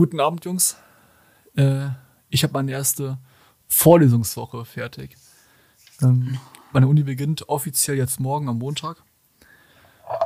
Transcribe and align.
Guten 0.00 0.18
Abend, 0.18 0.46
Jungs. 0.46 0.78
Äh, 1.56 1.88
ich 2.30 2.42
habe 2.42 2.54
meine 2.54 2.72
erste 2.72 3.18
Vorlesungswoche 3.68 4.64
fertig. 4.64 5.14
Ähm, 6.00 6.38
meine 6.72 6.88
Uni 6.88 7.02
beginnt 7.02 7.50
offiziell 7.50 7.98
jetzt 7.98 8.18
morgen 8.18 8.48
am 8.48 8.56
Montag. 8.56 9.02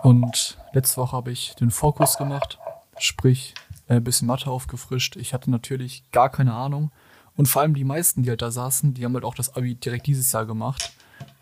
Und 0.04 0.58
letzte 0.74 0.98
Woche 0.98 1.16
habe 1.16 1.32
ich 1.32 1.56
den 1.56 1.72
Vorkurs 1.72 2.18
gemacht, 2.18 2.60
sprich 2.98 3.54
ein 3.88 3.96
äh, 3.96 4.00
bisschen 4.00 4.29
Mathe 4.29 4.48
aufgefrischt. 4.48 5.16
Ich 5.16 5.34
hatte 5.34 5.50
natürlich 5.50 6.09
gar 6.13 6.31
keine 6.31 6.54
Ahnung. 6.54 6.93
Und 7.35 7.49
vor 7.49 7.63
allem 7.63 7.75
die 7.75 7.83
meisten, 7.83 8.22
die 8.22 8.31
halt 8.31 8.43
da 8.43 8.53
saßen, 8.53 8.95
die 8.95 9.04
haben 9.04 9.15
halt 9.15 9.25
auch 9.25 9.35
das 9.35 9.56
Abi 9.56 9.75
direkt 9.75 10.06
dieses 10.06 10.31
Jahr 10.31 10.47
gemacht. 10.47 10.93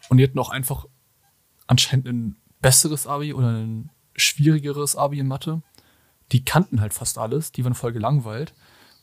Und 0.08 0.16
die 0.16 0.24
hatten 0.24 0.38
auch 0.38 0.48
einfach 0.48 0.86
anscheinend 1.66 2.08
ein 2.08 2.36
besseres 2.62 3.06
Abi 3.06 3.34
oder 3.34 3.48
ein 3.48 3.90
schwierigeres 4.16 4.96
Abi 4.96 5.18
in 5.18 5.28
Mathe. 5.28 5.60
Die 6.32 6.44
kannten 6.44 6.80
halt 6.80 6.94
fast 6.94 7.18
alles, 7.18 7.52
die 7.52 7.64
waren 7.64 7.74
voll 7.74 7.92
gelangweilt. 7.92 8.54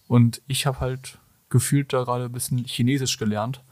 Und 0.07 0.41
ich 0.47 0.65
habe 0.65 0.79
halt 0.79 1.19
gefühlt 1.49 1.93
da 1.93 2.03
gerade 2.03 2.25
ein 2.25 2.31
bisschen 2.31 2.65
Chinesisch 2.65 3.17
gelernt. 3.17 3.63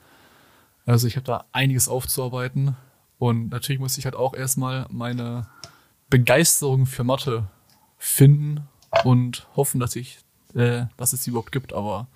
Also 0.85 1.07
ich 1.07 1.15
habe 1.15 1.25
da 1.25 1.45
einiges 1.51 1.89
aufzuarbeiten. 1.89 2.75
Und 3.17 3.49
natürlich 3.49 3.79
muss 3.79 3.97
ich 3.97 4.05
halt 4.05 4.15
auch 4.15 4.33
erstmal 4.33 4.85
meine 4.89 5.47
Begeisterung 6.09 6.85
für 6.85 7.03
Mathe 7.03 7.47
finden 7.97 8.67
und 9.03 9.47
hoffen, 9.55 9.79
dass 9.79 9.95
ich, 9.95 10.19
äh, 10.53 10.85
dass 10.95 11.13
es 11.13 11.23
sie 11.23 11.31
überhaupt 11.31 11.51
gibt. 11.51 11.73
Aber 11.73 12.07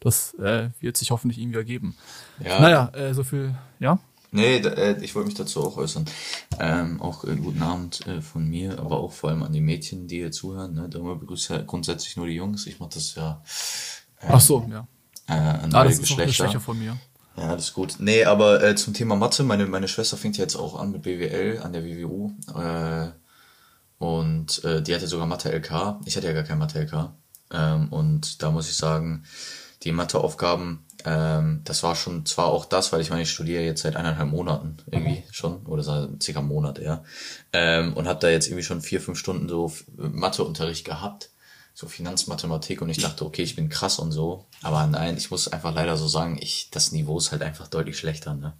das 0.00 0.34
äh, 0.34 0.70
wird 0.80 0.96
sich 0.98 1.10
hoffentlich 1.10 1.38
irgendwie 1.38 1.58
ergeben. 1.58 1.96
Ja. 2.38 2.60
Naja, 2.60 2.88
äh, 2.90 3.14
so 3.14 3.24
viel, 3.24 3.54
ja. 3.80 3.98
Nee, 4.34 4.56
äh, 4.56 5.00
ich 5.00 5.14
wollte 5.14 5.28
mich 5.28 5.36
dazu 5.36 5.62
auch 5.62 5.76
äußern. 5.76 6.06
Ähm, 6.58 7.00
auch 7.00 7.22
äh, 7.24 7.36
guten 7.36 7.62
Abend 7.62 8.04
äh, 8.08 8.20
von 8.20 8.44
mir, 8.48 8.80
aber 8.80 8.98
auch 8.98 9.12
vor 9.12 9.30
allem 9.30 9.44
an 9.44 9.52
die 9.52 9.60
Mädchen, 9.60 10.08
die 10.08 10.16
hier 10.16 10.32
zuhören. 10.32 10.74
Ne? 10.74 10.88
Da 10.88 10.98
begrüße 10.98 11.54
ja 11.54 11.62
grundsätzlich 11.62 12.16
nur 12.16 12.26
die 12.26 12.34
Jungs. 12.34 12.66
Ich 12.66 12.80
mache 12.80 12.90
das 12.94 13.14
ja. 13.14 13.42
Ähm, 14.20 14.30
Ach 14.32 14.40
so, 14.40 14.66
ja. 14.68 14.88
Äh, 15.28 15.32
an 15.34 15.72
ah, 15.72 15.84
das 15.84 16.00
Geschlechter. 16.00 16.52
Ist 16.52 16.62
von 16.62 16.78
mir. 16.78 16.96
Ja, 17.36 17.54
das 17.54 17.66
ist 17.66 17.74
gut. 17.74 17.96
Nee, 18.00 18.24
aber 18.24 18.62
äh, 18.62 18.74
zum 18.74 18.92
Thema 18.92 19.14
Mathe, 19.14 19.44
meine, 19.44 19.66
meine 19.66 19.86
Schwester 19.86 20.16
fängt 20.16 20.36
ja 20.36 20.42
jetzt 20.42 20.56
auch 20.56 20.78
an 20.78 20.90
mit 20.90 21.02
BWL 21.02 21.60
an 21.62 21.72
der 21.72 21.84
WWU. 21.84 22.32
Äh, 22.56 23.10
und 23.98 24.64
äh, 24.64 24.82
die 24.82 24.94
hatte 24.94 25.06
sogar 25.06 25.26
Mathe-LK. 25.26 26.00
Ich 26.06 26.16
hatte 26.16 26.26
ja 26.26 26.32
gar 26.32 26.42
kein 26.42 26.58
Mathe-LK. 26.58 27.12
Ähm, 27.52 27.88
und 27.92 28.42
da 28.42 28.50
muss 28.50 28.68
ich 28.68 28.76
sagen, 28.76 29.24
die 29.84 29.92
Matheaufgaben 29.92 30.83
ähm, 31.04 31.60
das 31.64 31.82
war 31.82 31.96
schon 31.96 32.24
zwar 32.24 32.46
auch 32.46 32.64
das, 32.64 32.92
weil 32.92 33.00
ich 33.00 33.10
meine, 33.10 33.22
ich 33.22 33.30
studiere 33.30 33.62
jetzt 33.62 33.82
seit 33.82 33.96
eineinhalb 33.96 34.30
Monaten 34.30 34.78
irgendwie 34.90 35.22
schon, 35.30 35.64
oder 35.66 35.82
seit 35.82 36.22
circa 36.22 36.40
einem 36.40 36.48
Monat, 36.48 36.78
ja. 36.78 37.04
Ähm, 37.52 37.92
und 37.94 38.08
habe 38.08 38.20
da 38.20 38.30
jetzt 38.30 38.46
irgendwie 38.46 38.64
schon 38.64 38.80
vier, 38.80 39.00
fünf 39.00 39.18
Stunden 39.18 39.48
so 39.48 39.72
Matheunterricht 39.96 40.84
gehabt, 40.84 41.30
so 41.74 41.86
Finanzmathematik 41.88 42.80
und 42.80 42.88
ich 42.88 42.98
dachte, 42.98 43.26
okay, 43.26 43.42
ich 43.42 43.56
bin 43.56 43.68
krass 43.68 43.98
und 43.98 44.12
so. 44.12 44.46
Aber 44.62 44.86
nein, 44.86 45.16
ich 45.16 45.30
muss 45.30 45.48
einfach 45.48 45.74
leider 45.74 45.96
so 45.96 46.08
sagen, 46.08 46.38
ich, 46.40 46.70
das 46.70 46.92
Niveau 46.92 47.18
ist 47.18 47.32
halt 47.32 47.42
einfach 47.42 47.68
deutlich 47.68 47.98
schlechter, 47.98 48.34
ne? 48.34 48.54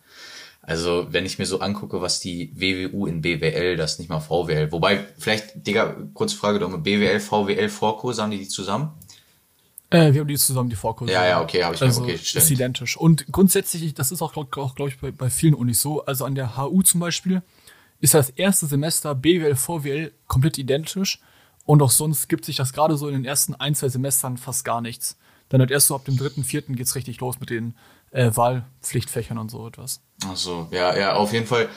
Also, 0.67 1.09
wenn 1.11 1.27
ich 1.27 1.39
mir 1.39 1.45
so 1.45 1.61
angucke, 1.61 2.01
was 2.01 2.21
die 2.21 2.51
WWU 2.55 3.07
in 3.07 3.21
BWL, 3.21 3.77
das 3.77 3.99
nicht 3.99 4.09
mal 4.09 4.21
VWL, 4.21 4.73
wobei, 4.73 5.05
vielleicht, 5.19 5.67
Digga, 5.67 5.95
kurze 6.15 6.37
Frage, 6.37 6.59
BWL, 6.59 7.21
VWL, 7.21 7.69
Vorkurse, 7.69 8.23
haben 8.23 8.31
die 8.31 8.39
die 8.39 8.49
zusammen? 8.49 8.93
Äh, 9.95 10.13
wir 10.13 10.21
haben 10.21 10.29
die 10.29 10.37
zusammen, 10.37 10.69
die 10.69 10.77
Vorkurse. 10.77 11.13
Ja, 11.13 11.27
ja, 11.27 11.41
okay, 11.41 11.63
habe 11.63 11.75
ich 11.75 11.83
also, 11.83 12.03
okay, 12.03 12.19
stimmt. 12.19 12.45
Ist 12.45 12.51
identisch. 12.51 12.97
Und 12.97 13.27
grundsätzlich, 13.31 13.95
das 13.95 14.11
ist 14.13 14.23
auch, 14.23 14.33
glaube 14.33 14.51
glaub 14.51 14.89
ich, 14.89 14.99
bei, 14.99 15.11
bei 15.11 15.31
vielen 15.31 15.55
Unis 15.55 15.81
so. 15.81 16.05
Also 16.05 16.25
an 16.25 16.35
der 16.35 16.57
HU 16.57 16.83
zum 16.83 17.01
Beispiel 17.01 17.43
ist 18.01 18.15
das 18.15 18.31
erste 18.31 18.67
Semester 18.67 19.15
BWL, 19.15 19.55
VWL 19.55 20.13
komplett 20.27 20.59
identisch. 20.59 21.21
Und 21.65 21.81
auch 21.81 21.91
sonst 21.91 22.29
gibt 22.29 22.45
sich 22.45 22.57
das 22.57 22.73
gerade 22.73 22.97
so 22.97 23.09
in 23.09 23.15
den 23.15 23.25
ersten 23.25 23.55
ein, 23.55 23.75
zwei 23.75 23.89
Semestern 23.89 24.37
fast 24.37 24.65
gar 24.65 24.81
nichts. 24.81 25.17
Dann 25.49 25.61
halt 25.61 25.71
erst 25.71 25.87
so 25.87 25.95
ab 25.95 26.05
dem 26.05 26.17
dritten, 26.17 26.45
vierten 26.45 26.77
geht's 26.77 26.95
richtig 26.95 27.21
los 27.21 27.41
mit 27.41 27.51
den 27.51 27.75
äh, 28.11 28.31
Wahlpflichtfächern 28.35 29.39
und 29.39 29.51
so 29.51 29.67
etwas. 29.67 30.01
Ach 30.27 30.37
so, 30.37 30.69
ja, 30.71 30.97
ja, 30.97 31.15
auf 31.15 31.33
jeden 31.33 31.47
Fall 31.47 31.69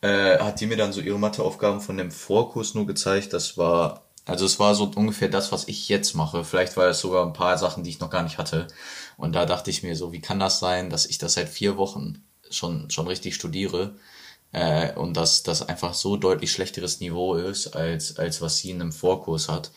äh, 0.00 0.38
hat 0.38 0.60
die 0.60 0.66
mir 0.66 0.76
dann 0.76 0.92
so 0.92 1.00
ihre 1.00 1.18
Matheaufgaben 1.18 1.80
von 1.80 1.96
dem 1.96 2.10
Vorkurs 2.10 2.74
nur 2.74 2.86
gezeigt. 2.86 3.32
Das 3.32 3.56
war 3.56 4.02
also 4.24 4.46
es 4.46 4.58
war 4.58 4.74
so 4.74 4.90
ungefähr 4.94 5.28
das, 5.28 5.50
was 5.50 5.66
ich 5.68 5.88
jetzt 5.88 6.14
mache. 6.14 6.44
Vielleicht 6.44 6.76
war 6.76 6.86
es 6.88 7.00
sogar 7.00 7.26
ein 7.26 7.32
paar 7.32 7.58
Sachen, 7.58 7.82
die 7.82 7.90
ich 7.90 8.00
noch 8.00 8.10
gar 8.10 8.22
nicht 8.22 8.38
hatte. 8.38 8.68
Und 9.16 9.32
da 9.32 9.46
dachte 9.46 9.70
ich 9.70 9.82
mir 9.82 9.96
so, 9.96 10.12
wie 10.12 10.20
kann 10.20 10.38
das 10.38 10.60
sein, 10.60 10.90
dass 10.90 11.06
ich 11.06 11.18
das 11.18 11.34
seit 11.34 11.48
vier 11.48 11.76
Wochen 11.76 12.22
schon, 12.50 12.90
schon 12.90 13.08
richtig 13.08 13.34
studiere 13.34 13.96
äh, 14.52 14.92
und 14.94 15.16
dass 15.16 15.42
das 15.42 15.68
einfach 15.68 15.94
so 15.94 16.16
deutlich 16.16 16.52
schlechteres 16.52 17.00
Niveau 17.00 17.34
ist, 17.34 17.74
als, 17.74 18.18
als 18.18 18.40
was 18.40 18.58
sie 18.58 18.70
in 18.70 18.80
einem 18.80 18.92
Vorkurs 18.92 19.48
hat. 19.48 19.72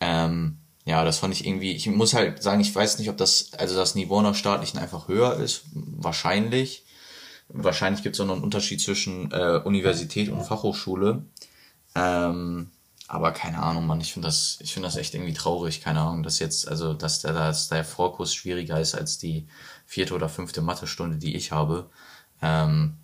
Ähm, 0.00 0.58
ja, 0.84 1.04
das 1.04 1.18
fand 1.18 1.34
ich 1.34 1.46
irgendwie, 1.46 1.72
ich 1.72 1.86
muss 1.88 2.14
halt 2.14 2.42
sagen, 2.42 2.60
ich 2.60 2.74
weiß 2.74 2.98
nicht, 2.98 3.08
ob 3.08 3.16
das, 3.16 3.52
also 3.54 3.74
das 3.74 3.94
Niveau 3.94 4.20
nach 4.20 4.34
staatlichen 4.34 4.78
einfach 4.78 5.08
höher 5.08 5.36
ist. 5.36 5.62
Wahrscheinlich. 5.72 6.84
Wahrscheinlich 7.48 8.02
gibt 8.02 8.16
es 8.16 8.20
auch 8.20 8.26
noch 8.26 8.34
einen 8.34 8.44
Unterschied 8.44 8.80
zwischen 8.80 9.30
äh, 9.32 9.60
Universität 9.64 10.28
und 10.28 10.44
Fachhochschule. 10.44 11.24
Ähm, 11.94 12.70
aber 13.08 13.32
keine 13.32 13.62
Ahnung, 13.62 13.86
Mann, 13.86 14.00
ich 14.00 14.12
finde 14.12 14.28
das, 14.28 14.58
ich 14.60 14.72
finde 14.72 14.88
das 14.88 14.96
echt 14.96 15.14
irgendwie 15.14 15.32
traurig, 15.32 15.80
keine 15.80 16.00
Ahnung, 16.00 16.22
dass 16.22 16.38
jetzt, 16.38 16.66
also, 16.66 16.92
dass 16.92 17.20
der, 17.20 17.32
dass 17.32 17.68
der 17.68 17.84
Vorkurs 17.84 18.34
schwieriger 18.34 18.80
ist 18.80 18.94
als 18.94 19.18
die 19.18 19.46
vierte 19.84 20.14
oder 20.14 20.28
fünfte 20.28 20.60
Mathestunde, 20.60 21.16
die 21.16 21.36
ich 21.36 21.52
habe. 21.52 21.88
Ähm, 22.42 22.96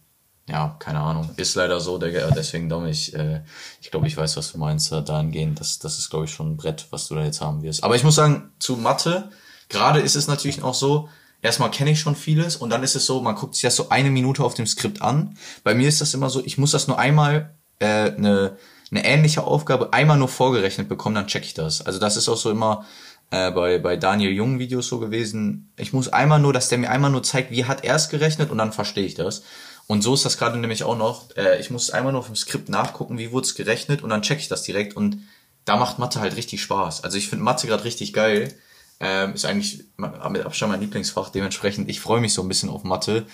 ja, 0.49 0.77
keine 0.81 1.01
Ahnung. 1.01 1.31
Ist 1.37 1.55
leider 1.55 1.79
so, 1.79 1.99
deswegen 1.99 2.69
Dom, 2.69 2.87
ich, 2.87 3.15
äh, 3.15 3.43
ich 3.81 3.93
glaube, 3.93 4.09
ich 4.09 4.17
weiß, 4.17 4.37
was 4.37 4.53
du 4.53 4.59
meinst, 4.59 4.91
da 4.91 5.01
dahingehend. 5.01 5.61
Das, 5.61 5.79
das 5.79 5.99
ist, 5.99 6.11
glaube 6.11 6.25
ich, 6.25 6.33
schon 6.33 6.53
ein 6.53 6.57
Brett, 6.57 6.89
was 6.91 7.07
du 7.07 7.15
da 7.15 7.23
jetzt 7.23 7.41
haben 7.41 7.63
wirst. 7.63 7.85
Aber 7.85 7.95
ich 7.95 8.03
muss 8.03 8.17
sagen, 8.17 8.53
zu 8.59 8.77
Mathe, 8.77 9.31
gerade 9.69 10.01
ist 10.01 10.17
es 10.17 10.27
natürlich 10.27 10.65
auch 10.65 10.75
so, 10.75 11.09
erstmal 11.43 11.71
kenne 11.71 11.93
ich 11.93 12.01
schon 12.01 12.17
vieles 12.17 12.57
und 12.57 12.71
dann 12.71 12.83
ist 12.83 12.97
es 12.97 13.07
so, 13.07 13.21
man 13.21 13.37
guckt 13.37 13.55
sich 13.55 13.63
das 13.63 13.77
so 13.77 13.89
eine 13.91 14.11
Minute 14.11 14.43
auf 14.43 14.55
dem 14.55 14.67
Skript 14.67 15.01
an. 15.01 15.39
Bei 15.63 15.75
mir 15.75 15.89
ist 15.89 16.01
das 16.01 16.13
immer 16.13 16.29
so, 16.29 16.45
ich 16.45 16.59
muss 16.59 16.73
das 16.73 16.89
nur 16.89 16.99
einmal 16.99 17.55
äh, 17.79 18.11
eine 18.11 18.57
eine 18.93 19.05
ähnliche 19.05 19.43
Aufgabe 19.45 19.93
einmal 19.93 20.19
nur 20.19 20.29
vorgerechnet 20.29 20.89
bekomme, 20.89 21.17
dann 21.17 21.27
check 21.27 21.45
ich 21.45 21.55
das. 21.55 21.85
Also 21.85 21.99
das 21.99 22.17
ist 22.17 22.29
auch 22.29 22.37
so 22.37 22.51
immer 22.51 22.87
äh, 23.31 23.51
bei, 23.51 23.79
bei 23.79 23.97
Daniel 23.97 24.31
Jung 24.31 24.59
Videos 24.59 24.89
so 24.89 25.01
gewesen. 25.01 25.73
Ich 25.77 25.93
muss 25.93 26.09
einmal 26.09 26.39
nur, 26.39 26.53
dass 26.53 26.69
der 26.69 26.79
mir 26.79 26.91
einmal 26.91 27.11
nur 27.11 27.23
zeigt, 27.23 27.51
wie 27.51 27.65
hat 27.65 27.85
er 27.85 27.97
es 27.97 28.11
gerechnet 28.11 28.51
und 28.51 28.59
dann 28.59 28.73
verstehe 28.73 29.07
ich 29.07 29.15
das. 29.15 29.43
Und 29.87 30.03
so 30.03 30.15
ist 30.15 30.25
das 30.25 30.39
gerade 30.39 30.59
nämlich 30.59 30.85
auch 30.85 30.97
noch. 30.97 31.35
Äh, 31.37 31.59
ich 31.59 31.71
muss 31.71 31.91
einmal 31.91 32.13
nur 32.13 32.21
auf 32.21 32.27
dem 32.27 32.37
Skript 32.37 32.69
nachgucken, 32.69 33.19
wie 33.19 33.33
wurde 33.33 33.47
es 33.47 33.55
gerechnet 33.55 34.03
und 34.03 34.11
dann 34.11 34.23
check 34.23 34.39
ich 34.39 34.49
das 34.49 34.63
direkt 34.63 34.95
und 34.95 35.19
da 35.65 35.77
macht 35.77 35.99
Mathe 35.99 36.21
halt 36.21 36.37
richtig 36.37 36.63
Spaß. 36.63 37.05
Also 37.05 37.17
ich 37.17 37.29
finde 37.29 37.45
Mathe 37.45 37.67
gerade 37.67 37.85
richtig 37.85 38.13
geil. 38.13 38.53
Ähm, 39.01 39.35
ist 39.35 39.45
eigentlich 39.45 39.85
mit 39.97 40.45
Abstand 40.45 40.71
mein 40.71 40.81
Lieblingsfach. 40.81 41.31
Dementsprechend, 41.31 41.89
ich 41.89 42.01
freue 42.01 42.21
mich 42.21 42.35
so 42.35 42.43
ein 42.43 42.49
bisschen 42.49 42.69
auf 42.69 42.85
Mathe. 42.85 43.27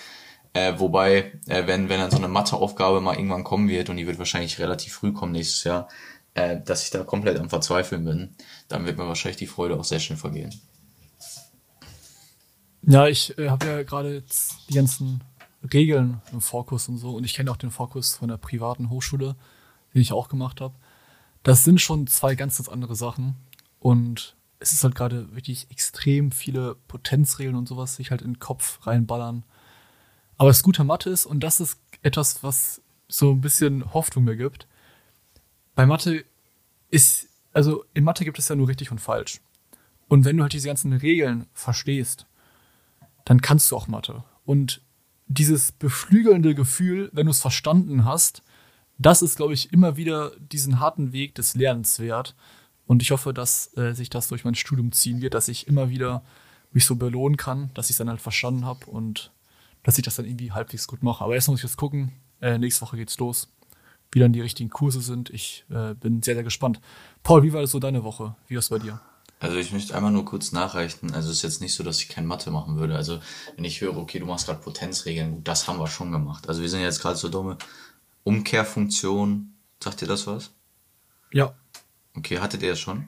Äh, 0.52 0.78
wobei, 0.78 1.32
äh, 1.46 1.66
wenn, 1.66 1.88
wenn 1.88 2.00
dann 2.00 2.10
so 2.10 2.16
eine 2.16 2.28
Matheaufgabe 2.28 3.00
mal 3.00 3.16
irgendwann 3.16 3.44
kommen 3.44 3.68
wird, 3.68 3.90
und 3.90 3.96
die 3.96 4.06
wird 4.06 4.18
wahrscheinlich 4.18 4.58
relativ 4.58 4.94
früh 4.94 5.12
kommen 5.12 5.32
nächstes 5.32 5.64
Jahr, 5.64 5.88
äh, 6.34 6.60
dass 6.60 6.84
ich 6.84 6.90
da 6.90 7.04
komplett 7.04 7.38
am 7.38 7.50
Verzweifeln 7.50 8.04
bin, 8.04 8.34
dann 8.68 8.84
wird 8.86 8.98
mir 8.98 9.06
wahrscheinlich 9.06 9.36
die 9.36 9.46
Freude 9.46 9.78
auch 9.78 9.84
sehr 9.84 10.00
schnell 10.00 10.18
vergehen. 10.18 10.54
Ja, 12.82 13.06
ich 13.06 13.36
äh, 13.38 13.50
habe 13.50 13.66
ja 13.66 13.82
gerade 13.82 14.24
die 14.68 14.74
ganzen 14.74 15.22
Regeln 15.72 16.22
im 16.32 16.40
Vorkurs 16.40 16.88
und 16.88 16.98
so, 16.98 17.10
und 17.10 17.24
ich 17.24 17.34
kenne 17.34 17.50
auch 17.50 17.56
den 17.56 17.70
Vorkurs 17.70 18.16
von 18.16 18.28
der 18.28 18.36
privaten 18.36 18.90
Hochschule, 18.90 19.36
den 19.94 20.00
ich 20.00 20.12
auch 20.12 20.28
gemacht 20.28 20.60
habe. 20.60 20.74
Das 21.42 21.64
sind 21.64 21.80
schon 21.80 22.06
zwei 22.06 22.34
ganz, 22.34 22.56
ganz 22.58 22.68
andere 22.68 22.94
Sachen. 22.94 23.36
Und 23.80 24.36
es 24.60 24.72
ist 24.72 24.84
halt 24.84 24.94
gerade 24.94 25.34
wirklich 25.34 25.70
extrem 25.70 26.32
viele 26.32 26.76
Potenzregeln 26.88 27.56
und 27.56 27.68
sowas 27.68 27.96
sich 27.96 28.10
halt 28.10 28.22
in 28.22 28.34
den 28.34 28.38
Kopf 28.38 28.86
reinballern. 28.86 29.44
Aber 30.38 30.50
das 30.50 30.62
Gute 30.62 30.84
Mathe 30.84 31.10
ist, 31.10 31.26
und 31.26 31.40
das 31.40 31.60
ist 31.60 31.78
etwas, 32.02 32.42
was 32.42 32.80
so 33.08 33.32
ein 33.32 33.40
bisschen 33.40 33.92
Hoffnung 33.92 34.24
mir 34.24 34.36
gibt. 34.36 34.68
Bei 35.74 35.84
Mathe 35.84 36.24
ist, 36.90 37.28
also 37.52 37.84
in 37.92 38.04
Mathe 38.04 38.24
gibt 38.24 38.38
es 38.38 38.48
ja 38.48 38.56
nur 38.56 38.68
richtig 38.68 38.90
und 38.90 39.00
falsch. 39.00 39.40
Und 40.06 40.24
wenn 40.24 40.36
du 40.36 40.42
halt 40.42 40.52
diese 40.52 40.68
ganzen 40.68 40.92
Regeln 40.92 41.46
verstehst, 41.52 42.26
dann 43.24 43.42
kannst 43.42 43.70
du 43.70 43.76
auch 43.76 43.88
Mathe. 43.88 44.24
Und 44.44 44.80
dieses 45.26 45.72
beflügelnde 45.72 46.54
Gefühl, 46.54 47.10
wenn 47.12 47.26
du 47.26 47.32
es 47.32 47.40
verstanden 47.40 48.04
hast, 48.04 48.42
das 48.96 49.22
ist, 49.22 49.36
glaube 49.36 49.54
ich, 49.54 49.72
immer 49.72 49.96
wieder 49.96 50.32
diesen 50.38 50.80
harten 50.80 51.12
Weg 51.12 51.34
des 51.34 51.54
Lernens 51.54 51.98
wert. 51.98 52.34
Und 52.86 53.02
ich 53.02 53.10
hoffe, 53.10 53.34
dass 53.34 53.76
äh, 53.76 53.92
sich 53.92 54.08
das 54.08 54.28
durch 54.28 54.44
mein 54.44 54.54
Studium 54.54 54.92
ziehen 54.92 55.20
wird, 55.20 55.34
dass 55.34 55.48
ich 55.48 55.66
immer 55.66 55.90
wieder 55.90 56.24
mich 56.72 56.86
so 56.86 56.96
belohnen 56.96 57.36
kann, 57.36 57.70
dass 57.74 57.86
ich 57.86 57.92
es 57.92 57.98
dann 57.98 58.08
halt 58.08 58.20
verstanden 58.20 58.64
habe 58.64 58.86
und 58.86 59.30
dass 59.88 59.96
ich 59.96 60.04
das 60.04 60.16
dann 60.16 60.26
irgendwie 60.26 60.52
halbwegs 60.52 60.86
gut 60.86 61.02
mache. 61.02 61.24
Aber 61.24 61.34
erst 61.34 61.48
muss 61.48 61.60
ich 61.60 61.64
jetzt 61.64 61.78
gucken. 61.78 62.12
Äh, 62.42 62.58
nächste 62.58 62.82
Woche 62.82 62.98
geht's 62.98 63.16
los. 63.16 63.48
Wie 64.12 64.18
dann 64.18 64.34
die 64.34 64.42
richtigen 64.42 64.68
Kurse 64.68 65.00
sind. 65.00 65.30
Ich 65.30 65.64
äh, 65.70 65.94
bin 65.94 66.22
sehr, 66.22 66.34
sehr 66.34 66.44
gespannt. 66.44 66.78
Paul, 67.22 67.42
wie 67.42 67.54
war 67.54 67.62
das 67.62 67.70
so 67.70 67.78
deine 67.78 68.04
Woche? 68.04 68.36
Wie 68.48 68.56
war 68.56 68.58
es 68.58 68.68
bei 68.68 68.78
dir? 68.78 69.00
Also 69.40 69.56
ich 69.56 69.72
möchte 69.72 69.94
einmal 69.94 70.12
nur 70.12 70.26
kurz 70.26 70.52
nachreichen. 70.52 71.14
Also 71.14 71.30
es 71.30 71.38
ist 71.38 71.42
jetzt 71.42 71.62
nicht 71.62 71.74
so, 71.74 71.84
dass 71.84 72.02
ich 72.02 72.10
kein 72.10 72.26
Mathe 72.26 72.50
machen 72.50 72.76
würde. 72.76 72.96
Also 72.96 73.20
wenn 73.56 73.64
ich 73.64 73.80
höre, 73.80 73.96
okay, 73.96 74.18
du 74.18 74.26
machst 74.26 74.44
gerade 74.44 74.60
Potenzregeln, 74.60 75.36
gut, 75.36 75.48
das 75.48 75.66
haben 75.66 75.78
wir 75.78 75.86
schon 75.86 76.12
gemacht. 76.12 76.50
Also 76.50 76.60
wir 76.60 76.68
sind 76.68 76.82
jetzt 76.82 77.00
gerade 77.00 77.16
so 77.16 77.30
dumme 77.30 77.56
Umkehrfunktion. 78.24 79.54
Sagt 79.82 80.02
ihr 80.02 80.08
das 80.08 80.26
was? 80.26 80.50
Ja. 81.32 81.54
Okay, 82.14 82.40
hattet 82.40 82.62
ihr 82.62 82.72
das 82.72 82.80
schon? 82.80 83.06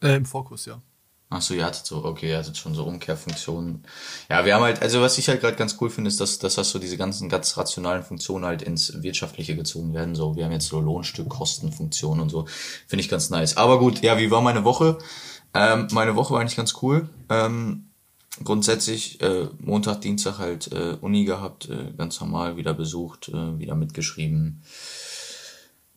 Äh, 0.00 0.14
Im 0.14 0.24
Vorkurs, 0.24 0.66
ja. 0.66 0.80
Ach 1.30 1.42
so, 1.42 1.52
ihr 1.52 1.66
hattet 1.66 1.84
so, 1.84 2.04
okay, 2.04 2.30
ihr 2.30 2.38
hattet 2.38 2.56
schon 2.56 2.74
so 2.74 2.84
Umkehrfunktionen. 2.84 3.84
Ja, 4.30 4.46
wir 4.46 4.54
haben 4.54 4.62
halt, 4.62 4.80
also 4.80 5.02
was 5.02 5.18
ich 5.18 5.28
halt 5.28 5.42
gerade 5.42 5.56
ganz 5.56 5.76
cool 5.80 5.90
finde, 5.90 6.08
ist, 6.08 6.20
dass, 6.20 6.38
dass 6.38 6.54
das 6.54 6.70
so 6.70 6.78
diese 6.78 6.96
ganzen 6.96 7.28
ganz 7.28 7.56
rationalen 7.58 8.02
Funktionen 8.02 8.46
halt 8.46 8.62
ins 8.62 9.02
Wirtschaftliche 9.02 9.54
gezogen 9.54 9.92
werden. 9.92 10.14
So, 10.14 10.36
wir 10.36 10.46
haben 10.46 10.52
jetzt 10.52 10.68
so 10.68 10.80
Lohnstück, 10.80 11.28
Kostenfunktionen 11.28 12.22
und 12.22 12.30
so. 12.30 12.46
Finde 12.86 13.02
ich 13.02 13.10
ganz 13.10 13.28
nice. 13.28 13.58
Aber 13.58 13.78
gut, 13.78 14.00
ja, 14.02 14.16
wie 14.18 14.30
war 14.30 14.40
meine 14.40 14.64
Woche? 14.64 14.96
Ähm, 15.52 15.88
meine 15.92 16.16
Woche 16.16 16.32
war 16.32 16.40
eigentlich 16.40 16.56
ganz 16.56 16.74
cool. 16.82 17.10
Ähm, 17.28 17.90
grundsätzlich 18.42 19.20
äh, 19.20 19.48
Montag, 19.58 20.00
Dienstag 20.00 20.38
halt 20.38 20.72
äh, 20.72 20.96
Uni 21.00 21.24
gehabt, 21.24 21.68
äh, 21.68 21.92
ganz 21.96 22.20
normal 22.20 22.56
wieder 22.56 22.72
besucht, 22.72 23.28
äh, 23.28 23.58
wieder 23.58 23.74
mitgeschrieben. 23.74 24.62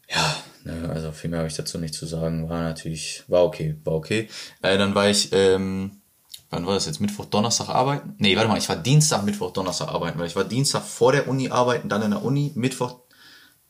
Ja, 0.10 0.36
ne, 0.64 0.90
also 0.90 1.12
viel 1.12 1.30
mehr 1.30 1.40
habe 1.40 1.50
ich 1.50 1.56
dazu 1.56 1.78
nicht 1.78 1.94
zu 1.94 2.06
sagen. 2.06 2.50
War 2.50 2.64
natürlich, 2.64 3.24
war 3.28 3.44
okay, 3.44 3.76
war 3.84 3.94
okay. 3.94 4.30
Äh, 4.62 4.78
dann 4.78 4.96
war 4.96 5.10
ich, 5.10 5.30
ähm, 5.32 6.02
wann 6.50 6.66
war 6.66 6.74
das 6.74 6.86
jetzt? 6.86 7.02
Mittwoch, 7.02 7.26
Donnerstag 7.26 7.70
arbeiten? 7.70 8.16
Nee, 8.18 8.36
warte 8.36 8.50
mal, 8.50 8.58
ich 8.58 8.70
war 8.70 8.76
Dienstag, 8.76 9.24
Mittwoch, 9.24 9.52
Donnerstag 9.52 9.90
arbeiten, 9.90 10.20
weil 10.20 10.28
ich 10.28 10.36
war 10.36 10.44
Dienstag 10.44 10.84
vor 10.84 11.12
der 11.12 11.28
Uni 11.28 11.50
arbeiten, 11.50 11.90
dann 11.90 12.02
in 12.02 12.12
der 12.12 12.24
Uni, 12.24 12.52
Mittwoch 12.56 13.02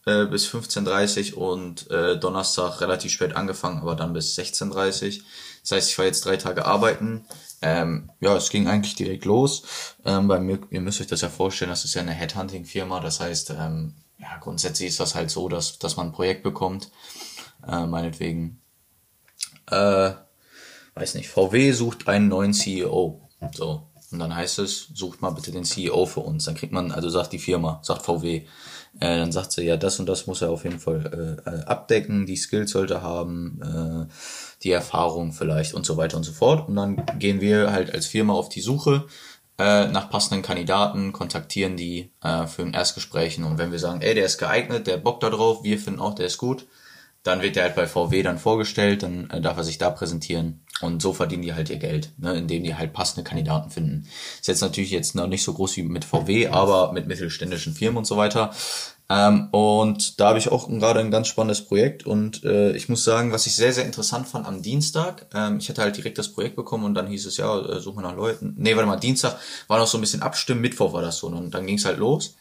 äh, 0.06 0.26
bis 0.26 0.48
15.30 0.48 1.34
und 1.34 1.90
äh, 1.92 2.18
Donnerstag 2.18 2.82
relativ 2.82 3.12
spät 3.12 3.36
angefangen, 3.36 3.82
aber 3.82 3.96
dann 3.96 4.14
bis 4.14 4.38
16.30 4.38 5.22
Das 5.62 5.72
heißt, 5.72 5.90
ich 5.90 5.98
war 5.98 6.06
jetzt 6.06 6.26
drei 6.26 6.38
Tage 6.38 6.66
arbeiten. 6.66 7.26
Ähm, 7.62 8.10
ja, 8.20 8.36
es 8.36 8.50
ging 8.50 8.68
eigentlich 8.68 8.96
direkt 8.96 9.26
los. 9.26 9.96
Ähm, 10.04 10.28
bei 10.28 10.40
mir, 10.40 10.60
ihr 10.72 10.82
müsst 10.82 11.02
euch 11.02 11.08
das 11.08 11.22
ja 11.22 11.30
vorstellen, 11.30 11.70
das 11.70 11.86
ist 11.86 11.94
ja 11.94 12.02
eine 12.02 12.14
Headhunting-Firma, 12.14 13.00
das 13.00 13.20
heißt, 13.20 13.52
ähm, 13.52 13.94
ja, 14.22 14.38
grundsätzlich 14.40 14.90
ist 14.90 15.00
das 15.00 15.16
halt 15.16 15.32
so, 15.32 15.50
dass, 15.50 15.80
dass 15.80 15.98
man 15.98 16.08
ein 16.08 16.14
Projekt 16.14 16.44
bekommt, 16.44 16.92
äh, 17.68 17.86
meinetwegen, 17.86 18.62
äh, 19.70 20.12
weiß 20.94 21.16
nicht, 21.16 21.30
VW 21.30 21.72
sucht 21.72 22.08
einen 22.08 22.28
neuen 22.28 22.54
CEO. 22.54 23.28
So. 23.54 23.88
Und 24.12 24.20
dann 24.20 24.36
heißt 24.36 24.60
es, 24.60 24.90
sucht 24.94 25.22
mal 25.22 25.30
bitte 25.32 25.52
den 25.52 25.64
CEO 25.64 26.06
für 26.06 26.20
uns. 26.20 26.44
Dann 26.44 26.56
kriegt 26.56 26.74
man, 26.74 26.92
also 26.92 27.10
sagt 27.10 27.32
die 27.32 27.40
Firma, 27.40 27.80
sagt 27.82 28.04
VW, 28.04 28.36
äh, 28.36 28.44
dann 29.00 29.32
sagt 29.32 29.54
sie, 29.54 29.64
ja, 29.64 29.78
das 29.78 30.00
und 30.00 30.08
das 30.08 30.28
muss 30.28 30.42
er 30.42 30.50
auf 30.50 30.66
jeden 30.66 30.80
Fall 30.80 31.40
äh, 31.46 31.50
äh, 31.50 31.64
abdecken, 31.64 32.26
die 32.26 32.36
Skills 32.36 32.72
sollte 32.72 33.02
haben, 33.02 33.62
äh, 33.62 34.14
die 34.64 34.72
Erfahrung 34.72 35.32
vielleicht 35.32 35.74
und 35.74 35.86
so 35.86 35.96
weiter 35.96 36.18
und 36.18 36.24
so 36.24 36.34
fort. 36.34 36.68
Und 36.68 36.76
dann 36.76 37.06
gehen 37.18 37.40
wir 37.40 37.72
halt 37.72 37.94
als 37.94 38.06
Firma 38.06 38.34
auf 38.34 38.50
die 38.50 38.62
Suche 38.62 39.06
äh, 39.58 39.88
nach 39.88 40.10
passenden 40.10 40.42
Kandidaten, 40.42 41.12
kontaktieren 41.14 41.78
die 41.78 42.12
äh, 42.24 42.48
für 42.48 42.64
ein 42.64 42.74
Erstgespräch. 42.74 43.38
Und 43.40 43.58
wenn 43.58 43.72
wir 43.72 43.80
sagen, 43.80 44.02
ey, 44.02 44.16
der 44.16 44.26
ist 44.26 44.38
geeignet, 44.38 44.88
der 44.88 44.98
Bock 44.98 45.20
da 45.20 45.30
drauf, 45.30 45.64
wir 45.64 45.78
finden 45.78 46.00
auch, 46.00 46.16
der 46.16 46.28
ist 46.28 46.38
gut, 46.38 46.68
dann 47.24 47.42
wird 47.42 47.56
der 47.56 47.64
halt 47.64 47.76
bei 47.76 47.88
VW 47.88 48.24
dann 48.24 48.40
vorgestellt, 48.40 49.04
dann 49.04 49.30
äh, 49.30 49.42
darf 49.42 49.58
er 49.58 49.64
sich 49.64 49.78
da 49.78 49.90
präsentieren 49.90 50.66
und 50.82 51.02
so 51.02 51.14
verdienen 51.14 51.44
die 51.44 51.54
halt 51.54 51.70
ihr 51.70 51.78
Geld, 51.78 52.14
ne, 52.18 52.34
indem 52.34 52.64
die 52.64 52.76
halt 52.76 52.94
passende 52.94 53.24
Kandidaten 53.24 53.70
finden. 53.70 54.08
Ist 54.40 54.48
jetzt 54.48 54.62
natürlich 54.62 54.92
jetzt 54.92 55.16
noch 55.16 55.28
nicht 55.28 55.44
so 55.44 55.54
groß 55.54 55.78
wie 55.78 55.84
mit 55.84 56.04
VW, 56.04 56.48
aber 56.48 56.92
mit 56.94 57.08
mittelständischen 57.08 57.74
Firmen 57.74 57.98
und 57.98 58.06
so 58.06 58.18
weiter. 58.18 58.52
Ähm, 59.12 59.50
und 59.52 60.22
da 60.22 60.30
habe 60.30 60.40
ich 60.40 60.50
auch 60.50 60.70
gerade 60.70 61.02
ein 61.02 61.12
ganz 61.12 61.28
spannendes 61.28 61.66
Projekt 61.66 62.06
und 62.06 62.46
äh, 62.46 62.72
ich 62.72 62.88
muss 62.88 63.04
sagen, 63.04 63.34
was 63.34 63.46
ich 63.46 63.56
sehr, 63.56 63.74
sehr 63.74 63.86
interessant 63.86 64.26
fand 64.26 64.48
am 64.48 64.62
Dienstag, 64.62 65.28
ähm, 65.34 65.58
ich 65.58 65.68
hatte 65.68 65.82
halt 65.82 65.98
direkt 65.98 66.18
das 66.18 66.30
Projekt 66.30 66.56
bekommen 66.56 66.86
und 66.86 66.94
dann 66.94 67.08
hieß 67.08 67.26
es, 67.26 67.36
ja, 67.36 67.60
äh, 67.60 67.82
suchen 67.82 67.98
wir 67.98 68.04
nach 68.04 68.16
Leuten. 68.16 68.56
Nee, 68.58 68.74
warte 68.74 68.88
mal, 68.88 68.96
Dienstag 68.96 69.38
war 69.68 69.80
noch 69.80 69.88
so 69.88 69.98
ein 69.98 70.02
bisschen 70.02 70.22
abstimmen, 70.22 70.62
Mittwoch 70.62 70.94
war 70.94 71.02
das 71.02 71.18
so 71.18 71.28
und 71.28 71.52
dann 71.52 71.66
ging 71.66 71.78
es 71.78 71.84
halt 71.84 71.98
los. 71.98 72.38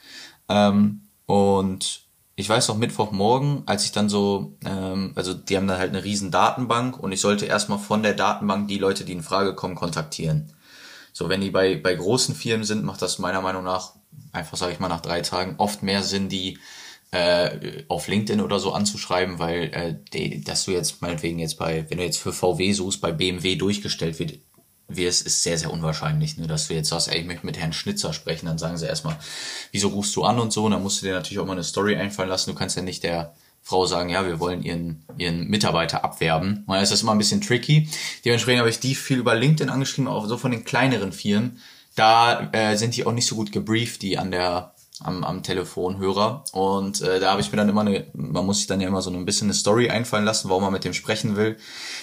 Ähm, 0.48 1.00
und 1.26 2.02
ich 2.36 2.48
weiß 2.48 2.68
noch 2.68 2.76
Mittwochmorgen, 2.76 3.64
als 3.66 3.84
ich 3.84 3.90
dann 3.90 4.08
so, 4.08 4.56
ähm, 4.64 5.12
also 5.16 5.34
die 5.34 5.56
haben 5.56 5.66
dann 5.66 5.78
halt 5.78 5.90
eine 5.90 6.04
riesen 6.04 6.30
Datenbank 6.30 7.00
und 7.02 7.10
ich 7.10 7.20
sollte 7.20 7.46
erstmal 7.46 7.80
von 7.80 8.04
der 8.04 8.14
Datenbank 8.14 8.68
die 8.68 8.78
Leute, 8.78 9.04
die 9.04 9.12
in 9.12 9.24
Frage 9.24 9.56
kommen, 9.56 9.74
kontaktieren. 9.74 10.52
So, 11.12 11.28
wenn 11.28 11.40
die 11.40 11.50
bei, 11.50 11.76
bei 11.76 11.96
großen 11.96 12.36
Firmen 12.36 12.64
sind, 12.64 12.84
macht 12.84 13.02
das 13.02 13.18
meiner 13.18 13.40
Meinung 13.40 13.64
nach 13.64 13.94
einfach, 14.32 14.56
sage 14.56 14.72
ich 14.72 14.80
mal, 14.80 14.88
nach 14.88 15.00
drei 15.00 15.20
Tagen 15.20 15.54
oft 15.58 15.82
mehr 15.82 16.02
Sinn, 16.02 16.28
die 16.28 16.58
äh, 17.10 17.84
auf 17.88 18.06
LinkedIn 18.06 18.40
oder 18.40 18.60
so 18.60 18.72
anzuschreiben, 18.72 19.38
weil 19.38 19.62
äh, 19.74 19.94
die, 20.12 20.42
dass 20.42 20.64
du 20.64 20.72
jetzt 20.72 21.02
meinetwegen 21.02 21.38
jetzt 21.38 21.58
bei, 21.58 21.84
wenn 21.88 21.98
du 21.98 22.04
jetzt 22.04 22.18
für 22.18 22.32
VW 22.32 22.72
suchst, 22.72 23.00
bei 23.00 23.12
BMW 23.12 23.56
durchgestellt 23.56 24.18
wird, 24.18 24.38
wirst, 24.88 25.26
ist 25.26 25.42
sehr, 25.42 25.58
sehr 25.58 25.72
unwahrscheinlich, 25.72 26.36
ne? 26.36 26.46
dass 26.46 26.68
du 26.68 26.74
jetzt 26.74 26.88
sagst, 26.88 27.08
ey, 27.08 27.20
ich 27.20 27.26
möchte 27.26 27.46
mit 27.46 27.58
Herrn 27.58 27.72
Schnitzer 27.72 28.12
sprechen, 28.12 28.46
dann 28.46 28.58
sagen 28.58 28.76
sie 28.76 28.86
erstmal, 28.86 29.16
wieso 29.72 29.88
rufst 29.88 30.14
du 30.16 30.24
an 30.24 30.38
und 30.38 30.52
so, 30.52 30.64
und 30.64 30.72
dann 30.72 30.82
musst 30.82 31.02
du 31.02 31.06
dir 31.06 31.14
natürlich 31.14 31.38
auch 31.38 31.46
mal 31.46 31.52
eine 31.52 31.64
Story 31.64 31.96
einfallen 31.96 32.28
lassen, 32.28 32.50
du 32.50 32.56
kannst 32.56 32.76
ja 32.76 32.82
nicht 32.82 33.02
der 33.02 33.34
Frau 33.62 33.86
sagen, 33.86 34.08
ja, 34.08 34.26
wir 34.26 34.40
wollen 34.40 34.62
ihren, 34.62 35.04
ihren 35.18 35.48
Mitarbeiter 35.48 36.02
abwerben. 36.02 36.64
Und 36.66 36.74
dann 36.74 36.82
ist 36.82 36.92
das 36.92 37.02
immer 37.02 37.12
ein 37.12 37.18
bisschen 37.18 37.42
tricky. 37.42 37.88
Dementsprechend 38.24 38.60
habe 38.60 38.70
ich 38.70 38.80
die 38.80 38.94
viel 38.94 39.18
über 39.18 39.34
LinkedIn 39.34 39.68
angeschrieben, 39.68 40.08
auch 40.08 40.26
so 40.26 40.38
von 40.38 40.50
den 40.50 40.64
kleineren 40.64 41.12
Firmen. 41.12 41.60
Da 42.00 42.48
äh, 42.52 42.76
sind 42.76 42.96
die 42.96 43.04
auch 43.04 43.12
nicht 43.12 43.26
so 43.26 43.36
gut 43.36 43.52
gebrieft, 43.52 44.00
die 44.00 44.16
an 44.16 44.30
der 44.30 44.72
am, 45.02 45.22
am 45.22 45.42
Telefonhörer. 45.42 46.44
Und 46.52 47.02
äh, 47.02 47.20
da 47.20 47.32
habe 47.32 47.42
ich 47.42 47.52
mir 47.52 47.58
dann 47.58 47.68
immer 47.68 47.82
eine, 47.82 48.06
man 48.14 48.46
muss 48.46 48.56
sich 48.56 48.66
dann 48.66 48.80
ja 48.80 48.88
immer 48.88 49.02
so 49.02 49.10
ein 49.10 49.26
bisschen 49.26 49.48
eine 49.48 49.54
Story 49.54 49.90
einfallen 49.90 50.24
lassen, 50.24 50.48
warum 50.48 50.62
man 50.62 50.72
mit 50.72 50.84
dem 50.84 50.94
sprechen 50.94 51.36
will. 51.36 51.58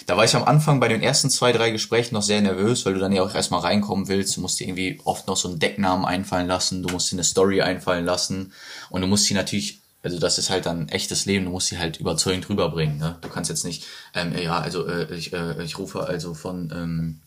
Da 0.06 0.16
war 0.16 0.24
ich 0.24 0.36
am 0.36 0.44
Anfang 0.44 0.80
bei 0.80 0.88
den 0.88 1.02
ersten 1.02 1.32
zwei, 1.32 1.52
drei 1.52 1.72
Gesprächen 1.72 2.14
noch 2.14 2.22
sehr 2.22 2.42
nervös, 2.42 2.86
weil 2.86 2.94
du 2.94 3.00
dann 3.00 3.12
ja 3.12 3.24
auch 3.24 3.34
erstmal 3.34 3.62
reinkommen 3.62 4.08
willst. 4.08 4.38
Du 4.38 4.42
musst 4.42 4.60
dir 4.60 4.68
irgendwie 4.68 5.02
oft 5.04 5.26
noch 5.26 5.36
so 5.36 5.50
einen 5.50 5.58
Decknamen 5.58 6.06
einfallen 6.06 6.48
lassen, 6.48 6.84
du 6.84 6.94
musst 6.94 7.12
dir 7.12 7.16
eine 7.16 7.24
Story 7.24 7.64
einfallen 7.64 8.06
lassen 8.06 8.54
und 8.92 9.02
du 9.02 9.08
musst 9.08 9.26
sie 9.26 9.34
natürlich 9.34 9.82
also 10.04 10.20
das 10.20 10.38
ist 10.38 10.52
halt 10.52 10.68
dann 10.68 10.88
echtes 10.90 11.26
Leben, 11.26 11.46
du 11.46 11.52
musst 11.52 11.68
sie 11.68 11.80
halt 11.80 12.00
überzeugend 12.00 12.48
rüberbringen. 12.48 12.98
Ne? 12.98 13.18
Du 13.22 13.30
kannst 13.30 13.50
jetzt 13.50 13.66
nicht, 13.66 13.86
ähm, 14.14 14.34
ja, 14.38 14.60
also 14.60 14.88
äh, 14.88 15.14
ich, 15.14 15.34
äh, 15.34 15.62
ich 15.64 15.80
rufe 15.80 16.06
also 16.06 16.34
von 16.34 16.72
ähm, 16.74 17.20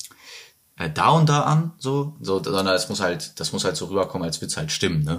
äh, 0.81 0.91
da 0.91 1.11
und 1.11 1.29
da 1.29 1.43
an, 1.43 1.73
so, 1.79 2.17
so, 2.21 2.43
sondern 2.43 2.75
es 2.75 2.89
muss 2.89 3.01
halt, 3.01 3.39
das 3.39 3.53
muss 3.53 3.65
halt 3.65 3.77
so 3.77 3.87
rüberkommen, 3.87 4.27
als 4.27 4.41
wird's 4.41 4.57
halt 4.57 4.73
stimmen, 4.73 5.05
ne? 5.05 5.19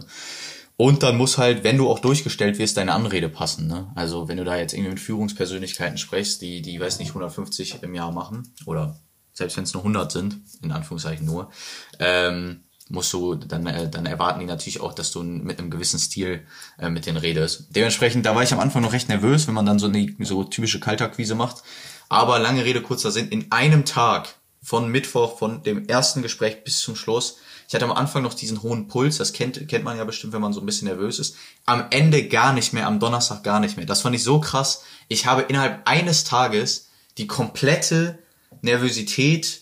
Und 0.75 1.03
dann 1.03 1.15
muss 1.15 1.37
halt, 1.37 1.63
wenn 1.63 1.77
du 1.77 1.87
auch 1.87 1.99
durchgestellt 1.99 2.57
wirst, 2.57 2.75
deine 2.75 2.93
Anrede 2.93 3.29
passen. 3.29 3.67
Ne? 3.67 3.91
Also 3.93 4.27
wenn 4.27 4.37
du 4.37 4.43
da 4.43 4.57
jetzt 4.57 4.73
irgendwie 4.73 4.89
mit 4.89 4.99
Führungspersönlichkeiten 4.99 5.99
sprichst, 5.99 6.41
die, 6.41 6.63
die 6.63 6.79
weiß 6.79 6.97
nicht, 6.97 7.09
150 7.09 7.83
im 7.83 7.93
Jahr 7.93 8.11
machen, 8.11 8.51
oder 8.65 8.99
selbst 9.31 9.57
wenn 9.57 9.65
es 9.65 9.75
nur 9.75 9.83
100 9.83 10.11
sind, 10.11 10.39
in 10.63 10.71
Anführungszeichen 10.71 11.23
nur, 11.23 11.51
ähm, 11.99 12.63
musst 12.89 13.13
du, 13.13 13.35
dann, 13.35 13.67
äh, 13.67 13.91
dann 13.91 14.07
erwarten 14.07 14.39
die 14.39 14.47
natürlich 14.47 14.81
auch, 14.81 14.93
dass 14.93 15.11
du 15.11 15.21
mit 15.21 15.59
einem 15.59 15.69
gewissen 15.69 15.99
Stil 15.99 16.47
äh, 16.79 16.89
mit 16.89 17.05
denen 17.05 17.17
redest. 17.17 17.67
Dementsprechend, 17.69 18.25
da 18.25 18.33
war 18.33 18.41
ich 18.41 18.51
am 18.53 18.59
Anfang 18.59 18.81
noch 18.81 18.93
recht 18.93 19.07
nervös, 19.07 19.45
wenn 19.45 19.53
man 19.53 19.67
dann 19.67 19.77
so 19.77 19.85
eine 19.85 20.15
so 20.21 20.45
typische 20.45 20.79
Kaltakquise 20.79 21.35
macht. 21.35 21.61
Aber 22.09 22.39
lange 22.39 22.65
Rede, 22.65 22.81
kurzer 22.81 23.11
Sinn, 23.11 23.29
in 23.29 23.51
einem 23.51 23.85
Tag 23.85 24.40
von 24.63 24.89
Mittwoch, 24.89 25.37
von 25.39 25.63
dem 25.63 25.87
ersten 25.87 26.21
Gespräch 26.21 26.63
bis 26.63 26.79
zum 26.79 26.95
Schluss, 26.95 27.37
ich 27.71 27.75
hatte 27.75 27.85
am 27.85 27.93
Anfang 27.93 28.21
noch 28.21 28.33
diesen 28.33 28.63
hohen 28.63 28.89
Puls, 28.89 29.15
das 29.15 29.31
kennt, 29.31 29.65
kennt 29.69 29.85
man 29.85 29.97
ja 29.97 30.03
bestimmt, 30.03 30.33
wenn 30.33 30.41
man 30.41 30.51
so 30.51 30.59
ein 30.59 30.65
bisschen 30.65 30.89
nervös 30.89 31.19
ist. 31.19 31.37
Am 31.65 31.85
Ende 31.89 32.27
gar 32.27 32.51
nicht 32.51 32.73
mehr, 32.73 32.85
am 32.85 32.99
Donnerstag 32.99 33.45
gar 33.45 33.61
nicht 33.61 33.77
mehr. 33.77 33.85
Das 33.85 34.01
fand 34.01 34.13
ich 34.13 34.25
so 34.25 34.41
krass. 34.41 34.83
Ich 35.07 35.25
habe 35.25 35.43
innerhalb 35.43 35.87
eines 35.87 36.25
Tages 36.25 36.89
die 37.17 37.27
komplette 37.27 38.19
Nervosität, 38.61 39.61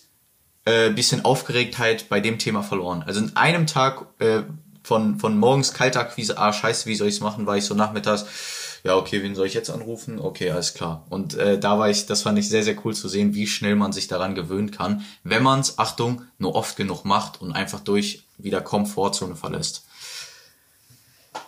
äh, 0.64 0.90
bisschen 0.90 1.24
Aufgeregtheit 1.24 2.08
bei 2.08 2.18
dem 2.18 2.40
Thema 2.40 2.64
verloren. 2.64 3.04
Also 3.06 3.20
in 3.20 3.36
einem 3.36 3.68
Tag 3.68 4.06
äh, 4.18 4.42
von, 4.82 5.20
von 5.20 5.38
morgens 5.38 5.72
Kaltakquise, 5.72 6.36
ah 6.36 6.52
scheiße, 6.52 6.86
wie 6.86 6.96
soll 6.96 7.06
ich's 7.06 7.20
machen, 7.20 7.46
war 7.46 7.56
ich 7.56 7.64
so 7.64 7.76
nachmittags, 7.76 8.26
ja, 8.82 8.96
okay, 8.96 9.22
wen 9.22 9.34
soll 9.34 9.46
ich 9.46 9.54
jetzt 9.54 9.70
anrufen? 9.70 10.18
Okay, 10.18 10.50
alles 10.50 10.74
klar. 10.74 11.06
Und 11.10 11.34
äh, 11.34 11.58
da 11.58 11.78
war 11.78 11.90
ich, 11.90 12.06
das 12.06 12.22
fand 12.22 12.38
ich 12.38 12.48
sehr, 12.48 12.62
sehr 12.62 12.76
cool 12.84 12.94
zu 12.94 13.08
sehen, 13.08 13.34
wie 13.34 13.46
schnell 13.46 13.76
man 13.76 13.92
sich 13.92 14.08
daran 14.08 14.34
gewöhnen 14.34 14.70
kann, 14.70 15.04
wenn 15.22 15.42
man 15.42 15.60
es, 15.60 15.78
Achtung, 15.78 16.22
nur 16.38 16.54
oft 16.54 16.76
genug 16.76 17.04
macht 17.04 17.40
und 17.40 17.52
einfach 17.52 17.80
durch 17.80 18.24
wieder 18.38 18.60
Komfortzone 18.60 19.36
verlässt. 19.36 19.84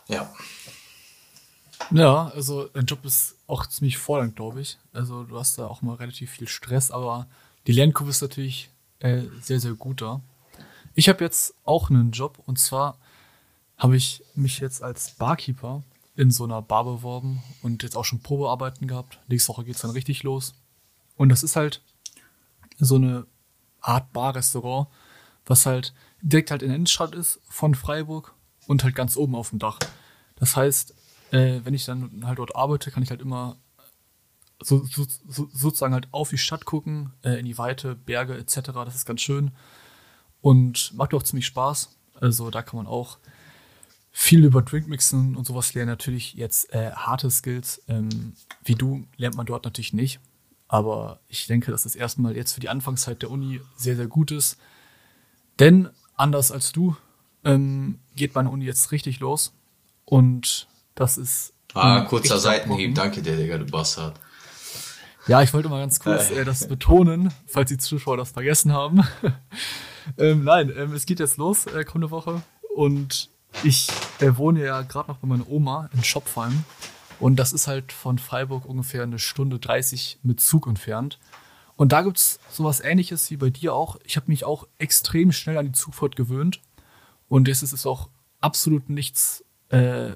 Ja. 0.09 0.31
Ja, 1.91 2.29
also 2.35 2.69
dein 2.69 2.87
Job 2.87 3.05
ist 3.05 3.37
auch 3.47 3.67
ziemlich 3.67 3.99
fordernd, 3.99 4.37
glaube 4.37 4.61
ich. 4.61 4.79
Also 4.93 5.25
du 5.25 5.39
hast 5.39 5.59
da 5.59 5.67
auch 5.67 5.83
mal 5.83 5.97
relativ 5.97 6.31
viel 6.31 6.49
Stress, 6.49 6.91
aber 6.91 7.27
die 7.67 7.73
Lernkurve 7.73 8.11
ist 8.11 8.23
natürlich 8.23 8.71
äh, 9.01 9.23
sehr, 9.41 9.61
sehr 9.61 9.73
gut 9.73 10.01
da. 10.01 10.21
Ich 10.95 11.09
habe 11.09 11.25
jetzt 11.25 11.55
auch 11.65 11.91
einen 11.91 12.13
Job 12.13 12.39
und 12.47 12.59
zwar 12.59 12.99
habe 13.77 13.97
ich 13.97 14.23
mich 14.35 14.61
jetzt 14.61 14.83
als 14.83 15.13
Barkeeper 15.13 15.83
in 16.23 16.31
so 16.31 16.45
einer 16.45 16.63
Bar 16.63 16.85
beworben 16.85 17.43
und 17.63 17.83
jetzt 17.83 17.97
auch 17.97 18.05
schon 18.05 18.23
Probearbeiten 18.23 18.87
gehabt. 18.87 19.19
Nächste 19.27 19.49
Woche 19.49 19.65
geht 19.65 19.75
es 19.75 19.83
dann 19.83 19.91
richtig 19.91 20.23
los. 20.23 20.55
Und 21.17 21.31
das 21.31 21.43
ist 21.43 21.57
halt 21.57 21.83
so 22.79 22.95
eine 22.95 23.27
Art 23.81 24.13
Bar-Restaurant, 24.13 24.87
was 25.45 25.67
halt 25.67 25.93
direkt 26.21 26.53
halt 26.53 26.63
in 26.63 26.69
der 26.69 26.77
Innenstadt 26.77 27.17
ist 27.17 27.41
von 27.49 27.75
Freiburg 27.75 28.37
und 28.69 28.85
halt 28.85 28.95
ganz 28.95 29.17
oben 29.17 29.35
auf 29.35 29.51
dem 29.51 29.59
Dach. 29.59 29.81
Das 30.37 30.55
heißt, 30.55 30.95
äh, 31.33 31.61
wenn 31.65 31.75
ich 31.75 31.87
dann 31.87 32.25
halt 32.25 32.39
dort 32.39 32.55
arbeite, 32.55 32.93
kann 32.93 33.03
ich 33.03 33.11
halt 33.11 33.21
immer 33.21 33.57
so, 34.63 34.85
so, 34.85 35.05
so, 35.27 35.49
sozusagen 35.53 35.93
halt 35.93 36.07
auf 36.13 36.31
die 36.31 36.39
Stadt 36.39 36.67
gucken, 36.67 37.15
äh, 37.25 37.41
in 37.41 37.47
die 37.47 37.59
Weite, 37.59 37.97
Berge 37.97 38.39
etc. 38.39 38.71
Das 38.73 38.95
ist 38.95 39.07
ganz 39.07 39.23
schön 39.23 39.51
und 40.41 40.95
macht 40.95 41.15
auch 41.15 41.25
ziemlich 41.25 41.47
Spaß. 41.47 41.97
Also 42.21 42.51
da 42.51 42.63
kann 42.63 42.77
man 42.77 42.87
auch 42.87 43.19
viel 44.13 44.45
über 44.45 44.63
Drinkmixen 44.63 45.35
und 45.35 45.47
sowas 45.47 45.73
lernen. 45.75 45.91
Natürlich 45.91 46.35
jetzt 46.35 46.73
äh, 46.73 46.93
harte 46.93 47.31
Skills 47.31 47.83
ähm, 47.89 48.35
wie 48.63 48.75
du 48.75 49.05
lernt 49.17 49.37
man 49.37 49.47
dort 49.47 49.65
natürlich 49.65 49.93
nicht. 49.93 50.21
Aber 50.69 51.21
ich 51.29 51.47
denke, 51.47 51.71
dass 51.71 51.83
das 51.83 51.95
erstmal 51.95 52.37
jetzt 52.37 52.53
für 52.53 52.61
die 52.61 52.69
Anfangszeit 52.69 53.23
der 53.23 53.31
Uni 53.31 53.61
sehr, 53.77 53.97
sehr 53.97 54.07
gut 54.07 54.31
ist. 54.31 54.59
Denn 55.59 55.91
anders 56.17 56.51
als 56.51 56.73
du 56.73 56.97
ähm, 57.45 57.99
geht 58.17 58.35
meine 58.35 58.51
Uni 58.51 58.65
jetzt 58.65 58.93
richtig 58.93 59.21
los. 59.21 59.55
Und 60.05 60.69
das 60.95 61.19
ist. 61.19 61.55
Ah, 61.75 62.03
kurzer 62.03 62.39
Seitenhieb. 62.39 62.95
Danke 62.95 63.23
dir, 63.23 63.37
Digga, 63.37 63.59
du 63.59 63.67
Bastard. 63.67 64.19
Ja, 65.27 65.41
ich 65.43 65.55
wollte 65.55 65.69
mal 65.69 65.81
ganz 65.81 66.01
kurz 66.01 66.31
äh, 66.31 66.45
das 66.45 66.67
betonen, 66.67 67.33
falls 67.47 67.69
die 67.69 67.79
Zuschauer 67.79 68.17
das 68.17 68.33
vergessen 68.33 68.73
haben. 68.73 69.03
ähm, 70.19 70.45
nein, 70.45 70.73
ähm, 70.77 70.93
es 70.95 71.07
geht 71.07 71.21
jetzt 71.21 71.37
los, 71.37 71.67
äh, 71.67 71.85
kommende 71.85 72.11
Woche. 72.11 72.43
Und 72.75 73.31
ich 73.63 73.89
äh, 74.21 74.37
wohne 74.37 74.65
ja 74.65 74.83
gerade 74.83 75.11
noch 75.11 75.19
bei 75.19 75.29
meiner 75.29 75.49
Oma 75.49 75.89
in 75.93 76.03
Schopfheim. 76.05 76.65
Und 77.21 77.37
das 77.37 77.53
ist 77.53 77.69
halt 77.69 77.93
von 77.93 78.19
Freiburg 78.19 78.65
ungefähr 78.65 79.05
eine 79.05 79.19
Stunde 79.19 79.59
30 79.59 80.19
mit 80.23 80.41
Zug 80.41 80.67
entfernt. 80.67 81.19
Und 81.77 81.93
da 81.93 82.03
gibt 82.03 82.17
es 82.19 82.39
sowas 82.51 82.81
ähnliches 82.81 83.31
wie 83.31 83.37
bei 83.37 83.51
dir 83.51 83.75
auch. 83.75 83.97
Ich 84.05 84.17
habe 84.17 84.31
mich 84.31 84.45
auch 84.45 84.67
extrem 84.79 85.33
schnell 85.33 85.59
an 85.59 85.67
die 85.67 85.73
Zugfahrt 85.73 86.17
gewöhnt. 86.17 86.61
Und 87.29 87.49
jetzt 87.49 87.63
ist 87.63 87.73
es 87.73 87.87
auch 87.87 88.09
absolut 88.41 88.91
nichts 88.91 89.45
äh, 89.69 90.13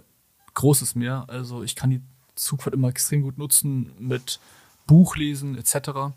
Großes 0.55 0.95
mehr. 0.95 1.25
Also 1.29 1.63
ich 1.63 1.77
kann 1.77 1.91
die 1.91 2.03
Zugfahrt 2.35 2.75
immer 2.75 2.89
extrem 2.89 3.23
gut 3.23 3.39
nutzen 3.39 3.93
mit 3.99 4.41
Buchlesen 4.87 5.57
etc., 5.57 6.13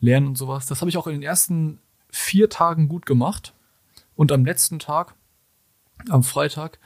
Lernen 0.00 0.28
und 0.28 0.38
sowas. 0.38 0.66
Das 0.66 0.80
habe 0.80 0.90
ich 0.90 0.96
auch 0.96 1.08
in 1.08 1.14
den 1.14 1.22
ersten 1.22 1.80
vier 2.10 2.48
Tagen 2.48 2.88
gut 2.88 3.04
gemacht. 3.04 3.52
Und 4.14 4.30
am 4.30 4.44
letzten 4.44 4.78
Tag, 4.78 5.14
am 6.08 6.22
Freitag, 6.22 6.78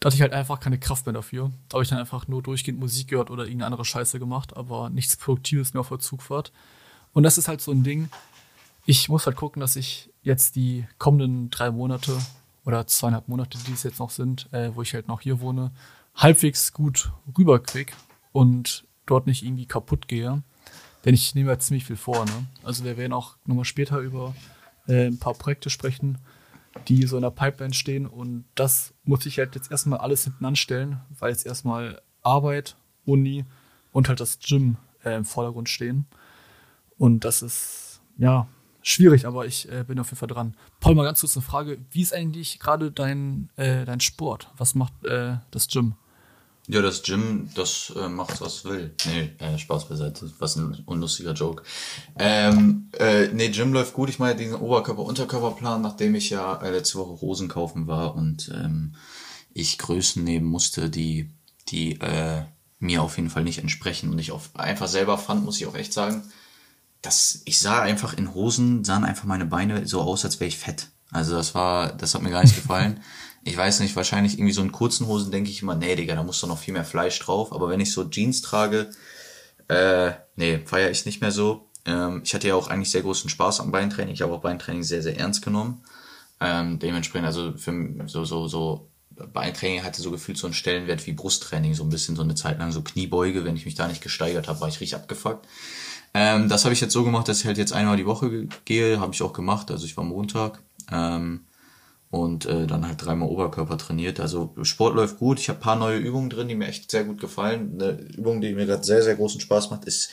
da 0.00 0.06
hatte 0.06 0.16
ich 0.16 0.22
halt 0.22 0.32
einfach 0.32 0.60
keine 0.60 0.78
Kraft 0.78 1.06
mehr 1.06 1.12
dafür. 1.12 1.50
Da 1.68 1.74
habe 1.74 1.82
ich 1.82 1.88
dann 1.88 1.98
einfach 1.98 2.28
nur 2.28 2.42
durchgehend 2.42 2.78
Musik 2.78 3.08
gehört 3.08 3.30
oder 3.30 3.44
irgendeine 3.44 3.66
andere 3.66 3.84
Scheiße 3.84 4.18
gemacht, 4.18 4.56
aber 4.56 4.90
nichts 4.90 5.16
Produktives 5.16 5.74
mehr 5.74 5.80
auf 5.80 5.88
der 5.88 5.98
Zugfahrt. 5.98 6.52
Und 7.12 7.24
das 7.24 7.38
ist 7.38 7.48
halt 7.48 7.60
so 7.60 7.72
ein 7.72 7.82
Ding. 7.82 8.08
Ich 8.86 9.08
muss 9.08 9.26
halt 9.26 9.36
gucken, 9.36 9.60
dass 9.60 9.76
ich 9.76 10.10
jetzt 10.22 10.56
die 10.56 10.86
kommenden 10.98 11.50
drei 11.50 11.70
Monate 11.70 12.16
oder 12.64 12.86
zweieinhalb 12.86 13.28
Monate, 13.28 13.58
die 13.66 13.72
es 13.72 13.82
jetzt 13.82 13.98
noch 13.98 14.10
sind, 14.10 14.52
äh, 14.52 14.70
wo 14.74 14.82
ich 14.82 14.94
halt 14.94 15.08
noch 15.08 15.20
hier 15.20 15.40
wohne, 15.40 15.72
halbwegs 16.14 16.72
gut 16.72 17.12
rüberkriege 17.36 17.92
und 18.32 18.84
dort 19.06 19.26
nicht 19.26 19.42
irgendwie 19.42 19.66
kaputt 19.66 20.06
gehe. 20.06 20.42
Denn 21.04 21.14
ich 21.14 21.34
nehme 21.34 21.50
ja 21.50 21.58
ziemlich 21.58 21.84
viel 21.84 21.96
vor. 21.96 22.24
Ne? 22.24 22.46
Also 22.62 22.84
wir 22.84 22.96
werden 22.96 23.12
auch 23.12 23.36
nochmal 23.46 23.64
später 23.64 23.98
über 23.98 24.34
äh, 24.86 25.06
ein 25.06 25.18
paar 25.18 25.34
Projekte 25.34 25.70
sprechen, 25.70 26.18
die 26.86 27.06
so 27.06 27.16
in 27.16 27.22
der 27.22 27.30
Pipeline 27.30 27.74
stehen. 27.74 28.06
Und 28.06 28.44
das 28.54 28.94
muss 29.04 29.26
ich 29.26 29.38
halt 29.38 29.54
jetzt 29.54 29.70
erstmal 29.70 30.00
alles 30.00 30.24
hinten 30.24 30.44
anstellen, 30.44 31.00
weil 31.18 31.30
jetzt 31.30 31.46
erstmal 31.46 32.00
Arbeit, 32.22 32.76
Uni 33.04 33.44
und 33.92 34.08
halt 34.08 34.20
das 34.20 34.38
Gym 34.38 34.76
äh, 35.04 35.16
im 35.16 35.24
Vordergrund 35.24 35.68
stehen. 35.68 36.06
Und 36.96 37.24
das 37.24 37.42
ist, 37.42 38.00
ja, 38.16 38.48
schwierig, 38.82 39.26
aber 39.26 39.46
ich 39.46 39.70
äh, 39.70 39.84
bin 39.84 39.98
auf 39.98 40.08
jeden 40.08 40.18
Fall 40.18 40.28
dran. 40.28 40.56
Paul, 40.80 40.94
mal 40.94 41.04
ganz 41.04 41.20
kurz 41.20 41.36
eine 41.36 41.44
Frage. 41.44 41.78
Wie 41.90 42.02
ist 42.02 42.14
eigentlich 42.14 42.58
gerade 42.58 42.90
dein, 42.90 43.50
äh, 43.56 43.84
dein 43.84 44.00
Sport? 44.00 44.50
Was 44.56 44.74
macht 44.74 45.04
äh, 45.04 45.36
das 45.50 45.68
Gym? 45.68 45.94
Ja, 46.70 46.82
das 46.82 47.02
Gym, 47.02 47.48
das 47.54 47.94
äh, 47.96 48.10
macht, 48.10 48.42
was 48.42 48.66
will. 48.66 48.94
Nee, 49.06 49.32
äh, 49.38 49.58
Spaß 49.58 49.88
beiseite. 49.88 50.30
Was 50.38 50.56
ein 50.56 50.82
unlustiger 50.84 51.32
Joke. 51.32 51.62
Ähm, 52.18 52.90
äh, 52.98 53.28
nee, 53.28 53.48
Gym 53.48 53.72
läuft 53.72 53.94
gut. 53.94 54.10
Ich 54.10 54.18
meine, 54.18 54.36
diesen 54.36 54.56
Oberkörper-Unterkörperplan, 54.56 55.80
nachdem 55.80 56.14
ich 56.14 56.28
ja 56.28 56.60
äh, 56.60 56.70
letzte 56.70 56.98
Woche 56.98 57.22
Hosen 57.22 57.48
kaufen 57.48 57.86
war 57.86 58.14
und 58.14 58.50
ähm, 58.54 58.96
ich 59.54 59.78
Größen 59.78 60.22
nehmen 60.22 60.46
musste, 60.46 60.90
die, 60.90 61.30
die 61.68 61.98
äh, 62.02 62.42
mir 62.78 63.02
auf 63.02 63.16
jeden 63.16 63.30
Fall 63.30 63.44
nicht 63.44 63.60
entsprechen 63.60 64.10
und 64.10 64.18
ich 64.18 64.30
auf, 64.30 64.50
einfach 64.54 64.88
selber 64.88 65.16
fand, 65.16 65.46
muss 65.46 65.58
ich 65.58 65.66
auch 65.66 65.74
echt 65.74 65.94
sagen, 65.94 66.30
dass 67.00 67.40
ich 67.46 67.60
sah 67.60 67.80
einfach 67.80 68.12
in 68.12 68.34
Hosen, 68.34 68.84
sahen 68.84 69.04
einfach 69.04 69.24
meine 69.24 69.46
Beine 69.46 69.86
so 69.86 70.02
aus, 70.02 70.26
als 70.26 70.38
wäre 70.38 70.48
ich 70.48 70.58
fett. 70.58 70.88
Also 71.10 71.34
das 71.34 71.54
war, 71.54 71.92
das 71.92 72.14
hat 72.14 72.20
mir 72.20 72.30
gar 72.30 72.42
nicht 72.42 72.56
gefallen 72.62 73.00
ich 73.44 73.56
weiß 73.56 73.80
nicht, 73.80 73.96
wahrscheinlich 73.96 74.34
irgendwie 74.34 74.52
so 74.52 74.62
in 74.62 74.72
kurzen 74.72 75.06
Hosen 75.06 75.30
denke 75.30 75.50
ich 75.50 75.62
immer, 75.62 75.74
nee, 75.74 75.96
Digga, 75.96 76.14
da 76.14 76.22
muss 76.22 76.40
doch 76.40 76.48
noch 76.48 76.58
viel 76.58 76.74
mehr 76.74 76.84
Fleisch 76.84 77.18
drauf. 77.20 77.52
Aber 77.52 77.68
wenn 77.68 77.80
ich 77.80 77.92
so 77.92 78.04
Jeans 78.04 78.42
trage, 78.42 78.90
äh, 79.68 80.12
nee, 80.36 80.60
feiere 80.64 80.90
ich 80.90 81.06
nicht 81.06 81.20
mehr 81.20 81.30
so. 81.30 81.68
Ähm, 81.84 82.22
ich 82.24 82.34
hatte 82.34 82.48
ja 82.48 82.54
auch 82.54 82.68
eigentlich 82.68 82.90
sehr 82.90 83.02
großen 83.02 83.30
Spaß 83.30 83.60
am 83.60 83.70
Beintraining. 83.70 84.14
Ich 84.14 84.22
habe 84.22 84.32
auch 84.32 84.40
Beintraining 84.40 84.82
sehr, 84.82 85.02
sehr 85.02 85.18
ernst 85.18 85.42
genommen. 85.42 85.82
Ähm, 86.40 86.78
dementsprechend, 86.78 87.26
also 87.26 87.52
für 87.56 87.72
so, 88.06 88.24
so, 88.24 88.48
so, 88.48 88.88
Beintraining 89.32 89.82
hatte 89.82 90.00
so 90.00 90.10
gefühlt 90.10 90.38
so 90.38 90.46
einen 90.46 90.54
Stellenwert 90.54 91.06
wie 91.06 91.12
Brusttraining, 91.12 91.74
so 91.74 91.82
ein 91.82 91.90
bisschen 91.90 92.14
so 92.14 92.22
eine 92.22 92.36
Zeit 92.36 92.58
lang 92.58 92.70
so 92.70 92.82
Kniebeuge. 92.82 93.44
Wenn 93.44 93.56
ich 93.56 93.64
mich 93.64 93.74
da 93.74 93.88
nicht 93.88 94.02
gesteigert 94.02 94.48
habe, 94.48 94.60
war 94.60 94.68
ich 94.68 94.80
richtig 94.80 94.94
abgefuckt. 94.94 95.46
Ähm, 96.14 96.48
das 96.48 96.64
habe 96.64 96.72
ich 96.72 96.80
jetzt 96.80 96.92
so 96.92 97.04
gemacht, 97.04 97.28
dass 97.28 97.40
ich 97.40 97.46
halt 97.46 97.58
jetzt 97.58 97.72
einmal 97.72 97.96
die 97.96 98.06
Woche 98.06 98.46
gehe, 98.64 99.00
habe 99.00 99.14
ich 99.14 99.22
auch 99.22 99.32
gemacht. 99.32 99.70
Also 99.70 99.86
ich 99.86 99.96
war 99.96 100.04
Montag. 100.04 100.60
Ähm, 100.90 101.40
und 102.10 102.46
äh, 102.46 102.66
dann 102.66 102.86
halt 102.86 103.04
dreimal 103.04 103.28
Oberkörper 103.28 103.76
trainiert. 103.76 104.18
Also 104.20 104.54
Sport 104.62 104.94
läuft 104.94 105.18
gut. 105.18 105.38
Ich 105.38 105.48
habe 105.48 105.60
paar 105.60 105.76
neue 105.76 105.98
Übungen 105.98 106.30
drin, 106.30 106.48
die 106.48 106.54
mir 106.54 106.68
echt 106.68 106.90
sehr 106.90 107.04
gut 107.04 107.20
gefallen. 107.20 107.74
Eine 107.74 108.00
Übung, 108.16 108.40
die 108.40 108.54
mir 108.54 108.66
gerade 108.66 108.84
sehr, 108.84 109.02
sehr 109.02 109.16
großen 109.16 109.40
Spaß 109.40 109.70
macht, 109.70 109.84
ist 109.84 110.10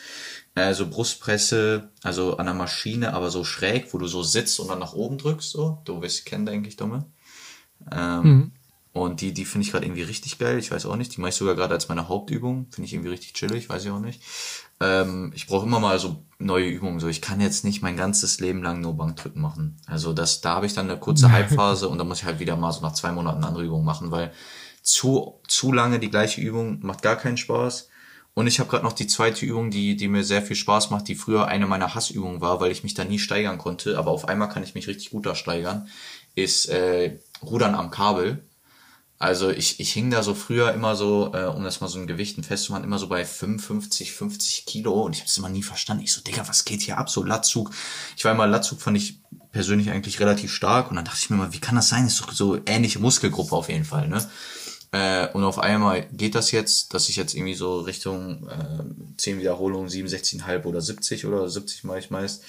äh, 0.55 0.73
so 0.73 0.89
Brustpresse, 0.89 1.89
also 2.03 2.37
an 2.37 2.47
der 2.47 2.55
Maschine, 2.55 3.13
aber 3.13 3.29
so 3.29 3.43
schräg, 3.43 3.93
wo 3.93 3.97
du 3.97 4.07
so 4.07 4.23
sitzt 4.23 4.59
und 4.59 4.67
dann 4.67 4.79
nach 4.79 4.93
oben 4.93 5.17
drückst. 5.17 5.51
So, 5.51 5.81
du 5.85 6.01
wirst 6.01 6.25
kennen, 6.25 6.45
denke 6.45 6.67
ich, 6.67 6.75
Dumme. 6.75 7.05
Ähm, 7.91 8.21
mhm. 8.23 8.51
Und 8.91 9.19
die, 9.19 9.33
die 9.33 9.43
finde 9.43 9.65
ich 9.65 9.71
gerade 9.71 9.85
irgendwie 9.85 10.03
richtig 10.03 10.37
geil. 10.37 10.57
Ich 10.57 10.71
weiß 10.71 10.85
auch 10.85 10.95
nicht. 10.95 11.15
Die 11.15 11.21
mache 11.21 11.29
ich 11.29 11.35
sogar 11.35 11.55
gerade 11.55 11.73
als 11.73 11.89
meine 11.89 12.07
Hauptübung. 12.07 12.67
Finde 12.71 12.87
ich 12.87 12.93
irgendwie 12.93 13.09
richtig 13.09 13.33
chillig, 13.33 13.67
weiß 13.67 13.83
ich 13.83 13.91
auch 13.91 13.99
nicht. 13.99 14.21
Ähm, 14.81 15.31
ich 15.35 15.47
brauche 15.47 15.65
immer 15.65 15.79
mal 15.79 15.99
so 15.99 16.25
neue 16.39 16.67
Übungen. 16.67 16.99
So, 16.99 17.07
ich 17.07 17.21
kann 17.21 17.41
jetzt 17.41 17.63
nicht 17.63 17.81
mein 17.81 17.97
ganzes 17.97 18.39
Leben 18.39 18.61
lang 18.61 18.81
nur 18.81 18.97
Bankdrücken 18.97 19.41
machen. 19.41 19.77
Also 19.85 20.13
das, 20.13 20.41
da 20.41 20.55
habe 20.55 20.65
ich 20.65 20.73
dann 20.73 20.89
eine 20.89 20.99
kurze 20.99 21.31
Halbphase 21.31 21.87
und 21.87 21.97
dann 21.97 22.07
muss 22.07 22.19
ich 22.19 22.25
halt 22.25 22.39
wieder 22.39 22.55
mal 22.55 22.71
so 22.71 22.81
nach 22.81 22.93
zwei 22.93 23.11
Monaten 23.11 23.43
andere 23.43 23.63
Übung 23.63 23.85
machen, 23.85 24.11
weil 24.11 24.31
zu 24.81 25.39
zu 25.47 25.71
lange 25.71 25.99
die 25.99 26.11
gleiche 26.11 26.41
Übung 26.41 26.85
macht 26.85 27.01
gar 27.01 27.15
keinen 27.15 27.37
Spaß. 27.37 27.89
Und 28.35 28.47
ich 28.47 28.59
habe 28.59 28.69
gerade 28.69 28.83
noch 28.83 28.93
die 28.93 29.07
zweite 29.07 29.45
Übung, 29.45 29.71
die 29.71 29.95
die 29.95 30.09
mir 30.09 30.23
sehr 30.23 30.41
viel 30.41 30.57
Spaß 30.57 30.89
macht, 30.89 31.07
die 31.07 31.15
früher 31.15 31.47
eine 31.47 31.67
meiner 31.67 31.95
Hassübungen 31.95 32.41
war, 32.41 32.59
weil 32.59 32.71
ich 32.71 32.83
mich 32.83 32.93
da 32.93 33.05
nie 33.05 33.17
steigern 33.17 33.57
konnte. 33.57 33.97
Aber 33.97 34.11
auf 34.11 34.27
einmal 34.27 34.49
kann 34.49 34.63
ich 34.63 34.75
mich 34.75 34.87
richtig 34.87 35.11
gut 35.11 35.25
da 35.25 35.35
steigern. 35.35 35.87
Ist 36.35 36.67
äh, 36.67 37.19
Rudern 37.41 37.75
am 37.75 37.91
Kabel. 37.91 38.43
Also 39.17 39.49
ich, 39.49 39.79
ich 39.79 39.93
hing 39.93 40.11
da 40.11 40.23
so 40.23 40.33
früher 40.35 40.73
immer 40.73 40.95
so, 40.95 41.31
äh, 41.33 41.45
um 41.45 41.63
das 41.63 41.79
mal 41.79 41.87
so 41.87 41.99
ein 41.99 42.07
Gewichten 42.07 42.43
festzumachen, 42.43 42.83
immer 42.83 42.99
so 42.99 43.07
bei 43.07 43.23
55, 43.23 44.11
50 44.11 44.65
Kilo 44.65 45.03
und 45.03 45.13
ich 45.13 45.21
habe 45.21 45.29
es 45.29 45.37
immer 45.37 45.49
nie 45.49 45.63
verstanden. 45.63 46.03
Ich 46.03 46.11
so, 46.11 46.21
Digga, 46.21 46.47
was 46.47 46.65
geht 46.65 46.81
hier 46.81 46.97
ab? 46.97 47.09
So 47.09 47.23
Latzug. 47.23 47.71
Ich 48.17 48.25
war 48.25 48.33
immer 48.33 48.45
Latzug, 48.45 48.81
fand 48.81 48.97
ich 48.97 49.21
persönlich 49.53 49.89
eigentlich 49.89 50.19
relativ 50.19 50.51
stark 50.51 50.89
und 50.89 50.97
dann 50.97 51.05
dachte 51.05 51.19
ich 51.21 51.29
mir 51.29 51.37
mal, 51.37 51.53
wie 51.53 51.59
kann 51.59 51.75
das 51.75 51.87
sein? 51.87 52.07
Ist 52.07 52.19
doch 52.19 52.31
so 52.33 52.59
ähnliche 52.65 52.99
Muskelgruppe 52.99 53.55
auf 53.55 53.69
jeden 53.69 53.85
Fall, 53.85 54.09
ne? 54.09 54.29
Äh, 54.91 55.27
und 55.31 55.43
auf 55.43 55.59
einmal 55.59 56.07
geht 56.11 56.35
das 56.35 56.51
jetzt, 56.51 56.93
dass 56.93 57.09
ich 57.09 57.15
jetzt 57.15 57.35
irgendwie 57.35 57.55
so 57.55 57.79
Richtung 57.79 58.47
äh, 58.49 58.83
10 59.17 59.39
Wiederholungen, 59.39 59.89
67,5 59.89 60.63
oder 60.65 60.81
70 60.81 61.25
oder 61.25 61.49
70 61.49 61.85
mache 61.85 61.99
ich 61.99 62.09
meist. 62.11 62.43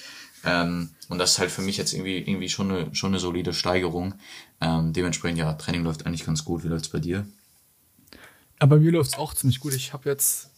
Ähm, 0.45 0.91
und 1.09 1.17
das 1.17 1.31
ist 1.31 1.39
halt 1.39 1.51
für 1.51 1.61
mich 1.61 1.77
jetzt 1.77 1.93
irgendwie, 1.93 2.19
irgendwie 2.19 2.49
schon 2.49 2.71
eine, 2.71 2.95
schon 2.95 3.11
eine 3.11 3.19
solide 3.19 3.53
Steigerung. 3.53 4.13
Ähm, 4.59 4.93
dementsprechend, 4.93 5.39
ja, 5.39 5.53
Training 5.53 5.83
läuft 5.83 6.05
eigentlich 6.05 6.25
ganz 6.25 6.43
gut. 6.43 6.63
Wie 6.63 6.67
läuft's 6.67 6.89
bei 6.89 6.99
dir? 6.99 7.27
Ja, 8.59 8.65
bei 8.65 8.77
mir 8.77 8.91
läuft's 8.91 9.17
auch 9.17 9.33
ziemlich 9.33 9.59
gut. 9.59 9.73
Ich 9.73 9.93
habe 9.93 10.09
jetzt 10.09 10.49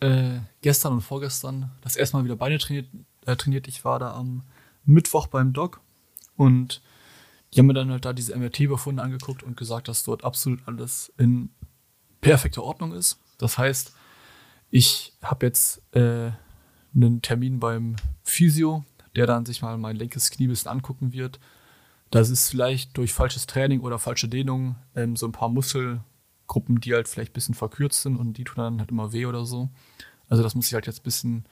äh, 0.00 0.38
gestern 0.62 0.92
und 0.92 1.00
vorgestern 1.00 1.70
das 1.80 1.96
erste 1.96 2.16
Mal 2.16 2.24
wieder 2.24 2.36
Beine 2.36 2.58
trainiert, 2.58 2.88
äh, 3.26 3.36
trainiert. 3.36 3.66
Ich 3.66 3.84
war 3.84 3.98
da 3.98 4.14
am 4.14 4.42
Mittwoch 4.84 5.26
beim 5.26 5.52
Doc 5.52 5.80
und 6.36 6.80
die 7.52 7.58
haben 7.58 7.66
mir 7.66 7.74
dann 7.74 7.90
halt 7.90 8.04
da 8.04 8.12
diese 8.12 8.36
MRT-Befunde 8.36 9.02
angeguckt 9.02 9.42
und 9.42 9.56
gesagt, 9.56 9.88
dass 9.88 10.04
dort 10.04 10.22
absolut 10.22 10.60
alles 10.66 11.12
in 11.18 11.50
perfekter 12.20 12.62
Ordnung 12.62 12.92
ist. 12.92 13.18
Das 13.38 13.58
heißt, 13.58 13.92
ich 14.70 15.14
habe 15.22 15.46
jetzt 15.46 15.82
äh, 15.94 16.30
einen 16.94 17.22
Termin 17.22 17.58
beim 17.58 17.96
Physio, 18.22 18.84
der 19.16 19.26
dann 19.26 19.46
sich 19.46 19.62
mal 19.62 19.78
mein 19.78 19.96
linkes 19.96 20.30
Knie 20.30 20.46
ein 20.46 20.50
bisschen 20.50 20.70
angucken 20.70 21.12
wird 21.12 21.40
das 22.10 22.30
ist 22.30 22.50
vielleicht 22.50 22.96
durch 22.96 23.12
falsches 23.12 23.46
Training 23.46 23.80
oder 23.80 23.98
falsche 23.98 24.28
Dehnung 24.28 24.76
ähm, 24.94 25.16
so 25.16 25.26
ein 25.26 25.32
paar 25.32 25.48
Muskelgruppen, 25.48 26.80
die 26.80 26.94
halt 26.94 27.08
vielleicht 27.08 27.32
ein 27.32 27.34
bisschen 27.34 27.54
verkürzt 27.54 28.02
sind 28.02 28.16
und 28.16 28.34
die 28.34 28.44
tun 28.44 28.56
dann 28.56 28.78
halt 28.80 28.90
immer 28.90 29.12
weh 29.12 29.26
oder 29.26 29.44
so. 29.44 29.68
Also 30.28 30.42
das 30.42 30.54
muss 30.54 30.66
ich 30.68 30.74
halt 30.74 30.86
jetzt 30.86 31.00
ein 31.00 31.04
bisschen 31.04 31.44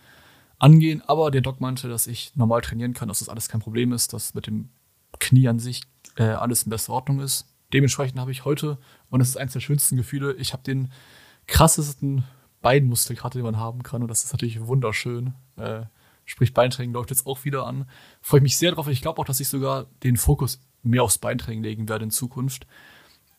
angehen. 0.58 1.02
Aber 1.06 1.30
der 1.30 1.40
Doc 1.40 1.60
meinte, 1.60 1.88
dass 1.88 2.06
ich 2.06 2.34
normal 2.36 2.62
trainieren 2.62 2.94
kann, 2.94 3.08
dass 3.08 3.18
das 3.18 3.28
alles 3.28 3.48
kein 3.48 3.60
Problem 3.60 3.92
ist, 3.92 4.12
dass 4.12 4.34
mit 4.34 4.46
dem 4.46 4.70
Knie 5.18 5.48
an 5.48 5.58
sich 5.58 5.82
äh, 6.16 6.24
alles 6.24 6.64
in 6.64 6.70
bester 6.70 6.92
Ordnung 6.92 7.20
ist. 7.20 7.46
Dementsprechend 7.72 8.18
habe 8.18 8.30
ich 8.30 8.44
heute, 8.44 8.78
und 9.10 9.18
das 9.18 9.28
ist 9.28 9.36
eines 9.36 9.52
der 9.52 9.60
schönsten 9.60 9.96
Gefühle, 9.96 10.34
ich 10.34 10.52
habe 10.52 10.62
den 10.62 10.90
krassesten 11.46 12.24
Beinmuskel 12.62 13.16
gerade, 13.16 13.38
den 13.38 13.44
man 13.44 13.58
haben 13.58 13.82
kann. 13.82 14.02
Und 14.02 14.08
das 14.08 14.24
ist 14.24 14.32
natürlich 14.32 14.66
wunderschön. 14.66 15.34
Äh, 15.56 15.82
Sprich, 16.26 16.52
Beintraining 16.52 16.92
läuft 16.92 17.10
jetzt 17.10 17.26
auch 17.26 17.44
wieder 17.44 17.66
an. 17.66 17.88
Freue 18.20 18.40
ich 18.40 18.42
mich 18.42 18.58
sehr 18.58 18.72
drauf. 18.72 18.88
Ich 18.88 19.00
glaube 19.00 19.20
auch, 19.20 19.24
dass 19.24 19.40
ich 19.40 19.48
sogar 19.48 19.86
den 20.02 20.16
Fokus 20.16 20.60
mehr 20.82 21.02
aufs 21.02 21.18
Beintraining 21.18 21.62
legen 21.62 21.88
werde 21.88 22.04
in 22.04 22.10
Zukunft. 22.10 22.66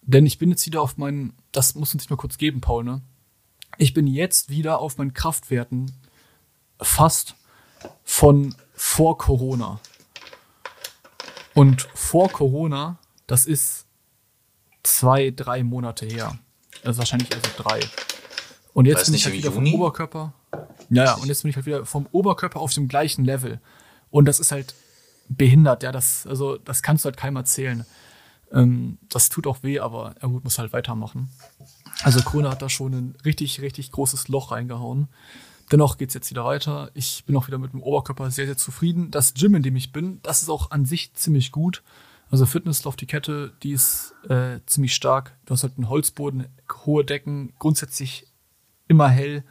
Denn 0.01 0.25
ich 0.25 0.39
bin 0.39 0.50
jetzt 0.50 0.65
wieder 0.65 0.82
auf 0.82 0.98
meinen, 0.98 1.34
das 1.51 1.75
muss 1.75 1.94
uns 1.94 2.03
nicht 2.03 2.10
mal 2.10 2.15
kurz 2.15 2.38
geben, 2.38 2.62
Paul, 2.62 2.84
ne? 2.84 3.01
Ich 3.77 3.94
bin 3.94 4.08
jetzt 4.08 4.50
wieder 4.50 4.79
auf 4.79 4.98
meinen 4.98 5.13
Kraftwerten 5.13 5.91
fast, 6.82 7.36
von 8.03 8.56
vor 8.74 9.17
Corona. 9.17 9.79
Und 11.53 11.88
vor 11.94 12.32
Corona, 12.32 12.98
das 13.27 13.46
ist 13.46 13.86
zwei, 14.84 15.32
drei 15.32 15.63
Monate 15.63 16.06
her. 16.06 16.38
Also 16.84 17.00
wahrscheinlich 17.00 17.34
also 17.34 17.50
drei. 17.58 17.79
Und 18.74 18.86
jetzt 18.86 19.06
bin 19.06 19.15
ich 19.15 19.25
halt 19.25 19.36
wieder 19.36 19.51
Juni? 19.51 19.72
vom 19.72 19.82
Oberkörper. 19.82 20.34
Ja, 20.89 21.03
ja, 21.03 21.13
und 21.15 21.27
jetzt 21.27 21.44
bin 21.44 21.50
ich 21.50 21.56
halt 21.56 21.65
wieder 21.65 21.86
vom 21.86 22.08
Oberkörper 22.12 22.60
auf 22.60 22.74
dem 22.74 22.88
gleichen 22.88 23.25
Level. 23.25 23.60
Und 24.10 24.25
das 24.25 24.39
ist 24.39 24.51
halt 24.51 24.74
behindert, 25.29 25.84
ja, 25.84 25.91
das, 25.91 26.25
also, 26.27 26.58
das 26.58 26.82
kannst 26.82 27.03
du 27.03 27.08
halt 27.08 27.17
keinem 27.17 27.36
erzählen. 27.36 27.86
Ähm, 28.51 28.98
das 29.10 29.29
tut 29.29 29.48
auch 29.48 29.63
weh, 29.63 29.79
aber 29.79 30.15
er 30.20 30.29
gut, 30.29 30.44
muss 30.44 30.60
halt 30.60 30.74
weitermachen. 30.74 31.29
Also 32.03 32.22
Corona 32.22 32.51
hat 32.51 32.62
da 32.62 32.70
schon 32.70 32.94
ein 32.94 33.15
richtig, 33.25 33.62
richtig 33.62 33.91
großes 33.91 34.27
Loch 34.27 34.51
reingehauen. 34.51 35.08
Dennoch 35.72 35.98
geht 35.98 36.10
es 36.10 36.13
jetzt 36.13 36.29
wieder 36.29 36.46
weiter. 36.46 36.91
Ich 36.94 37.25
bin 37.25 37.36
auch 37.36 37.48
wieder 37.48 37.58
mit 37.58 37.74
dem 37.74 37.82
Oberkörper 37.82 38.32
sehr, 38.32 38.46
sehr 38.46 38.58
zufrieden. 38.58 39.12
Das 39.12 39.34
Gym, 39.34 39.56
in 39.56 39.63
dem 39.63 39.75
ich 39.75 39.91
bin, 39.91 40.22
das 40.24 40.41
ist 40.41 40.50
auch 40.50 40.72
an 40.72 40.86
sich 40.86 41.13
ziemlich 41.13 41.51
gut. 41.51 41.84
Also 42.29 42.46
Fitnessloft, 42.46 43.01
die 43.01 43.06
Kette, 43.06 43.53
die 43.63 43.72
ist 43.72 44.13
äh, 44.29 44.60
ziemlich 44.65 44.94
stark. 44.94 45.36
Du 45.46 45.53
hast 45.53 45.63
halt 45.63 45.77
einen 45.77 45.89
Holzboden, 45.89 46.48
hohe 46.86 47.03
Decken, 47.03 47.53
grundsätzlich 47.58 48.27
immer 48.88 49.10
hell. 49.10 49.44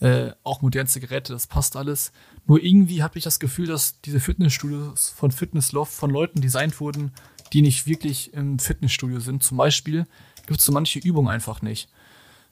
Äh, 0.00 0.30
auch 0.44 0.62
modernste 0.62 1.00
Geräte, 1.00 1.32
das 1.32 1.48
passt 1.48 1.74
alles. 1.74 2.12
Nur 2.46 2.62
irgendwie 2.62 3.02
habe 3.02 3.18
ich 3.18 3.24
das 3.24 3.40
Gefühl, 3.40 3.66
dass 3.66 4.00
diese 4.00 4.20
Fitnessstudios 4.20 5.10
von 5.10 5.32
Fitnessloft 5.32 5.92
von 5.92 6.10
Leuten 6.10 6.40
designt 6.40 6.78
wurden, 6.80 7.12
die 7.52 7.62
nicht 7.62 7.86
wirklich 7.86 8.32
im 8.32 8.60
Fitnessstudio 8.60 9.18
sind. 9.18 9.42
Zum 9.42 9.56
Beispiel 9.56 10.06
gibt 10.46 10.60
es 10.60 10.66
so 10.66 10.72
manche 10.72 11.00
Übungen 11.00 11.28
einfach 11.28 11.62
nicht. 11.62 11.88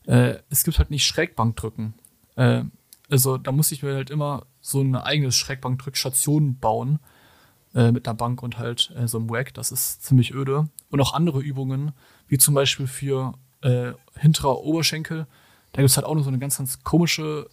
Äh, 0.06 0.38
es 0.50 0.64
gibt 0.64 0.78
halt 0.78 0.90
nicht 0.90 1.06
Schrägbankdrücken. 1.06 1.94
Äh, 2.34 2.64
also 3.10 3.38
da 3.38 3.52
muss 3.52 3.70
ich 3.70 3.82
mir 3.82 3.94
halt 3.94 4.10
immer 4.10 4.46
so 4.60 4.80
eine 4.80 5.04
eigene 5.04 5.30
Schrägbankdrückstation 5.30 6.58
bauen 6.58 6.98
äh, 7.74 7.92
mit 7.92 8.08
einer 8.08 8.16
Bank 8.16 8.42
und 8.42 8.58
halt 8.58 8.92
äh, 8.96 9.06
so 9.06 9.18
einem 9.18 9.30
Wack. 9.30 9.54
Das 9.54 9.70
ist 9.70 10.02
ziemlich 10.02 10.34
öde. 10.34 10.68
Und 10.90 11.00
auch 11.00 11.14
andere 11.14 11.40
Übungen, 11.40 11.92
wie 12.28 12.38
zum 12.38 12.54
Beispiel 12.54 12.86
für 12.86 13.34
hinterer 14.14 14.60
Oberschenkel. 14.60 15.26
Da 15.76 15.82
gibt 15.82 15.90
es 15.90 15.96
halt 15.98 16.06
auch 16.06 16.14
noch 16.14 16.22
so 16.22 16.28
eine 16.28 16.38
ganz, 16.38 16.56
ganz 16.56 16.82
komische 16.84 17.50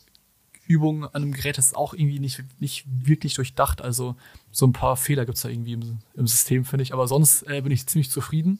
Übung 0.65 1.03
an 1.03 1.23
einem 1.23 1.33
Gerät, 1.33 1.57
das 1.57 1.67
ist 1.67 1.75
auch 1.75 1.93
irgendwie 1.93 2.21
nicht, 2.21 2.41
nicht 2.61 2.85
wirklich 2.87 3.33
durchdacht. 3.33 3.81
Also 3.81 4.15
so 4.49 4.65
ein 4.65 4.71
paar 4.71 4.95
Fehler 4.95 5.25
gibt 5.25 5.35
es 5.35 5.41
da 5.41 5.49
irgendwie 5.49 5.73
im, 5.73 5.99
im 6.13 6.25
System, 6.25 6.63
finde 6.63 6.83
ich. 6.83 6.93
Aber 6.93 7.05
sonst 7.09 7.43
äh, 7.49 7.59
bin 7.59 7.73
ich 7.73 7.85
ziemlich 7.85 8.09
zufrieden. 8.09 8.59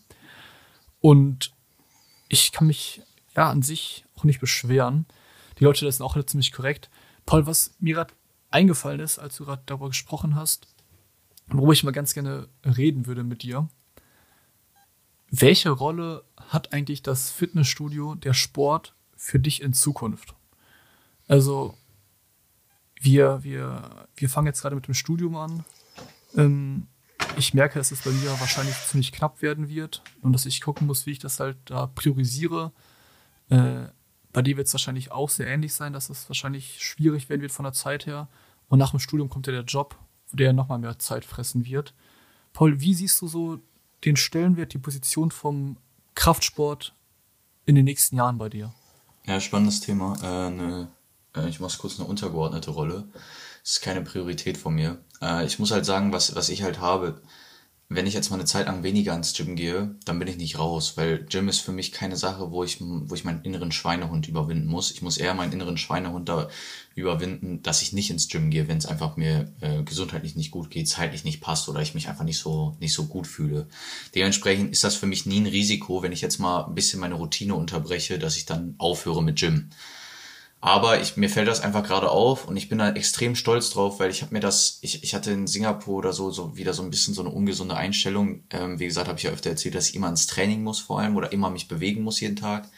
Und 1.00 1.54
ich 2.28 2.52
kann 2.52 2.68
mich 2.68 3.04
ja 3.38 3.50
an 3.50 3.62
sich 3.62 4.04
auch 4.18 4.26
nicht 4.26 4.42
beschweren. 4.42 5.06
Die 5.60 5.64
Leute 5.64 5.86
das 5.86 5.96
sind 5.96 6.06
auch 6.06 6.22
ziemlich 6.26 6.52
korrekt. 6.52 6.90
Paul, 7.26 7.48
was 7.48 7.74
mir 7.80 7.94
gerade 7.94 8.14
eingefallen 8.52 9.00
ist, 9.00 9.18
als 9.18 9.38
du 9.38 9.46
gerade 9.46 9.64
darüber 9.66 9.88
gesprochen 9.88 10.36
hast, 10.36 10.68
worüber 11.48 11.72
ich 11.72 11.86
mal 11.86 11.92
ganz 11.92 12.14
gerne 12.14 12.50
reden 12.66 13.06
würde 13.06 13.24
mit 13.24 13.44
dir. 13.44 13.70
Welche 15.30 15.70
Rolle 15.70 16.26
hat 16.36 16.74
eigentlich 16.74 17.02
das 17.02 17.32
Fitnessstudio, 17.32 18.16
der 18.16 18.34
Sport 18.34 18.94
für 19.24 19.40
dich 19.40 19.62
in 19.62 19.74
Zukunft? 19.74 20.36
Also, 21.28 21.78
wir, 23.00 23.44
wir, 23.44 24.08
wir 24.16 24.30
fangen 24.30 24.48
jetzt 24.48 24.62
gerade 24.62 24.76
mit 24.76 24.88
dem 24.88 24.94
Studium 24.94 25.36
an. 25.36 25.64
Ähm, 26.36 26.88
ich 27.38 27.54
merke, 27.54 27.80
dass 27.80 27.92
es 27.92 28.02
bei 28.02 28.12
mir 28.12 28.38
wahrscheinlich 28.40 28.76
ziemlich 28.88 29.12
knapp 29.12 29.42
werden 29.42 29.70
wird 29.70 30.04
und 30.22 30.34
dass 30.34 30.46
ich 30.46 30.62
gucken 30.62 30.88
muss, 30.88 31.06
wie 31.06 31.12
ich 31.12 31.20
das 31.20 31.40
halt 31.40 31.58
da 31.66 31.88
priorisiere. 31.88 32.74
Äh, 33.50 33.86
bei 34.34 34.42
dir 34.42 34.58
wird 34.58 34.68
es 34.68 34.74
wahrscheinlich 34.74 35.12
auch 35.12 35.30
sehr 35.30 35.48
ähnlich 35.48 35.74
sein, 35.74 35.94
dass 35.94 36.10
es 36.10 36.30
wahrscheinlich 36.30 36.84
schwierig 36.84 37.30
werden 37.30 37.42
wird 37.42 37.52
von 37.52 37.64
der 37.64 37.74
Zeit 37.74 38.06
her. 38.06 38.28
Und 38.68 38.80
nach 38.80 38.92
dem 38.92 39.00
Studium 39.00 39.30
kommt 39.30 39.48
ja 39.48 39.54
der 39.54 39.64
Job 39.64 39.98
der 40.34 40.52
nochmal 40.52 40.80
mehr 40.80 41.00
Zeit 41.00 41.26
fressen 41.26 41.66
wird. 41.66 41.94
Paul, 42.52 42.82
wie 42.82 42.94
siehst 42.94 43.22
du 43.22 43.28
so 43.28 43.60
den 44.04 44.16
Stellenwert, 44.16 44.74
die 44.74 44.80
Position 44.80 45.32
vom 45.32 45.78
Kraftsport 46.16 46.96
in 47.66 47.76
den 47.76 47.86
nächsten 47.86 48.18
Jahren 48.18 48.38
bei 48.38 48.50
dir? 48.50 48.74
Ja, 49.26 49.40
spannendes 49.40 49.80
Thema. 49.80 50.18
Äh, 50.22 50.50
ne, 50.50 50.88
äh, 51.36 51.48
ich 51.48 51.60
mache 51.60 51.78
kurz 51.78 52.00
eine 52.00 52.08
untergeordnete 52.08 52.72
Rolle. 52.72 53.08
Das 53.64 53.74
ist 53.74 53.82
keine 53.82 54.02
Priorität 54.02 54.58
von 54.58 54.76
mir. 54.76 54.98
Äh, 55.22 55.46
ich 55.46 55.60
muss 55.60 55.72
halt 55.72 55.86
sagen, 55.86 56.12
was, 56.12 56.36
was 56.36 56.50
ich 56.50 56.64
halt 56.64 56.80
habe, 56.80 57.22
wenn 57.96 58.08
ich 58.08 58.14
jetzt 58.14 58.30
mal 58.30 58.38
eine 58.38 58.46
Zeit 58.46 58.68
lang 58.68 58.84
weniger 58.84 59.16
ins 59.16 59.34
Gym 59.34 59.56
gehe, 59.56 59.96
dann 60.06 60.20
bin 60.20 60.28
ich 60.28 60.38
nicht 60.38 60.60
raus, 60.60 60.94
weil 60.96 61.26
Gym 61.26 61.50
ist 61.50 61.60
für 61.60 61.72
mich 61.72 61.92
keine 61.92 62.16
Sache, 62.16 62.52
wo 62.52 62.64
ich, 62.64 62.78
wo 62.80 63.14
ich 63.16 63.24
meinen 63.24 63.42
inneren 63.44 63.72
Schweinehund 63.72 64.28
überwinden 64.28 64.68
muss. 64.68 64.92
Ich 64.92 65.02
muss 65.02 65.18
eher 65.18 65.34
meinen 65.34 65.54
inneren 65.54 65.78
Schweinehund 65.78 66.30
da 66.30 66.50
überwinden, 66.96 67.64
dass 67.64 67.82
ich 67.82 67.94
nicht 67.94 68.10
ins 68.10 68.28
Gym 68.28 68.50
gehe, 68.50 68.68
wenn 68.68 68.78
es 68.78 68.86
einfach 68.86 69.18
mir 69.18 69.52
äh, 69.62 69.84
gesundheitlich 69.84 70.36
nicht 70.36 70.52
gut 70.52 70.70
geht, 70.70 70.88
zeitlich 70.88 71.24
nicht 71.24 71.42
passt 71.42 71.68
oder 71.70 71.82
ich 71.82 71.94
mich 71.94 72.10
einfach 72.10 72.24
nicht 72.24 72.40
so, 72.40 72.76
nicht 72.80 72.94
so 72.94 73.06
gut 73.06 73.28
fühle. 73.28 73.68
Dementsprechend 74.16 74.72
ist 74.72 74.84
das 74.84 74.96
für 74.96 75.08
mich 75.08 75.26
nie 75.26 75.42
ein 75.42 75.48
Risiko, 75.48 76.04
wenn 76.04 76.12
ich 76.12 76.22
jetzt 76.22 76.40
mal 76.40 76.66
ein 76.66 76.76
bisschen 76.76 77.00
meine 77.00 77.16
Routine 77.16 77.56
unterbreche, 77.56 78.20
dass 78.20 78.38
ich 78.38 78.46
dann 78.46 78.76
aufhöre 78.78 79.24
mit 79.24 79.40
Gym. 79.40 79.70
Aber 80.66 81.02
ich, 81.02 81.18
mir 81.18 81.30
fällt 81.30 81.50
das 81.50 81.60
einfach 81.60 81.84
gerade 81.84 82.10
auf 82.10 82.48
und 82.48 82.56
ich 82.56 82.70
bin 82.70 82.78
da 82.78 82.90
extrem 82.94 83.36
stolz 83.36 83.70
drauf, 83.72 84.00
weil 84.00 84.10
ich 84.10 84.22
habe 84.22 84.34
mir 84.34 84.40
das, 84.40 84.78
ich, 84.80 85.04
ich 85.04 85.14
hatte 85.14 85.30
in 85.30 85.46
Singapur 85.46 85.96
oder 85.98 86.14
so, 86.14 86.32
so 86.32 86.56
wieder 86.56 86.74
so 86.74 86.84
ein 86.84 86.90
bisschen 86.90 87.14
so 87.14 87.20
eine 87.20 87.32
ungesunde 87.32 87.76
Einstellung. 87.76 88.46
Ähm, 88.50 88.80
wie 88.80 88.86
gesagt, 88.86 89.10
habe 89.10 89.18
ich 89.18 89.26
ja 89.26 89.32
öfter 89.32 89.50
erzählt, 89.50 89.76
dass 89.76 89.90
ich 89.90 89.96
immer 89.96 90.08
ins 90.08 90.26
Training 90.26 90.64
muss 90.64 90.80
vor 90.80 91.02
allem 91.02 91.18
oder 91.18 91.34
immer 91.34 91.50
mich 91.50 91.68
bewegen 91.68 92.02
muss 92.02 92.22
jeden 92.22 92.38
Tag. 92.38 92.70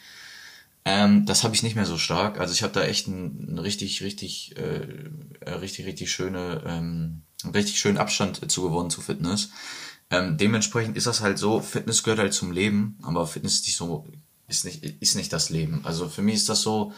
Ähm, 0.84 1.26
das 1.26 1.44
habe 1.44 1.54
ich 1.54 1.62
nicht 1.62 1.76
mehr 1.76 1.86
so 1.86 1.96
stark. 1.96 2.40
Also 2.40 2.54
ich 2.54 2.64
habe 2.64 2.72
da 2.72 2.82
echt 2.82 3.06
einen, 3.06 3.50
einen 3.50 3.58
richtig, 3.60 4.02
richtig, 4.02 4.56
äh, 4.56 5.48
richtig, 5.48 5.86
richtig 5.86 6.10
schöne, 6.10 6.64
ähm, 6.66 7.22
richtig 7.54 7.78
schönen 7.78 7.98
Abstand 7.98 8.50
zu 8.50 8.62
gewonnen 8.62 8.90
zu 8.90 9.00
Fitness. 9.00 9.50
Ähm, 10.10 10.36
dementsprechend 10.38 10.96
ist 10.96 11.06
das 11.06 11.20
halt 11.20 11.38
so, 11.38 11.60
Fitness 11.60 12.02
gehört 12.02 12.18
halt 12.18 12.34
zum 12.34 12.50
Leben, 12.50 12.98
aber 13.04 13.28
Fitness 13.28 13.60
ist 13.60 13.66
nicht 13.66 13.76
so, 13.76 14.08
ist 14.48 14.64
nicht, 14.64 14.84
ist 14.84 15.14
nicht 15.14 15.32
das 15.32 15.50
Leben. 15.50 15.82
Also 15.84 16.08
für 16.08 16.22
mich 16.22 16.34
ist 16.34 16.48
das 16.48 16.62
so, 16.62 16.92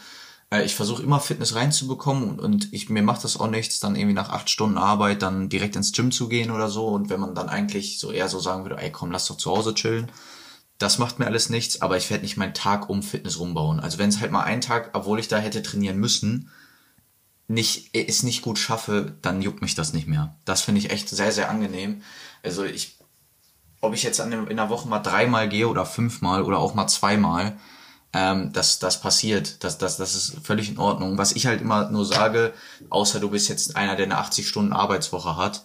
ich 0.57 0.73
versuche 0.73 1.03
immer 1.03 1.19
Fitness 1.19 1.53
reinzubekommen 1.53 2.39
und, 2.39 2.73
ich, 2.73 2.89
mir 2.89 3.03
macht 3.03 3.23
das 3.23 3.39
auch 3.39 3.49
nichts, 3.49 3.79
dann 3.79 3.95
irgendwie 3.95 4.15
nach 4.15 4.29
acht 4.29 4.49
Stunden 4.49 4.79
Arbeit 4.79 5.21
dann 5.21 5.47
direkt 5.49 5.75
ins 5.75 5.91
Gym 5.91 6.11
zu 6.11 6.27
gehen 6.27 6.49
oder 6.49 6.69
so. 6.69 6.87
Und 6.87 7.09
wenn 7.09 7.19
man 7.19 7.35
dann 7.35 7.49
eigentlich 7.49 7.99
so 7.99 8.11
eher 8.11 8.29
so 8.29 8.39
sagen 8.39 8.63
würde, 8.63 8.77
ey 8.77 8.91
komm, 8.91 9.11
lass 9.11 9.27
doch 9.27 9.37
zu 9.37 9.51
Hause 9.51 9.75
chillen, 9.75 10.11
das 10.79 10.97
macht 10.97 11.19
mir 11.19 11.27
alles 11.27 11.49
nichts, 11.49 11.81
aber 11.81 11.97
ich 11.97 12.09
werde 12.09 12.23
nicht 12.23 12.37
meinen 12.37 12.53
Tag 12.53 12.89
um 12.89 13.03
Fitness 13.03 13.37
rumbauen. 13.37 13.79
Also 13.79 13.99
wenn 13.99 14.09
es 14.09 14.21
halt 14.21 14.31
mal 14.31 14.43
einen 14.43 14.61
Tag, 14.61 14.91
obwohl 14.93 15.19
ich 15.19 15.27
da 15.27 15.37
hätte 15.37 15.61
trainieren 15.61 15.97
müssen, 15.97 16.49
nicht, 17.47 17.93
es 17.93 18.23
nicht 18.23 18.41
gut 18.41 18.57
schaffe, 18.57 19.17
dann 19.21 19.41
juckt 19.41 19.61
mich 19.61 19.75
das 19.75 19.93
nicht 19.93 20.07
mehr. 20.07 20.35
Das 20.45 20.61
finde 20.61 20.79
ich 20.79 20.91
echt 20.91 21.09
sehr, 21.09 21.31
sehr 21.31 21.49
angenehm. 21.49 22.01
Also 22.43 22.63
ich, 22.63 22.97
ob 23.81 23.93
ich 23.93 24.03
jetzt 24.03 24.19
in 24.19 24.55
der 24.55 24.69
Woche 24.69 24.87
mal 24.87 24.99
dreimal 24.99 25.49
gehe 25.49 25.67
oder 25.67 25.85
fünfmal 25.85 26.43
oder 26.43 26.59
auch 26.59 26.75
mal 26.75 26.87
zweimal, 26.87 27.57
ähm, 28.13 28.51
dass 28.53 28.79
das 28.79 29.01
passiert. 29.01 29.63
Das, 29.63 29.77
das, 29.77 29.97
das 29.97 30.15
ist 30.15 30.37
völlig 30.43 30.69
in 30.69 30.79
Ordnung. 30.79 31.17
Was 31.17 31.31
ich 31.33 31.45
halt 31.45 31.61
immer 31.61 31.89
nur 31.89 32.05
sage, 32.05 32.53
außer 32.89 33.19
du 33.19 33.29
bist 33.29 33.49
jetzt 33.49 33.75
einer, 33.75 33.95
der 33.95 34.05
eine 34.05 34.17
80 34.17 34.47
Stunden 34.47 34.73
Arbeitswoche 34.73 35.37
hat, 35.37 35.63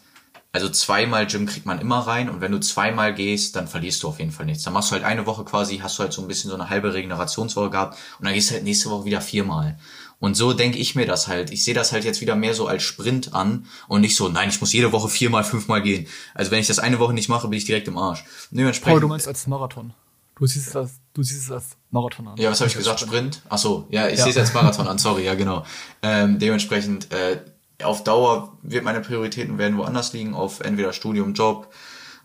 also 0.54 0.68
zweimal 0.68 1.26
Gym 1.26 1.46
kriegt 1.46 1.66
man 1.66 1.80
immer 1.80 1.98
rein 1.98 2.30
und 2.30 2.40
wenn 2.40 2.52
du 2.52 2.60
zweimal 2.60 3.12
gehst, 3.12 3.56
dann 3.56 3.66
verlierst 3.66 4.04
du 4.04 4.08
auf 4.08 4.20
jeden 4.20 4.30
Fall 4.30 4.46
nichts. 4.46 4.62
Dann 4.62 4.72
machst 4.72 4.90
du 4.90 4.92
halt 4.92 5.02
eine 5.02 5.26
Woche 5.26 5.44
quasi, 5.44 5.78
hast 5.78 5.98
du 5.98 6.04
halt 6.04 6.12
so 6.12 6.22
ein 6.22 6.28
bisschen 6.28 6.48
so 6.48 6.54
eine 6.54 6.70
halbe 6.70 6.94
Regenerationswoche 6.94 7.70
gehabt 7.70 7.98
und 8.20 8.24
dann 8.24 8.34
gehst 8.34 8.50
du 8.50 8.54
halt 8.54 8.62
nächste 8.62 8.88
Woche 8.88 9.04
wieder 9.04 9.20
viermal. 9.20 9.76
Und 10.20 10.36
so 10.36 10.52
denke 10.52 10.78
ich 10.78 10.94
mir 10.94 11.06
das 11.06 11.26
halt. 11.26 11.50
Ich 11.50 11.64
sehe 11.64 11.74
das 11.74 11.90
halt 11.90 12.04
jetzt 12.04 12.20
wieder 12.20 12.36
mehr 12.36 12.54
so 12.54 12.68
als 12.68 12.84
Sprint 12.84 13.34
an 13.34 13.66
und 13.88 14.00
nicht 14.00 14.14
so, 14.14 14.28
nein, 14.28 14.48
ich 14.48 14.60
muss 14.60 14.72
jede 14.72 14.92
Woche 14.92 15.08
viermal, 15.08 15.42
fünfmal 15.42 15.82
gehen. 15.82 16.06
Also 16.34 16.52
wenn 16.52 16.60
ich 16.60 16.68
das 16.68 16.78
eine 16.78 17.00
Woche 17.00 17.14
nicht 17.14 17.28
mache, 17.28 17.48
bin 17.48 17.58
ich 17.58 17.64
direkt 17.64 17.88
im 17.88 17.98
Arsch. 17.98 18.24
Dementsprechend, 18.52 18.92
Paul, 18.92 19.00
du 19.00 19.08
meinst 19.08 19.26
als 19.26 19.48
Marathon. 19.48 19.92
Du 20.36 20.46
siehst 20.46 20.68
es 20.68 20.76
als, 20.76 21.00
du 21.12 21.22
siehst 21.22 21.44
es 21.44 21.50
als 21.50 21.76
Marathon 21.90 22.28
an. 22.28 22.36
Ja, 22.36 22.50
was 22.50 22.60
habe 22.60 22.68
ich 22.68 22.76
gesagt? 22.76 23.00
Sprint? 23.00 23.42
Ach 23.48 23.58
so, 23.58 23.86
ja, 23.90 24.08
ich 24.08 24.18
ja. 24.18 24.24
sehe 24.24 24.32
es 24.32 24.38
als 24.38 24.52
Marathon 24.52 24.88
an, 24.88 24.98
sorry, 24.98 25.24
ja 25.24 25.34
genau. 25.34 25.64
Ähm, 26.02 26.38
dementsprechend, 26.38 27.12
äh, 27.12 27.40
auf 27.82 28.04
Dauer 28.04 28.56
wird 28.62 28.84
meine 28.84 29.00
Prioritäten 29.00 29.58
werden 29.58 29.78
woanders 29.78 30.12
liegen, 30.12 30.34
auf 30.34 30.60
entweder 30.60 30.92
Studium, 30.92 31.34
Job, 31.34 31.72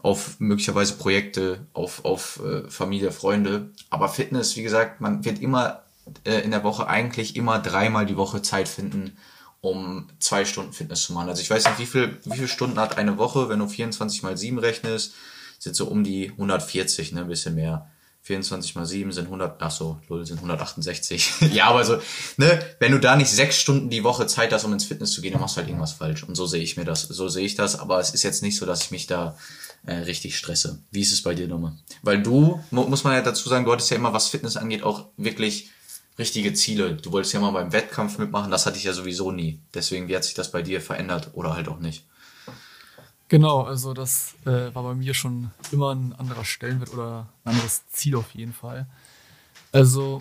auf 0.01 0.39
möglicherweise 0.39 0.93
Projekte, 0.93 1.67
auf, 1.73 2.05
auf 2.05 2.41
äh, 2.43 2.69
Familie, 2.69 3.11
Freunde. 3.11 3.71
Aber 3.89 4.09
Fitness, 4.09 4.55
wie 4.55 4.63
gesagt, 4.63 5.01
man 5.01 5.25
wird 5.25 5.39
immer 5.39 5.83
äh, 6.23 6.39
in 6.41 6.51
der 6.51 6.63
Woche 6.63 6.87
eigentlich 6.87 7.35
immer 7.35 7.59
dreimal 7.59 8.05
die 8.05 8.17
Woche 8.17 8.41
Zeit 8.41 8.67
finden, 8.67 9.17
um 9.61 10.07
zwei 10.19 10.45
Stunden 10.45 10.73
Fitness 10.73 11.03
zu 11.03 11.13
machen. 11.13 11.29
Also 11.29 11.41
ich 11.41 11.49
weiß 11.49 11.65
nicht, 11.65 11.79
wie 11.79 11.85
viel, 11.85 12.17
wie 12.23 12.35
viele 12.35 12.47
Stunden 12.47 12.79
hat 12.79 12.97
eine 12.97 13.17
Woche, 13.17 13.49
wenn 13.49 13.59
du 13.59 13.67
24 13.67 14.23
mal 14.23 14.37
7 14.37 14.57
rechnest, 14.57 15.13
sind 15.59 15.75
so 15.75 15.87
um 15.87 16.03
die 16.03 16.31
140, 16.31 17.11
ne, 17.11 17.21
ein 17.21 17.27
bisschen 17.27 17.55
mehr. 17.55 17.89
24 18.29 18.75
mal 18.75 18.85
7 18.85 19.11
sind 19.11 19.25
100, 19.25 19.59
ach 19.59 19.71
so, 19.71 19.99
lol, 20.07 20.23
sind 20.23 20.37
168. 20.37 21.33
ja, 21.51 21.65
aber 21.65 21.83
so, 21.83 21.97
ne, 22.37 22.59
wenn 22.77 22.91
du 22.91 22.99
da 22.99 23.15
nicht 23.15 23.31
sechs 23.31 23.57
Stunden 23.59 23.89
die 23.89 24.03
Woche 24.03 24.27
Zeit 24.27 24.53
hast, 24.53 24.65
um 24.65 24.73
ins 24.73 24.85
Fitness 24.85 25.13
zu 25.13 25.21
gehen, 25.21 25.31
dann 25.31 25.41
machst 25.41 25.55
du 25.55 25.61
halt 25.61 25.67
irgendwas 25.67 25.93
falsch. 25.93 26.23
Und 26.23 26.35
so 26.35 26.45
sehe 26.45 26.61
ich 26.61 26.77
mir 26.77 26.85
das, 26.85 27.01
so 27.01 27.27
sehe 27.27 27.43
ich 27.43 27.55
das, 27.55 27.79
aber 27.79 27.99
es 27.99 28.11
ist 28.11 28.21
jetzt 28.21 28.43
nicht 28.43 28.55
so, 28.55 28.67
dass 28.67 28.83
ich 28.83 28.91
mich 28.91 29.07
da 29.07 29.35
äh, 29.87 29.93
richtig 29.93 30.37
stresse. 30.37 30.77
Wie 30.91 31.01
ist 31.01 31.11
es 31.11 31.23
bei 31.23 31.33
dir 31.33 31.47
nochmal? 31.47 31.73
Weil 32.03 32.21
du, 32.21 32.63
muss 32.69 33.03
man 33.03 33.13
ja 33.13 33.23
dazu 33.23 33.49
sagen, 33.49 33.65
du 33.65 33.71
hattest 33.71 33.89
ja 33.89 33.97
immer, 33.97 34.13
was 34.13 34.27
Fitness 34.27 34.57
angeht, 34.57 34.83
auch 34.83 35.07
wirklich 35.17 35.71
richtige 36.19 36.53
Ziele? 36.53 36.93
Du 36.97 37.11
wolltest 37.11 37.33
ja 37.33 37.39
mal 37.39 37.49
beim 37.49 37.73
Wettkampf 37.73 38.19
mitmachen, 38.19 38.51
das 38.51 38.67
hatte 38.67 38.77
ich 38.77 38.83
ja 38.83 38.93
sowieso 38.93 39.31
nie. 39.31 39.59
Deswegen, 39.73 40.07
wie 40.07 40.15
hat 40.15 40.23
sich 40.23 40.35
das 40.35 40.51
bei 40.51 40.61
dir 40.61 40.81
verändert 40.81 41.31
oder 41.33 41.55
halt 41.55 41.67
auch 41.67 41.79
nicht? 41.79 42.05
Genau, 43.29 43.61
also 43.61 43.93
das 43.93 44.35
äh, 44.45 44.73
war 44.73 44.83
bei 44.83 44.95
mir 44.95 45.13
schon 45.13 45.51
immer 45.71 45.93
ein 45.93 46.13
anderer 46.13 46.43
Stellenwert 46.43 46.91
oder 46.93 47.29
ein 47.43 47.51
anderes 47.51 47.87
Ziel 47.87 48.15
auf 48.15 48.31
jeden 48.33 48.53
Fall. 48.53 48.87
Also 49.71 50.19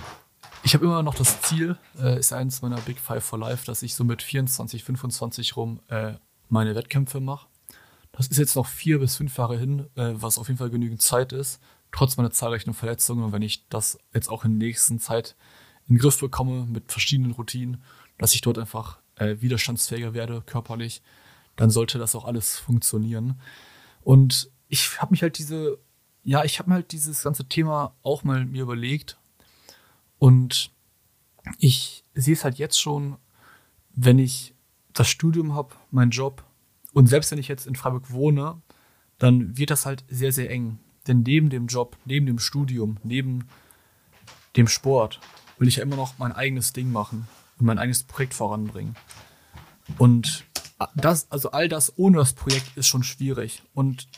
ich 0.63 0.75
habe 0.75 0.85
immer 0.85 1.03
noch 1.03 1.15
das 1.15 1.41
Ziel, 1.41 1.79
äh, 1.99 2.19
ist 2.19 2.35
eins 2.35 2.61
meiner 2.61 2.77
Big 2.83 3.01
Five 3.01 3.25
for 3.25 3.39
Life, 3.39 3.65
dass 3.65 3.83
ich 3.83 3.95
so 3.95 4.05
mit 4.05 4.23
24, 4.23 4.85
25 4.85 5.57
rum 5.57 5.81
äh, 5.89 6.13
meine 6.51 6.75
Wettkämpfe 6.75 7.21
mache. 7.21 7.47
Das 8.13 8.27
ist 8.27 8.37
jetzt 8.37 8.57
noch 8.57 8.67
vier 8.67 8.99
bis 8.99 9.17
fünf 9.17 9.39
Jahre 9.39 9.59
hin, 9.59 9.87
äh, 9.95 10.13
was 10.15 10.37
auf 10.37 10.49
jeden 10.49 10.59
Fall 10.59 10.71
genügend 10.71 11.01
Zeit 11.01 11.33
ist, 11.33 11.63
trotz 11.93 12.19
meiner 12.19 12.31
zahlreichen 12.31 12.75
Verletzungen. 12.75 13.25
Und 13.25 13.33
wenn 13.33 13.43
ich 13.43 13.67
das 13.69 13.99
jetzt 14.13 14.29
auch 14.29 14.45
in 14.45 14.61
der 14.61 14.69
nächsten 14.69 14.99
Zeit 14.99 15.35
in 15.89 15.95
den 15.95 16.01
Griff 16.01 16.21
bekomme 16.21 16.67
mit 16.67 16.93
verschiedenen 16.93 17.33
Routinen, 17.33 17.83
dass 18.19 18.35
ich 18.35 18.43
dort 18.43 18.59
einfach 18.59 18.99
äh, 19.15 19.37
widerstandsfähiger 19.41 20.13
werde 20.13 20.43
körperlich, 20.45 21.01
dann 21.59 21.71
sollte 21.71 21.99
das 21.99 22.15
auch 22.15 22.25
alles 22.25 22.57
funktionieren. 22.57 23.41
Und 24.03 24.51
ich 24.69 25.03
habe 25.03 25.11
mich 25.11 25.23
halt 25.23 25.39
diese, 25.39 25.79
ja, 26.23 26.45
ich 26.45 26.59
habe 26.59 26.71
mir 26.71 26.77
halt 26.77 26.93
dieses 26.93 27.23
ganze 27.23 27.47
Thema 27.47 27.95
auch 28.03 28.23
mal 28.23 28.47
mir 28.47 28.63
überlegt 28.63 29.19
und 30.19 30.71
ich 31.59 32.05
sehe 32.15 32.35
es 32.35 32.45
halt 32.45 32.59
jetzt 32.59 32.81
schon, 32.81 33.17
wenn 33.95 34.19
ich 34.19 34.55
das 34.93 35.09
Studium 35.09 35.55
habe, 35.55 35.75
meinen 35.91 36.13
Job 36.13 36.45
und 36.93 37.09
selbst 37.09 37.33
wenn 37.33 37.39
ich 37.39 37.49
jetzt 37.49 37.67
in 37.67 37.75
Freiburg 37.75 38.13
wohne, 38.13 38.63
dann 39.19 39.59
wird 39.59 39.71
das 39.71 39.85
halt 39.85 40.05
sehr, 40.09 40.33
sehr 40.33 40.51
eng. 40.51 40.79
Denn 41.09 41.23
neben 41.23 41.51
dem 41.51 41.67
Job, 41.67 41.97
neben 42.05 42.27
dem 42.27 42.39
Studium, 42.39 42.99
neben 43.03 43.49
dem 44.57 44.69
Sport 44.69 45.21
will 45.59 45.67
ich 45.67 45.77
ja 45.77 45.83
immer 45.83 45.97
noch 45.97 46.19
mein 46.19 46.33
eigenes 46.33 46.73
Ding 46.73 46.93
machen 46.93 47.27
und 47.59 47.67
mein 47.67 47.79
eigenes 47.79 48.05
Projekt 48.05 48.35
voranbringen. 48.35 48.95
Und 49.97 50.45
das, 50.95 51.31
also 51.31 51.51
all 51.51 51.69
das 51.69 51.99
ohne 51.99 52.19
das 52.19 52.33
Projekt 52.33 52.77
ist 52.77 52.87
schon 52.87 53.03
schwierig. 53.03 53.63
Und 53.75 54.09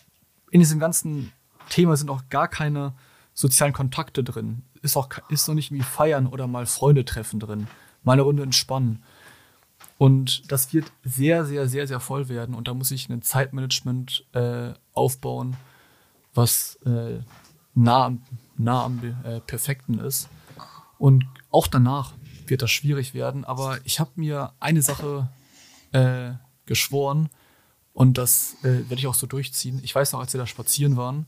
in 0.50 0.60
diesem 0.60 0.78
ganzen 0.78 1.32
Thema 1.68 1.96
sind 1.96 2.10
auch 2.10 2.22
gar 2.28 2.48
keine 2.48 2.94
sozialen 3.34 3.72
Kontakte 3.72 4.22
drin. 4.22 4.62
Ist 4.82 4.96
auch 4.96 5.08
ist 5.28 5.48
noch 5.48 5.54
nicht 5.54 5.72
wie 5.72 5.82
feiern 5.82 6.26
oder 6.26 6.46
mal 6.46 6.66
Freunde 6.66 7.04
treffen 7.04 7.40
drin. 7.40 7.68
Mal 8.02 8.14
eine 8.14 8.22
Runde 8.22 8.42
entspannen. 8.42 9.02
Und 9.98 10.50
das 10.50 10.72
wird 10.72 10.90
sehr, 11.04 11.44
sehr, 11.44 11.68
sehr, 11.68 11.86
sehr 11.86 12.00
voll 12.00 12.28
werden. 12.28 12.54
Und 12.54 12.68
da 12.68 12.74
muss 12.74 12.90
ich 12.90 13.08
ein 13.08 13.22
Zeitmanagement 13.22 14.26
äh, 14.32 14.72
aufbauen, 14.92 15.56
was 16.34 16.76
äh, 16.86 17.20
nah, 17.74 18.06
am, 18.06 18.22
nah 18.56 18.84
am 18.84 19.00
äh, 19.24 19.40
Perfekten 19.40 19.98
ist. 19.98 20.28
Und 20.98 21.26
auch 21.50 21.66
danach 21.66 22.14
wird 22.46 22.62
das 22.62 22.70
schwierig 22.70 23.14
werden. 23.14 23.44
Aber 23.44 23.78
ich 23.84 24.00
habe 24.00 24.10
mir 24.16 24.52
eine 24.58 24.82
Sache 24.82 25.28
äh, 25.92 26.32
geschworen 26.70 27.28
und 27.92 28.16
das 28.16 28.54
äh, 28.62 28.88
werde 28.88 28.94
ich 28.94 29.08
auch 29.08 29.14
so 29.14 29.26
durchziehen. 29.26 29.80
Ich 29.82 29.92
weiß 29.92 30.12
noch, 30.12 30.20
als 30.20 30.32
wir 30.32 30.38
da 30.38 30.46
spazieren 30.46 30.96
waren, 30.96 31.26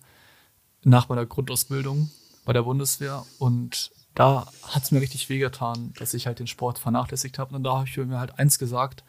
nach 0.85 1.09
meiner 1.09 1.27
Grundausbildung 1.27 2.11
bei 2.45 2.53
der 2.53 2.63
Bundeswehr 2.63 3.27
und 3.41 3.91
da 4.15 4.47
hat 4.63 4.85
es 4.85 4.93
mir 4.93 5.01
richtig 5.01 5.29
wehgetan, 5.29 5.95
dass 5.99 6.15
ich 6.15 6.29
halt 6.29 6.39
den 6.39 6.47
Sport 6.47 6.79
vernachlässigt 6.79 7.41
habe. 7.41 7.57
Und 7.57 7.65
da 7.65 7.79
habe 7.79 7.89
ich 7.89 7.97
mir 7.97 8.21
halt 8.21 8.39
eins 8.39 8.59
gesagt, 8.59 9.03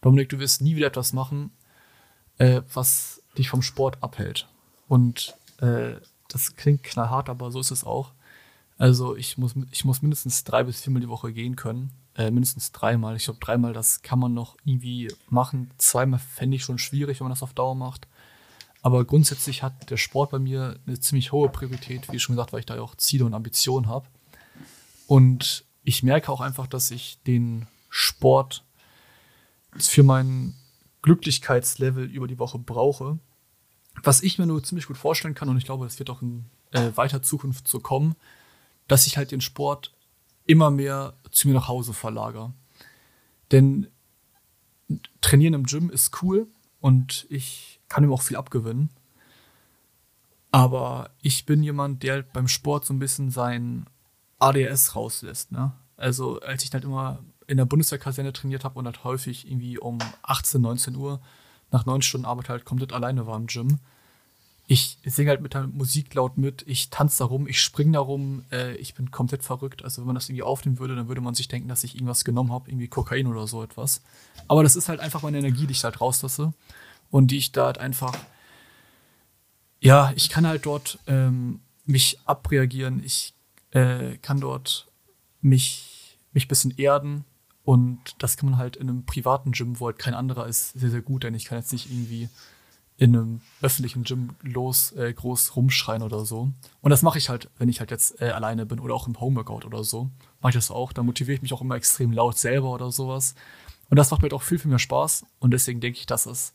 Dominik, 0.00 0.30
du 0.30 0.38
wirst 0.38 0.62
nie 0.62 0.76
wieder 0.76 0.86
etwas 0.86 1.12
machen, 1.12 1.50
äh, 2.38 2.62
was 2.72 3.22
dich 3.36 3.50
vom 3.50 3.60
Sport 3.60 4.02
abhält. 4.02 4.48
Und 4.88 5.36
äh, 5.58 5.96
das 6.28 6.56
klingt 6.56 6.84
knallhart, 6.84 7.28
aber 7.28 7.50
so 7.50 7.60
ist 7.60 7.70
es 7.70 7.84
auch. 7.84 8.12
Also 8.78 9.14
ich 9.14 9.36
muss, 9.36 9.54
ich 9.72 9.84
muss 9.84 10.00
mindestens 10.00 10.44
drei 10.44 10.62
bis 10.64 10.80
viermal 10.80 11.02
die 11.02 11.08
Woche 11.08 11.32
gehen 11.32 11.56
können. 11.56 11.92
Äh, 12.16 12.30
mindestens 12.30 12.72
dreimal. 12.72 13.14
Ich 13.16 13.24
glaube, 13.24 13.40
dreimal, 13.40 13.74
das 13.74 14.00
kann 14.00 14.18
man 14.18 14.32
noch 14.32 14.56
irgendwie 14.64 15.12
machen. 15.28 15.70
Zweimal 15.76 16.18
fände 16.18 16.56
ich 16.56 16.64
schon 16.64 16.78
schwierig, 16.78 17.20
wenn 17.20 17.26
man 17.26 17.32
das 17.32 17.42
auf 17.42 17.52
Dauer 17.52 17.74
macht. 17.74 18.08
Aber 18.80 19.04
grundsätzlich 19.04 19.62
hat 19.62 19.90
der 19.90 19.96
Sport 19.96 20.30
bei 20.30 20.38
mir 20.38 20.78
eine 20.86 20.98
ziemlich 20.98 21.32
hohe 21.32 21.48
Priorität, 21.48 22.10
wie 22.10 22.18
schon 22.18 22.36
gesagt, 22.36 22.52
weil 22.52 22.60
ich 22.60 22.66
da 22.66 22.76
ja 22.76 22.82
auch 22.82 22.94
Ziele 22.94 23.24
und 23.24 23.34
Ambitionen 23.34 23.88
habe. 23.88 24.06
Und 25.06 25.64
ich 25.82 26.02
merke 26.02 26.32
auch 26.32 26.40
einfach, 26.40 26.66
dass 26.66 26.90
ich 26.90 27.18
den 27.26 27.66
Sport 27.90 28.64
für 29.76 30.02
mein 30.02 30.54
Glücklichkeitslevel 31.02 32.04
über 32.06 32.28
die 32.28 32.38
Woche 32.38 32.58
brauche. 32.58 33.18
Was 34.02 34.22
ich 34.22 34.38
mir 34.38 34.46
nur 34.46 34.62
ziemlich 34.62 34.86
gut 34.86 34.96
vorstellen 34.96 35.34
kann, 35.34 35.48
und 35.48 35.58
ich 35.58 35.64
glaube, 35.64 35.86
es 35.86 35.98
wird 35.98 36.08
auch 36.08 36.22
in 36.22 36.46
äh, 36.72 36.92
weiter 36.94 37.22
Zukunft 37.22 37.68
so 37.68 37.80
kommen, 37.80 38.14
dass 38.88 39.06
ich 39.06 39.16
halt 39.16 39.32
den 39.32 39.40
Sport 39.40 39.95
immer 40.46 40.70
mehr 40.70 41.14
zu 41.30 41.48
mir 41.48 41.54
nach 41.54 41.68
Hause 41.68 41.92
verlagere. 41.92 42.52
Denn 43.52 43.88
trainieren 45.20 45.54
im 45.54 45.64
Gym 45.64 45.90
ist 45.90 46.22
cool 46.22 46.46
und 46.80 47.26
ich 47.28 47.80
kann 47.88 48.04
ihm 48.04 48.12
auch 48.12 48.22
viel 48.22 48.36
abgewinnen. 48.36 48.90
Aber 50.50 51.10
ich 51.20 51.44
bin 51.44 51.62
jemand, 51.62 52.02
der 52.02 52.14
halt 52.14 52.32
beim 52.32 52.48
Sport 52.48 52.86
so 52.86 52.94
ein 52.94 52.98
bisschen 52.98 53.30
sein 53.30 53.86
ADS 54.38 54.94
rauslässt. 54.94 55.52
Ne? 55.52 55.72
Also 55.96 56.40
als 56.40 56.64
ich 56.64 56.72
halt 56.72 56.84
immer 56.84 57.22
in 57.46 57.56
der 57.56 57.64
Bundeswehrkaserne 57.64 58.32
trainiert 58.32 58.64
habe 58.64 58.78
und 58.78 58.86
halt 58.86 59.04
häufig 59.04 59.46
irgendwie 59.46 59.78
um 59.78 59.98
18, 60.22 60.60
19 60.60 60.96
Uhr 60.96 61.20
nach 61.70 61.86
neun 61.86 62.02
Stunden 62.02 62.26
Arbeit 62.26 62.48
halt 62.48 62.64
komplett 62.64 62.92
alleine 62.92 63.26
war 63.26 63.36
im 63.36 63.46
Gym, 63.46 63.78
ich 64.68 64.98
singe 65.04 65.30
halt 65.30 65.40
mit 65.40 65.54
der 65.54 65.68
Musik 65.68 66.12
laut 66.14 66.38
mit, 66.38 66.64
ich 66.66 66.90
tanze 66.90 67.18
da 67.18 67.26
rum, 67.26 67.46
ich 67.46 67.60
springe 67.60 67.92
da 67.92 68.00
rum, 68.00 68.44
äh, 68.50 68.74
ich 68.76 68.94
bin 68.94 69.12
komplett 69.12 69.44
verrückt. 69.44 69.84
Also 69.84 70.02
wenn 70.02 70.06
man 70.06 70.16
das 70.16 70.28
irgendwie 70.28 70.42
aufnehmen 70.42 70.80
würde, 70.80 70.96
dann 70.96 71.06
würde 71.06 71.20
man 71.20 71.34
sich 71.34 71.46
denken, 71.46 71.68
dass 71.68 71.84
ich 71.84 71.94
irgendwas 71.94 72.24
genommen 72.24 72.52
habe, 72.52 72.68
irgendwie 72.68 72.88
Kokain 72.88 73.28
oder 73.28 73.46
so 73.46 73.62
etwas. 73.62 74.02
Aber 74.48 74.64
das 74.64 74.74
ist 74.74 74.88
halt 74.88 74.98
einfach 74.98 75.22
meine 75.22 75.38
Energie, 75.38 75.66
die 75.66 75.72
ich 75.72 75.84
halt 75.84 76.00
rauslasse 76.00 76.52
und 77.10 77.30
die 77.30 77.38
ich 77.38 77.52
da 77.52 77.66
halt 77.66 77.78
einfach, 77.78 78.16
ja, 79.80 80.12
ich 80.16 80.30
kann 80.30 80.46
halt 80.46 80.66
dort 80.66 80.98
ähm, 81.06 81.60
mich 81.84 82.18
abreagieren, 82.24 83.04
ich 83.04 83.34
äh, 83.70 84.16
kann 84.16 84.40
dort 84.40 84.88
mich, 85.42 86.18
mich 86.32 86.48
bisschen 86.48 86.76
erden 86.76 87.24
und 87.62 88.00
das 88.18 88.36
kann 88.36 88.50
man 88.50 88.58
halt 88.58 88.74
in 88.74 88.88
einem 88.88 89.04
privaten 89.04 89.52
Gym, 89.52 89.78
wo 89.78 89.86
halt 89.86 89.98
kein 90.00 90.14
anderer 90.14 90.48
ist, 90.48 90.72
sehr, 90.72 90.90
sehr 90.90 91.02
gut, 91.02 91.22
denn 91.22 91.34
ich 91.34 91.44
kann 91.44 91.58
jetzt 91.58 91.72
nicht 91.72 91.88
irgendwie 91.88 92.28
in 92.98 93.14
einem 93.14 93.40
öffentlichen 93.60 94.04
Gym 94.04 94.30
los 94.42 94.92
äh, 94.92 95.12
groß 95.12 95.54
rumschreien 95.54 96.02
oder 96.02 96.24
so. 96.24 96.50
Und 96.80 96.90
das 96.90 97.02
mache 97.02 97.18
ich 97.18 97.28
halt, 97.28 97.50
wenn 97.58 97.68
ich 97.68 97.80
halt 97.80 97.90
jetzt 97.90 98.20
äh, 98.22 98.30
alleine 98.30 98.64
bin 98.64 98.80
oder 98.80 98.94
auch 98.94 99.06
im 99.06 99.20
Homeworkout 99.20 99.66
oder 99.66 99.84
so. 99.84 100.10
Mache 100.40 100.50
ich 100.50 100.54
das 100.54 100.70
auch. 100.70 100.92
Da 100.92 101.02
motiviere 101.02 101.34
ich 101.34 101.42
mich 101.42 101.52
auch 101.52 101.60
immer 101.60 101.74
extrem 101.74 102.12
laut 102.12 102.38
selber 102.38 102.70
oder 102.72 102.90
sowas. 102.90 103.34
Und 103.90 103.98
das 103.98 104.10
macht 104.10 104.22
mir 104.22 104.26
halt 104.26 104.34
auch 104.34 104.42
viel, 104.42 104.58
viel 104.58 104.70
mehr 104.70 104.78
Spaß. 104.78 105.26
Und 105.40 105.50
deswegen 105.50 105.80
denke 105.80 105.98
ich, 105.98 106.06
dass 106.06 106.24
es 106.24 106.54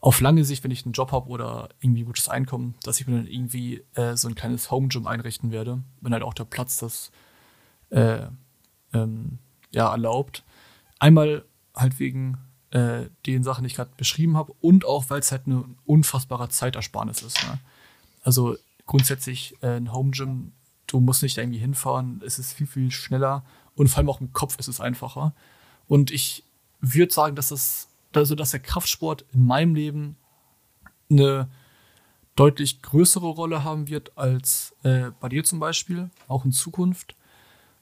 auf 0.00 0.20
lange 0.20 0.44
Sicht, 0.44 0.64
wenn 0.64 0.70
ich 0.70 0.84
einen 0.84 0.92
Job 0.92 1.12
habe 1.12 1.28
oder 1.28 1.68
irgendwie 1.80 2.04
gutes 2.04 2.28
Einkommen, 2.28 2.74
dass 2.82 3.00
ich 3.00 3.06
mir 3.06 3.16
dann 3.16 3.26
irgendwie 3.26 3.84
äh, 3.94 4.16
so 4.16 4.28
ein 4.28 4.34
kleines 4.34 4.70
Home 4.70 4.88
Gym 4.88 5.06
einrichten 5.06 5.52
werde, 5.52 5.82
wenn 6.00 6.12
halt 6.12 6.22
auch 6.22 6.34
der 6.34 6.44
Platz 6.44 6.78
das 6.78 7.10
äh, 7.90 8.26
ähm, 8.92 9.38
ja 9.70 9.90
erlaubt. 9.90 10.44
Einmal 10.98 11.44
halt 11.74 11.98
wegen 11.98 12.38
äh, 12.70 13.06
den 13.26 13.42
Sachen, 13.44 13.64
die 13.64 13.68
ich 13.68 13.74
gerade 13.74 13.90
beschrieben 13.96 14.36
habe, 14.36 14.52
und 14.60 14.84
auch, 14.84 15.08
weil 15.08 15.20
es 15.20 15.32
halt 15.32 15.46
eine 15.46 15.64
unfassbare 15.86 16.48
Zeitersparnis 16.48 17.22
ist. 17.22 17.42
Ne? 17.44 17.58
Also 18.22 18.56
grundsätzlich 18.86 19.56
äh, 19.62 19.76
ein 19.76 19.92
Home 19.92 20.10
Gym, 20.10 20.52
du 20.86 21.00
musst 21.00 21.22
nicht 21.22 21.38
irgendwie 21.38 21.58
hinfahren, 21.58 22.22
es 22.24 22.38
ist 22.38 22.52
viel, 22.52 22.66
viel 22.66 22.90
schneller 22.90 23.44
und 23.74 23.88
vor 23.88 23.98
allem 23.98 24.10
auch 24.10 24.20
im 24.20 24.32
Kopf 24.32 24.58
ist 24.58 24.68
es 24.68 24.80
einfacher. 24.80 25.34
Und 25.86 26.10
ich 26.10 26.44
würde 26.80 27.12
sagen, 27.12 27.36
dass 27.36 27.50
es, 27.50 27.88
also 28.14 28.34
dass 28.34 28.50
der 28.50 28.60
Kraftsport 28.60 29.24
in 29.32 29.46
meinem 29.46 29.74
Leben 29.74 30.16
eine 31.10 31.48
deutlich 32.36 32.82
größere 32.82 33.26
Rolle 33.26 33.64
haben 33.64 33.88
wird 33.88 34.16
als 34.16 34.74
äh, 34.82 35.10
bei 35.20 35.28
dir 35.28 35.44
zum 35.44 35.58
Beispiel, 35.58 36.10
auch 36.28 36.44
in 36.44 36.52
Zukunft. 36.52 37.16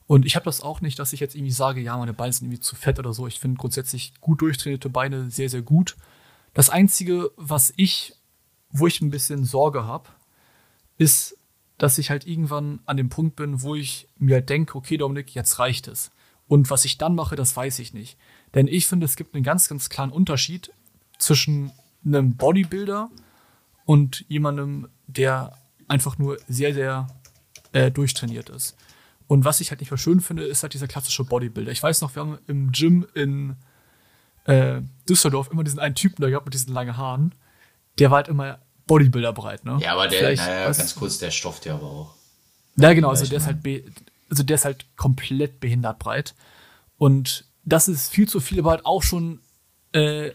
Und 0.06 0.24
ich 0.24 0.36
habe 0.36 0.44
das 0.44 0.60
auch 0.60 0.80
nicht, 0.80 0.98
dass 0.98 1.12
ich 1.12 1.20
jetzt 1.20 1.34
irgendwie 1.34 1.52
sage, 1.52 1.80
ja, 1.80 1.96
meine 1.96 2.12
Beine 2.12 2.32
sind 2.32 2.46
irgendwie 2.46 2.60
zu 2.60 2.76
fett 2.76 2.98
oder 2.98 3.12
so. 3.12 3.26
Ich 3.26 3.40
finde 3.40 3.58
grundsätzlich 3.58 4.14
gut 4.20 4.40
durchtrainierte 4.40 4.88
Beine 4.88 5.30
sehr, 5.30 5.48
sehr 5.48 5.62
gut. 5.62 5.96
Das 6.54 6.70
Einzige, 6.70 7.32
was 7.36 7.72
ich, 7.76 8.14
wo 8.70 8.86
ich 8.86 9.00
ein 9.00 9.10
bisschen 9.10 9.44
Sorge 9.44 9.84
habe, 9.84 10.08
ist, 10.96 11.36
dass 11.78 11.98
ich 11.98 12.10
halt 12.10 12.26
irgendwann 12.26 12.80
an 12.86 12.96
dem 12.96 13.08
Punkt 13.08 13.36
bin, 13.36 13.62
wo 13.62 13.74
ich 13.74 14.08
mir 14.16 14.40
denke, 14.40 14.78
okay, 14.78 14.96
Dominik, 14.96 15.34
jetzt 15.34 15.58
reicht 15.58 15.88
es. 15.88 16.10
Und 16.48 16.70
was 16.70 16.84
ich 16.84 16.96
dann 16.98 17.14
mache, 17.14 17.36
das 17.36 17.56
weiß 17.56 17.80
ich 17.80 17.92
nicht. 17.92 18.16
Denn 18.54 18.68
ich 18.68 18.86
finde, 18.86 19.04
es 19.06 19.16
gibt 19.16 19.34
einen 19.34 19.44
ganz, 19.44 19.68
ganz 19.68 19.88
klaren 19.88 20.12
Unterschied 20.12 20.72
zwischen 21.18 21.72
einem 22.04 22.36
Bodybuilder 22.36 23.10
und 23.84 24.24
jemandem, 24.28 24.88
der 25.06 25.58
einfach 25.88 26.18
nur 26.18 26.38
sehr, 26.48 26.72
sehr 26.72 27.08
äh, 27.72 27.90
durchtrainiert 27.90 28.48
ist. 28.48 28.76
Und 29.26 29.44
was 29.44 29.60
ich 29.60 29.70
halt 29.70 29.80
nicht 29.80 29.90
mehr 29.90 29.98
schön 29.98 30.20
finde, 30.20 30.44
ist 30.44 30.62
halt 30.62 30.74
dieser 30.74 30.86
klassische 30.86 31.24
Bodybuilder. 31.24 31.72
Ich 31.72 31.82
weiß 31.82 32.00
noch, 32.00 32.14
wir 32.14 32.22
haben 32.22 32.38
im 32.46 32.70
Gym 32.72 33.06
in 33.14 33.56
äh, 34.44 34.80
Düsseldorf 35.08 35.50
immer 35.50 35.64
diesen 35.64 35.80
einen 35.80 35.94
Typen 35.94 36.22
da 36.22 36.28
gehabt 36.28 36.46
mit 36.46 36.54
diesen 36.54 36.72
langen 36.72 36.96
Haaren. 36.96 37.34
Der 37.98 38.10
war 38.10 38.18
halt 38.18 38.28
immer 38.28 38.60
Bodybuilder 38.86 39.32
breit, 39.32 39.64
ne? 39.64 39.78
Ja, 39.80 39.94
aber 39.94 40.06
der, 40.06 40.36
naja, 40.36 40.66
ganz 40.66 40.94
kurz, 40.94 41.18
der 41.18 41.30
stofft 41.30 41.66
ja 41.66 41.74
aber 41.74 41.86
auch. 41.86 42.14
Ja, 42.76 42.92
genau, 42.92 43.08
also 43.08 43.26
der 43.26 43.38
ist 43.38 43.46
halt, 43.46 43.58
also 44.30 44.42
der 44.42 44.54
ist 44.54 44.64
halt 44.64 44.86
komplett 44.96 45.60
behindert 45.60 45.98
breit. 45.98 46.34
Und 46.98 47.46
das 47.64 47.88
ist 47.88 48.10
viel 48.10 48.28
zu 48.28 48.38
viel, 48.38 48.60
aber 48.60 48.70
halt 48.70 48.86
auch 48.86 49.02
schon 49.02 49.40
äh, 49.92 50.30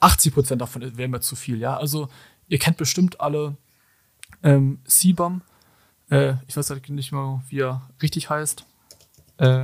80 0.00 0.34
Prozent 0.34 0.60
davon 0.60 0.96
wäre 0.96 1.08
mir 1.08 1.20
zu 1.20 1.36
viel, 1.36 1.58
ja. 1.58 1.76
Also 1.76 2.08
ihr 2.48 2.58
kennt 2.58 2.76
bestimmt 2.76 3.20
alle 3.20 3.56
ähm, 4.42 4.80
Sibam. 4.84 5.42
Äh, 6.10 6.34
ich 6.46 6.56
weiß 6.56 6.70
halt 6.70 6.88
nicht 6.90 7.12
mal, 7.12 7.42
wie 7.48 7.60
er 7.60 7.88
richtig 8.02 8.28
heißt. 8.30 8.66
Äh, 9.38 9.62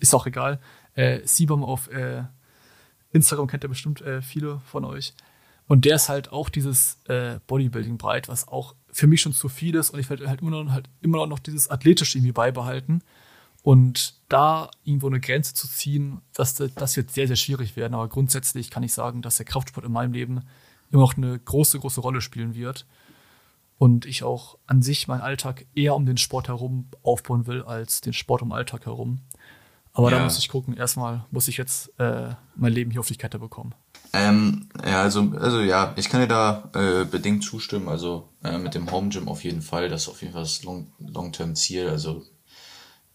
ist 0.00 0.14
auch 0.14 0.26
egal. 0.26 0.58
Äh, 0.94 1.20
Sibam 1.26 1.62
auf 1.62 1.90
äh, 1.90 2.24
Instagram 3.12 3.46
kennt 3.46 3.64
ihr 3.64 3.68
bestimmt 3.68 4.00
äh, 4.00 4.22
viele 4.22 4.60
von 4.66 4.84
euch. 4.84 5.14
Und 5.68 5.84
der 5.84 5.96
ist 5.96 6.08
halt 6.08 6.32
auch 6.32 6.48
dieses 6.48 6.98
äh, 7.06 7.38
Bodybuilding 7.46 7.98
breit, 7.98 8.28
was 8.28 8.48
auch 8.48 8.74
für 8.90 9.06
mich 9.06 9.20
schon 9.20 9.32
zu 9.32 9.48
viel 9.48 9.74
ist. 9.74 9.90
Und 9.90 10.00
ich 10.00 10.10
werde 10.10 10.28
halt 10.28 10.40
immer 10.40 10.50
noch, 10.50 10.72
halt 10.72 10.88
immer 11.00 11.26
noch 11.26 11.38
dieses 11.38 11.70
Athletische 11.70 12.18
irgendwie 12.18 12.32
beibehalten. 12.32 13.02
Und 13.62 14.14
da 14.28 14.70
irgendwo 14.82 15.06
eine 15.06 15.20
Grenze 15.20 15.54
zu 15.54 15.68
ziehen, 15.68 16.20
das, 16.34 16.54
das 16.54 16.96
wird 16.96 17.10
sehr, 17.10 17.28
sehr 17.28 17.36
schwierig 17.36 17.76
werden. 17.76 17.94
Aber 17.94 18.08
grundsätzlich 18.08 18.70
kann 18.70 18.82
ich 18.82 18.92
sagen, 18.92 19.22
dass 19.22 19.36
der 19.36 19.46
Kraftsport 19.46 19.86
in 19.86 19.92
meinem 19.92 20.12
Leben 20.12 20.40
immer 20.90 21.02
noch 21.02 21.16
eine 21.16 21.38
große, 21.38 21.78
große 21.78 22.00
Rolle 22.00 22.20
spielen 22.20 22.54
wird. 22.54 22.86
Und 23.82 24.06
ich 24.06 24.22
auch 24.22 24.58
an 24.68 24.80
sich 24.80 25.08
meinen 25.08 25.22
Alltag 25.22 25.66
eher 25.74 25.96
um 25.96 26.06
den 26.06 26.16
Sport 26.16 26.46
herum 26.46 26.86
aufbauen 27.02 27.48
will, 27.48 27.62
als 27.62 28.00
den 28.00 28.12
Sport 28.12 28.40
um 28.40 28.52
Alltag 28.52 28.86
herum. 28.86 29.22
Aber 29.92 30.08
ja. 30.08 30.18
da 30.18 30.22
muss 30.22 30.38
ich 30.38 30.48
gucken. 30.48 30.76
Erstmal 30.76 31.24
muss 31.32 31.48
ich 31.48 31.56
jetzt 31.56 31.90
äh, 31.98 32.28
mein 32.54 32.72
Leben 32.72 32.92
hier 32.92 33.00
auf 33.00 33.08
die 33.08 33.16
Kette 33.16 33.40
bekommen. 33.40 33.74
Ähm, 34.12 34.68
ja, 34.86 35.02
also, 35.02 35.32
also 35.32 35.62
ja, 35.62 35.94
ich 35.96 36.08
kann 36.08 36.20
dir 36.20 36.28
da 36.28 36.70
äh, 36.74 37.04
bedingt 37.06 37.42
zustimmen. 37.42 37.88
Also 37.88 38.28
äh, 38.44 38.56
mit 38.56 38.76
dem 38.76 38.88
Home 38.92 39.08
Gym 39.08 39.26
auf 39.26 39.42
jeden 39.42 39.62
Fall. 39.62 39.88
Das 39.88 40.02
ist 40.02 40.08
auf 40.10 40.22
jeden 40.22 40.32
Fall 40.32 40.42
das 40.42 40.62
Long-Term-Ziel. 40.62 41.88
also 41.88 42.22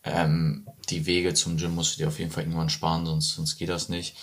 ähm, 0.03 0.67
die 0.89 1.05
Wege 1.05 1.33
zum 1.33 1.55
Gym 1.55 1.75
musst 1.75 1.95
du 1.95 1.99
dir 1.99 2.09
auf 2.09 2.19
jeden 2.19 2.31
Fall 2.31 2.43
irgendwann 2.43 2.69
sparen, 2.69 3.05
sonst, 3.05 3.35
sonst 3.35 3.55
geht 3.57 3.69
das 3.69 3.87
nicht. 3.87 4.17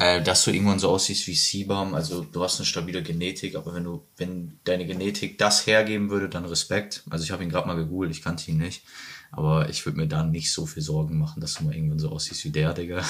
Äh, 0.00 0.22
dass 0.22 0.44
du 0.44 0.50
irgendwann 0.50 0.78
so 0.78 0.88
aussiehst 0.88 1.26
wie 1.26 1.34
Sibam, 1.34 1.94
also 1.94 2.24
du 2.24 2.42
hast 2.42 2.58
eine 2.58 2.64
stabile 2.64 3.02
Genetik, 3.02 3.54
aber 3.54 3.74
wenn 3.74 3.84
du, 3.84 4.02
wenn 4.16 4.58
deine 4.64 4.86
Genetik 4.86 5.36
das 5.36 5.66
hergeben 5.66 6.08
würde, 6.08 6.30
dann 6.30 6.46
Respekt. 6.46 7.02
Also 7.10 7.24
ich 7.24 7.30
habe 7.30 7.42
ihn 7.42 7.50
gerade 7.50 7.66
mal 7.66 7.76
gegoogelt, 7.76 8.10
ich 8.10 8.22
kannte 8.22 8.50
ihn 8.50 8.56
nicht. 8.56 8.82
Aber 9.30 9.68
ich 9.68 9.84
würde 9.84 9.98
mir 9.98 10.08
da 10.08 10.24
nicht 10.24 10.52
so 10.52 10.66
viel 10.66 10.82
Sorgen 10.82 11.18
machen, 11.18 11.40
dass 11.40 11.54
du 11.54 11.64
mal 11.64 11.74
irgendwann 11.74 11.98
so 11.98 12.08
aussiehst 12.08 12.44
wie 12.44 12.50
der, 12.50 12.72
Digga. 12.72 13.04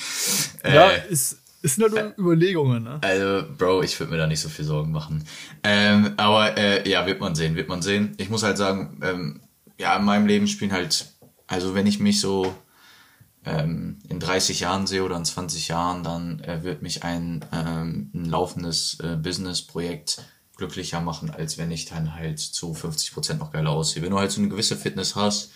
ja, 0.64 0.90
äh, 0.90 1.08
ist, 1.10 1.42
ist 1.62 1.78
nur 1.78 1.94
äh, 1.94 2.12
Überlegungen, 2.18 2.82
ne? 2.82 2.98
Also, 3.02 3.44
Bro, 3.56 3.82
ich 3.82 3.98
würde 4.00 4.12
mir 4.12 4.18
da 4.18 4.26
nicht 4.26 4.40
so 4.40 4.48
viel 4.48 4.64
Sorgen 4.64 4.92
machen. 4.92 5.24
Ähm, 5.62 6.14
aber 6.16 6.56
äh, 6.56 6.88
ja, 6.88 7.06
wird 7.06 7.20
man 7.20 7.34
sehen, 7.34 7.54
wird 7.54 7.68
man 7.68 7.82
sehen. 7.82 8.14
Ich 8.16 8.30
muss 8.30 8.42
halt 8.42 8.56
sagen, 8.56 8.98
ähm, 9.02 9.40
ja, 9.78 9.96
in 9.96 10.04
meinem 10.04 10.26
Leben 10.26 10.48
spielen 10.48 10.72
halt, 10.72 11.06
also 11.46 11.74
wenn 11.74 11.86
ich 11.86 12.00
mich 12.00 12.20
so 12.20 12.54
ähm, 13.44 13.98
in 14.08 14.20
30 14.20 14.60
Jahren 14.60 14.86
sehe 14.86 15.04
oder 15.04 15.16
in 15.16 15.24
20 15.24 15.68
Jahren, 15.68 16.02
dann 16.02 16.40
äh, 16.40 16.62
wird 16.62 16.82
mich 16.82 17.04
ein, 17.04 17.44
ähm, 17.52 18.10
ein 18.14 18.24
laufendes 18.24 18.98
äh, 19.00 19.16
Business-Projekt 19.16 20.22
glücklicher 20.56 21.00
machen, 21.00 21.30
als 21.30 21.58
wenn 21.58 21.70
ich 21.70 21.86
dann 21.86 22.14
halt 22.14 22.38
zu 22.38 22.74
50 22.74 23.12
Prozent 23.12 23.40
noch 23.40 23.52
geiler 23.52 23.70
aussehe. 23.70 24.02
Wenn 24.02 24.10
du 24.10 24.18
halt 24.18 24.30
so 24.30 24.40
eine 24.40 24.48
gewisse 24.48 24.76
Fitness 24.76 25.16
hast, 25.16 25.50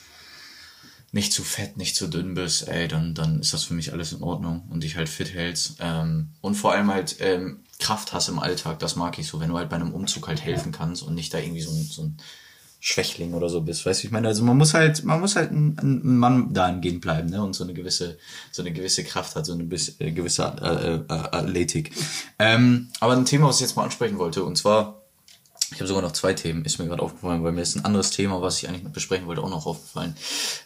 nicht 1.12 1.32
zu 1.32 1.42
fett, 1.42 1.76
nicht 1.76 1.96
zu 1.96 2.08
dünn 2.08 2.34
bist, 2.34 2.68
ey, 2.68 2.88
dann, 2.88 3.14
dann 3.14 3.40
ist 3.40 3.54
das 3.54 3.64
für 3.64 3.74
mich 3.74 3.92
alles 3.92 4.12
in 4.12 4.22
Ordnung 4.22 4.68
und 4.70 4.82
dich 4.82 4.96
halt 4.96 5.08
fit 5.08 5.32
hältst. 5.32 5.76
Ähm, 5.80 6.30
und 6.40 6.54
vor 6.54 6.72
allem 6.72 6.92
halt 6.92 7.16
ähm, 7.20 7.60
Kraft 7.78 8.12
hast 8.12 8.28
im 8.28 8.38
Alltag, 8.38 8.78
das 8.80 8.96
mag 8.96 9.18
ich 9.18 9.26
so, 9.26 9.40
wenn 9.40 9.48
du 9.48 9.56
halt 9.56 9.70
bei 9.70 9.76
einem 9.76 9.94
Umzug 9.94 10.28
halt 10.28 10.42
helfen 10.42 10.72
kannst 10.72 11.02
und 11.02 11.14
nicht 11.14 11.32
da 11.32 11.38
irgendwie 11.38 11.62
so 11.62 11.70
so 11.70 12.02
ein 12.02 12.18
Schwächling 12.80 13.34
oder 13.34 13.48
so 13.48 13.60
bist, 13.60 13.84
weißt 13.84 14.02
du, 14.02 14.06
ich 14.06 14.12
meine, 14.12 14.28
also 14.28 14.44
man 14.44 14.56
muss 14.56 14.72
halt, 14.72 15.02
man 15.02 15.20
muss 15.20 15.34
halt 15.34 15.50
ein, 15.50 15.76
ein 15.82 16.16
Mann 16.16 16.54
dahingehend 16.54 17.00
bleiben, 17.00 17.28
ne, 17.28 17.42
und 17.42 17.54
so 17.54 17.64
eine 17.64 17.74
gewisse, 17.74 18.18
so 18.52 18.62
eine 18.62 18.72
gewisse 18.72 19.02
Kraft 19.02 19.34
hat, 19.34 19.46
so 19.46 19.52
eine 19.52 19.64
bis, 19.64 20.00
äh, 20.00 20.12
gewisse 20.12 20.44
äh, 20.60 20.94
äh, 20.94 21.02
Athletik. 21.08 21.90
Ähm, 22.38 22.88
aber 23.00 23.14
ein 23.14 23.24
Thema, 23.24 23.48
was 23.48 23.56
ich 23.56 23.62
jetzt 23.62 23.76
mal 23.76 23.82
ansprechen 23.82 24.18
wollte, 24.18 24.44
und 24.44 24.56
zwar, 24.56 25.02
ich 25.72 25.78
habe 25.80 25.88
sogar 25.88 26.02
noch 26.02 26.12
zwei 26.12 26.34
Themen, 26.34 26.64
ist 26.64 26.78
mir 26.78 26.86
gerade 26.86 27.02
aufgefallen, 27.02 27.42
weil 27.42 27.52
mir 27.52 27.62
ist 27.62 27.74
ein 27.74 27.84
anderes 27.84 28.10
Thema, 28.10 28.40
was 28.42 28.58
ich 28.62 28.68
eigentlich 28.68 28.84
besprechen 28.84 29.26
wollte, 29.26 29.42
auch 29.42 29.50
noch 29.50 29.66
aufgefallen. 29.66 30.14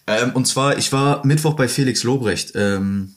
Ähm, 0.07 0.33
und 0.35 0.46
zwar, 0.46 0.77
ich 0.77 0.92
war 0.92 1.25
Mittwoch 1.25 1.55
bei 1.55 1.66
Felix 1.66 2.03
Lobrecht, 2.03 2.53
ähm, 2.57 3.14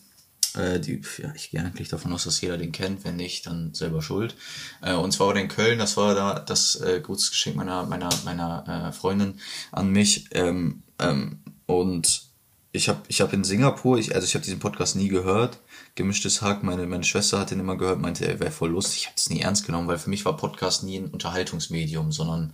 äh, 0.55 0.79
die, 0.79 1.01
ja, 1.17 1.33
ich 1.35 1.51
gehe 1.51 1.59
eigentlich 1.61 1.89
davon 1.89 2.13
aus, 2.13 2.23
dass 2.23 2.41
jeder 2.41 2.57
den 2.57 2.71
kennt. 2.71 3.03
Wenn 3.03 3.15
nicht, 3.15 3.45
dann 3.47 3.73
selber 3.73 4.01
schuld. 4.01 4.35
Äh, 4.81 4.93
und 4.93 5.11
zwar 5.11 5.27
war 5.27 5.35
in 5.35 5.47
Köln, 5.47 5.79
das 5.79 5.97
war 5.97 6.15
da 6.15 6.39
das 6.39 6.75
äh, 6.81 7.01
gutes 7.01 7.29
Geschenk 7.29 7.55
meiner, 7.55 7.85
meiner, 7.85 8.09
meiner 8.23 8.89
äh, 8.89 8.91
Freundin 8.91 9.39
an 9.71 9.89
mich. 9.89 10.25
Ähm, 10.31 10.83
ähm, 10.99 11.39
und 11.65 12.23
ich 12.71 12.89
habe 12.89 13.01
ich 13.07 13.21
hab 13.21 13.33
in 13.33 13.43
Singapur, 13.43 13.97
ich, 13.97 14.13
also 14.13 14.25
ich 14.25 14.35
habe 14.35 14.43
diesen 14.43 14.59
Podcast 14.59 14.95
nie 14.95 15.07
gehört. 15.07 15.59
Gemischtes 15.95 16.41
Hack, 16.41 16.63
meine, 16.63 16.85
meine 16.87 17.05
Schwester 17.05 17.39
hat 17.39 17.51
den 17.51 17.59
immer 17.59 17.77
gehört, 17.77 18.01
meinte, 18.01 18.27
er 18.27 18.39
wäre 18.39 18.51
voll 18.51 18.71
lustig. 18.71 19.01
Ich 19.01 19.05
habe 19.07 19.15
es 19.15 19.29
nie 19.29 19.39
ernst 19.39 19.65
genommen, 19.65 19.87
weil 19.87 19.97
für 19.97 20.09
mich 20.09 20.25
war 20.25 20.35
Podcast 20.35 20.83
nie 20.83 20.97
ein 20.97 21.07
Unterhaltungsmedium, 21.07 22.11
sondern 22.11 22.53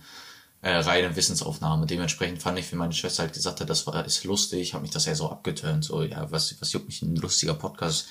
äh, 0.62 0.76
reine 0.76 1.14
Wissensaufnahme. 1.14 1.86
Dementsprechend 1.86 2.40
fand 2.40 2.58
ich, 2.58 2.70
wie 2.72 2.76
meine 2.76 2.92
Schwester 2.92 3.24
halt 3.24 3.34
gesagt 3.34 3.60
hat, 3.60 3.68
das 3.68 3.86
war 3.86 4.06
ist 4.06 4.24
lustig, 4.24 4.74
habe 4.74 4.82
mich 4.82 4.92
das 4.92 5.06
ja 5.06 5.14
so 5.14 5.30
abgetönt. 5.30 5.84
So, 5.84 6.02
ja, 6.02 6.30
was, 6.30 6.54
was 6.60 6.72
juckt 6.72 6.86
mich 6.86 7.02
ein 7.02 7.16
lustiger 7.16 7.54
Podcast? 7.54 8.06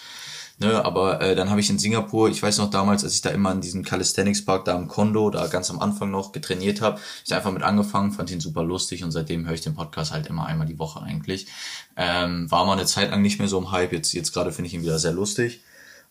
Ne, 0.60 0.86
aber 0.86 1.22
äh, 1.22 1.34
dann 1.34 1.50
habe 1.50 1.60
ich 1.60 1.72
in 1.72 1.80
Singapur, 1.80 2.30
ich 2.30 2.44
weiß 2.44 2.60
noch 2.60 2.70
damals, 2.70 3.04
als 3.04 3.16
ich 3.16 3.22
da 3.22 3.32
immer 3.32 3.52
in 3.52 3.62
diesem 3.62 3.84
Calisthenics 3.84 4.46
Park 4.46 4.66
da 4.66 4.76
am 4.76 4.88
Kondo, 4.88 5.32
da 5.32 5.48
ganz 5.48 5.72
am 5.72 5.80
Anfang 5.80 6.12
noch 6.12 6.34
getrainiert 6.34 6.82
habe, 6.82 7.00
ich 7.26 7.34
einfach 7.34 7.52
mit 7.52 7.64
angefangen, 7.64 8.12
fand 8.12 8.30
ihn 8.30 8.42
super 8.42 8.64
lustig 8.64 9.04
und 9.04 9.10
seitdem 9.10 9.48
höre 9.48 9.56
ich 9.56 9.62
den 9.62 9.74
Podcast 9.74 10.12
halt 10.12 10.28
immer 10.28 10.46
einmal 10.46 10.68
die 10.68 10.78
Woche 10.78 11.02
eigentlich. 11.02 11.48
Ähm, 11.98 12.52
war 12.52 12.66
mal 12.66 12.74
eine 12.74 12.86
Zeit 12.86 13.10
lang 13.10 13.24
nicht 13.24 13.40
mehr 13.40 13.48
so 13.48 13.58
im 13.58 13.72
Hype, 13.72 13.92
jetzt, 13.92 14.14
jetzt 14.14 14.34
gerade 14.34 14.52
finde 14.52 14.68
ich 14.68 14.76
ihn 14.76 14.84
wieder 14.84 15.00
sehr 15.00 15.14
lustig. 15.14 15.62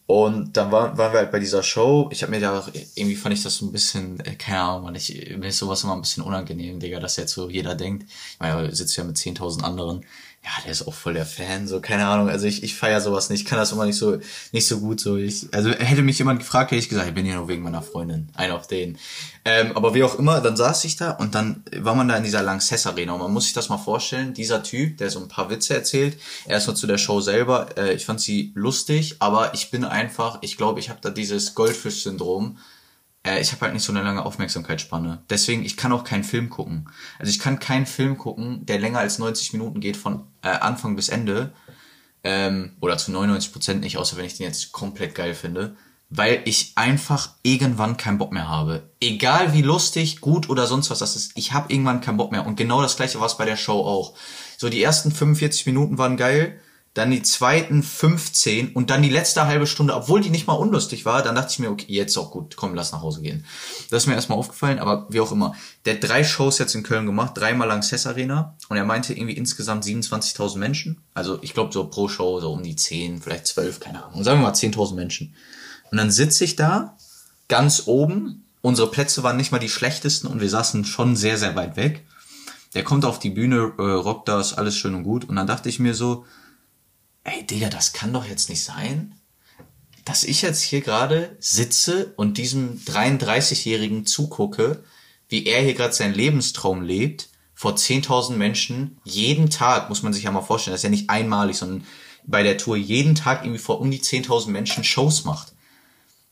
Und 0.07 0.57
dann 0.57 0.73
war, 0.73 0.99
waren 0.99 1.13
wir 1.13 1.21
halt 1.21 1.31
bei 1.31 1.39
dieser 1.39 1.63
Show. 1.63 2.09
Ich 2.13 2.23
habe 2.23 2.33
mir 2.33 2.41
da 2.41 2.67
irgendwie 2.97 3.15
fand 3.15 3.33
ich 3.33 3.45
das 3.45 3.57
so 3.57 3.67
ein 3.67 3.73
bisschen, 3.73 4.19
äh, 4.21 4.35
keine 4.35 4.61
Ahnung, 4.61 4.85
man, 4.85 4.95
ich, 4.97 5.37
mir 5.37 5.49
ist 5.49 5.59
sowas 5.59 5.85
immer 5.85 5.95
ein 5.95 6.01
bisschen 6.01 6.25
unangenehm, 6.25 6.81
Digga, 6.81 6.99
dass 6.99 7.17
jetzt 7.17 7.33
so 7.33 7.49
jeder 7.49 7.77
denkt, 7.77 8.11
ich 8.11 8.41
meine, 8.41 8.75
sitzt 8.75 8.97
ja 8.97 9.05
mit 9.05 9.17
10.000 9.17 9.63
anderen, 9.63 10.05
ja, 10.43 10.51
der 10.65 10.73
ist 10.73 10.89
auch 10.89 10.95
voll 10.95 11.15
der 11.15 11.27
Fan, 11.27 11.69
so, 11.69 11.81
keine 11.81 12.07
Ahnung, 12.07 12.31
also 12.31 12.47
ich, 12.47 12.63
ich 12.63 12.75
feier 12.75 13.03
sowas 13.03 13.29
nicht, 13.29 13.47
kann 13.47 13.59
das 13.59 13.73
immer 13.73 13.85
nicht 13.85 13.99
so, 13.99 14.19
nicht 14.53 14.67
so 14.67 14.81
gut, 14.81 14.99
so, 14.99 15.17
ich, 15.17 15.53
also 15.53 15.71
hätte 15.71 16.01
mich 16.01 16.19
jemand 16.19 16.41
gefragt, 16.41 16.71
hätte 16.71 16.79
ich 16.79 16.89
gesagt, 16.89 17.09
ich 17.09 17.15
bin 17.15 17.27
hier 17.27 17.35
nur 17.35 17.49
wegen 17.49 17.63
meiner 17.63 17.83
Freundin, 17.83 18.31
einer 18.35 18.57
auf 18.57 18.67
den. 18.67 18.97
Ähm, 19.45 19.73
aber 19.75 19.95
wie 19.95 20.03
auch 20.03 20.19
immer, 20.19 20.41
dann 20.41 20.57
saß 20.57 20.85
ich 20.85 20.97
da 20.97 21.11
und 21.11 21.35
dann 21.35 21.63
war 21.77 21.95
man 21.95 22.09
da 22.09 22.17
in 22.17 22.25
dieser 22.25 22.43
Lanxess 22.43 22.87
Arena. 22.87 23.13
Und 23.13 23.21
man 23.21 23.33
muss 23.33 23.45
sich 23.45 23.53
das 23.53 23.69
mal 23.69 23.79
vorstellen, 23.79 24.33
dieser 24.33 24.63
Typ, 24.63 24.97
der 24.97 25.11
so 25.11 25.21
ein 25.21 25.29
paar 25.29 25.51
Witze 25.51 25.75
erzählt, 25.75 26.19
erstmal 26.47 26.77
zu 26.77 26.87
der 26.87 26.99
Show 26.99 27.21
selber, 27.21 27.77
äh, 27.77 27.95
ich 27.95 28.07
fand 28.07 28.21
sie 28.21 28.53
lustig, 28.55 29.17
aber 29.19 29.53
ich 29.53 29.71
bin 29.71 29.85
einfach, 29.85 30.39
ich 30.41 30.57
glaube, 30.57 30.81
ich 30.81 30.89
habe 30.89 31.01
da 31.03 31.11
dieses 31.11 31.55
Goldfisch-Syndrom, 31.55 32.57
äh, 33.25 33.41
ich 33.41 33.53
habe 33.53 33.63
halt 33.63 33.75
nicht 33.75 33.85
so 33.85 33.93
eine 33.93 34.03
lange 34.03 34.25
Aufmerksamkeitsspanne. 34.25 35.23
Deswegen, 35.29 35.65
ich 35.65 35.77
kann 35.77 35.93
auch 35.93 36.05
keinen 36.05 36.25
Film 36.25 36.51
gucken. 36.51 36.89
Also 37.19 37.31
ich 37.31 37.39
kann 37.39 37.59
keinen 37.59 37.87
Film 37.87 38.17
gucken, 38.19 38.65
der 38.67 38.79
länger 38.79 39.01
als 39.01 39.19
90 39.19 39.53
Minuten 39.53 39.81
geht 39.81 39.97
von 39.97 40.25
äh, 40.43 40.49
Anfang 40.49 40.97
bis 40.97 41.09
Ende. 41.09 41.53
Ähm, 42.23 42.77
oder 42.81 42.99
zu 42.99 43.13
99 43.13 43.53
Prozent 43.53 43.81
nicht, 43.81 43.97
außer 43.97 44.17
wenn 44.17 44.27
ich 44.27 44.37
den 44.37 44.47
jetzt 44.47 44.73
komplett 44.73 45.15
geil 45.15 45.35
finde. 45.35 45.77
Weil 46.13 46.43
ich 46.45 46.73
einfach 46.75 47.31
irgendwann 47.43 47.97
keinen 47.97 48.19
Bock 48.19 48.33
mehr 48.33 48.49
habe. 48.49 48.91
Egal 49.01 49.53
wie 49.53 49.63
lustig, 49.63 50.21
gut 50.21 50.49
oder 50.49 50.67
sonst 50.67 50.91
was 50.91 50.99
das 50.99 51.15
ist, 51.15 51.33
ich 51.37 51.53
habe 51.53 51.73
irgendwann 51.73 52.01
keinen 52.01 52.17
Bock 52.17 52.33
mehr. 52.33 52.47
Und 52.47 52.57
genau 52.57 52.83
das 52.83 52.97
gleiche 52.97 53.21
war 53.21 53.27
es 53.27 53.37
bei 53.37 53.45
der 53.45 53.57
Show 53.57 53.81
auch. 53.81 54.15
So, 54.59 54.69
die 54.69 54.83
ersten 54.83 55.13
45 55.13 55.67
Minuten 55.67 55.99
waren 55.99 56.17
geil 56.17 56.61
dann 56.95 57.13
die 57.13 57.23
zweiten 57.23 57.85
15 57.85 58.73
und 58.73 58.91
dann 58.91 59.03
die 59.03 59.11
letzte 59.11 59.47
halbe 59.47 59.69
Stunde, 59.69 59.95
obwohl 59.95 60.21
die 60.21 60.31
nicht 60.31 60.49
mal 60.49 60.55
unlustig 60.55 61.05
war, 61.05 61.23
dann 61.23 61.37
dachte 61.37 61.53
ich 61.53 61.59
mir, 61.61 61.71
okay, 61.71 61.87
jetzt 61.89 62.17
auch 62.17 62.33
gut, 62.33 62.57
komm, 62.57 62.75
lass 62.75 62.91
nach 62.91 63.03
Hause 63.03 63.23
gehen. 63.23 63.45
Das 63.91 64.03
ist 64.03 64.07
mir 64.09 64.15
erstmal 64.15 64.39
aufgefallen, 64.39 64.81
aber 64.81 65.07
wie 65.09 65.21
auch 65.21 65.31
immer. 65.31 65.55
Der 65.85 65.95
hat 65.95 66.03
drei 66.03 66.25
Shows 66.25 66.59
jetzt 66.59 66.75
in 66.75 66.83
Köln 66.83 67.07
gemacht, 67.07 67.33
dreimal 67.37 67.69
lang 67.69 67.83
Cess 67.83 68.09
Arena 68.09 68.57
und 68.69 68.77
er 68.77 68.85
meinte 68.85 69.15
irgendwie 69.15 69.37
insgesamt 69.37 69.85
27.000 69.85 70.59
Menschen. 70.59 71.01
Also 71.15 71.39
ich 71.43 71.55
glaube 71.55 71.73
so 71.73 71.87
pro 71.87 72.09
Show 72.09 72.41
so 72.41 72.53
um 72.53 72.63
die 72.65 72.75
10, 72.75 73.23
vielleicht 73.23 73.47
12, 73.47 73.79
keine 73.79 74.05
Ahnung. 74.05 74.25
Sagen 74.25 74.41
wir 74.41 74.49
mal 74.49 74.55
10.000 74.55 74.95
Menschen. 74.95 75.35
Und 75.93 75.99
dann 75.99 76.11
sitze 76.11 76.43
ich 76.43 76.57
da, 76.57 76.97
ganz 77.47 77.85
oben. 77.87 78.47
Unsere 78.63 78.91
Plätze 78.91 79.23
waren 79.23 79.37
nicht 79.37 79.53
mal 79.53 79.59
die 79.59 79.69
schlechtesten 79.69 80.27
und 80.27 80.41
wir 80.41 80.51
saßen 80.51 80.85
schon 80.85 81.15
sehr, 81.17 81.39
sehr 81.39 81.55
weit 81.55 81.77
weg. 81.77 82.05
Der 82.75 82.85
kommt 82.85 83.05
auf 83.05 83.19
die 83.19 83.31
Bühne, 83.31 83.73
äh, 83.79 83.83
rockt 83.83 84.29
das, 84.29 84.55
alles 84.55 84.77
schön 84.77 84.95
und 84.95 85.05
gut. 85.05 85.29
Und 85.29 85.37
dann 85.37 85.47
dachte 85.47 85.69
ich 85.69 85.79
mir 85.79 85.95
so, 85.95 86.25
ey 87.25 87.45
Digga, 87.47 87.69
das 87.69 87.93
kann 87.93 88.13
doch 88.13 88.27
jetzt 88.27 88.49
nicht 88.49 88.63
sein, 88.63 89.15
dass 90.05 90.25
ich 90.25 90.43
jetzt 90.43 90.63
hier 90.63 90.81
gerade 90.81 91.37
sitze 91.39 92.13
und 92.17 92.39
diesem 92.39 92.79
33-Jährigen 92.81 94.07
zugucke, 94.07 94.83
wie 95.29 95.47
er 95.47 95.63
hier 95.63 95.75
gerade 95.75 95.95
seinen 95.95 96.15
Lebenstraum 96.15 96.83
lebt, 96.83 97.29
vor 97.55 97.75
10.000 97.75 98.33
Menschen, 98.37 98.99
jeden 99.05 99.51
Tag, 99.51 99.91
muss 99.91 100.03
man 100.03 100.13
sich 100.13 100.23
ja 100.23 100.31
mal 100.31 100.41
vorstellen, 100.41 100.73
das 100.73 100.81
ist 100.81 100.85
ja 100.85 100.91
nicht 100.91 101.11
einmalig, 101.11 101.57
sondern 101.57 101.87
bei 102.27 102.43
der 102.43 102.57
Tour 102.57 102.77
jeden 102.77 103.15
Tag 103.15 103.45
irgendwie 103.45 103.59
vor 103.59 103.81
um 103.81 103.91
die 103.91 104.01
10.000 104.01 104.49
Menschen 104.49 104.83
Shows 104.83 105.25
macht. 105.25 105.53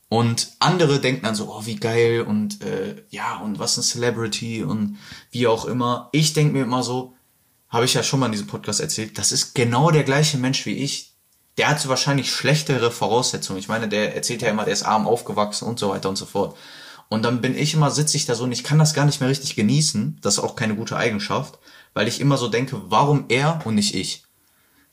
Und 0.09 0.53
andere 0.57 0.99
denken 0.99 1.23
dann 1.23 1.35
so, 1.35 1.53
oh, 1.53 1.65
wie 1.65 1.75
geil 1.75 2.23
und 2.23 2.63
äh, 2.63 3.03
ja, 3.11 3.37
und 3.37 3.59
was 3.59 3.77
ein 3.77 3.83
Celebrity 3.83 4.63
und 4.63 4.97
wie 5.29 5.45
auch 5.45 5.65
immer. 5.65 6.09
Ich 6.11 6.33
denke 6.33 6.53
mir 6.53 6.63
immer 6.63 6.81
so, 6.81 7.13
habe 7.69 7.85
ich 7.85 7.93
ja 7.93 8.03
schon 8.03 8.19
mal 8.19 8.25
in 8.27 8.31
diesem 8.31 8.47
Podcast 8.47 8.79
erzählt, 8.79 9.17
das 9.17 9.31
ist 9.31 9.53
genau 9.53 9.91
der 9.91 10.03
gleiche 10.03 10.37
Mensch 10.37 10.65
wie 10.65 10.77
ich. 10.77 11.13
Der 11.57 11.69
hat 11.69 11.87
wahrscheinlich 11.87 12.31
schlechtere 12.31 12.89
Voraussetzungen. 12.89 13.59
Ich 13.59 13.67
meine, 13.67 13.87
der 13.87 14.15
erzählt 14.15 14.41
ja 14.41 14.49
immer, 14.49 14.63
der 14.63 14.73
ist 14.73 14.83
arm 14.83 15.07
aufgewachsen 15.07 15.67
und 15.67 15.77
so 15.77 15.89
weiter 15.89 16.09
und 16.09 16.15
so 16.15 16.25
fort. 16.25 16.57
Und 17.09 17.23
dann 17.23 17.41
bin 17.41 17.57
ich 17.57 17.73
immer, 17.73 17.91
sitze 17.91 18.17
ich 18.17 18.25
da 18.25 18.35
so 18.35 18.43
und 18.43 18.51
ich 18.51 18.63
kann 18.63 18.79
das 18.79 18.93
gar 18.93 19.05
nicht 19.05 19.19
mehr 19.19 19.29
richtig 19.29 19.55
genießen. 19.55 20.19
Das 20.21 20.35
ist 20.35 20.43
auch 20.43 20.55
keine 20.55 20.75
gute 20.75 20.95
Eigenschaft, 20.95 21.59
weil 21.93 22.07
ich 22.07 22.21
immer 22.21 22.37
so 22.37 22.47
denke, 22.47 22.81
warum 22.85 23.25
er 23.29 23.61
und 23.65 23.75
nicht 23.75 23.93
ich? 23.93 24.23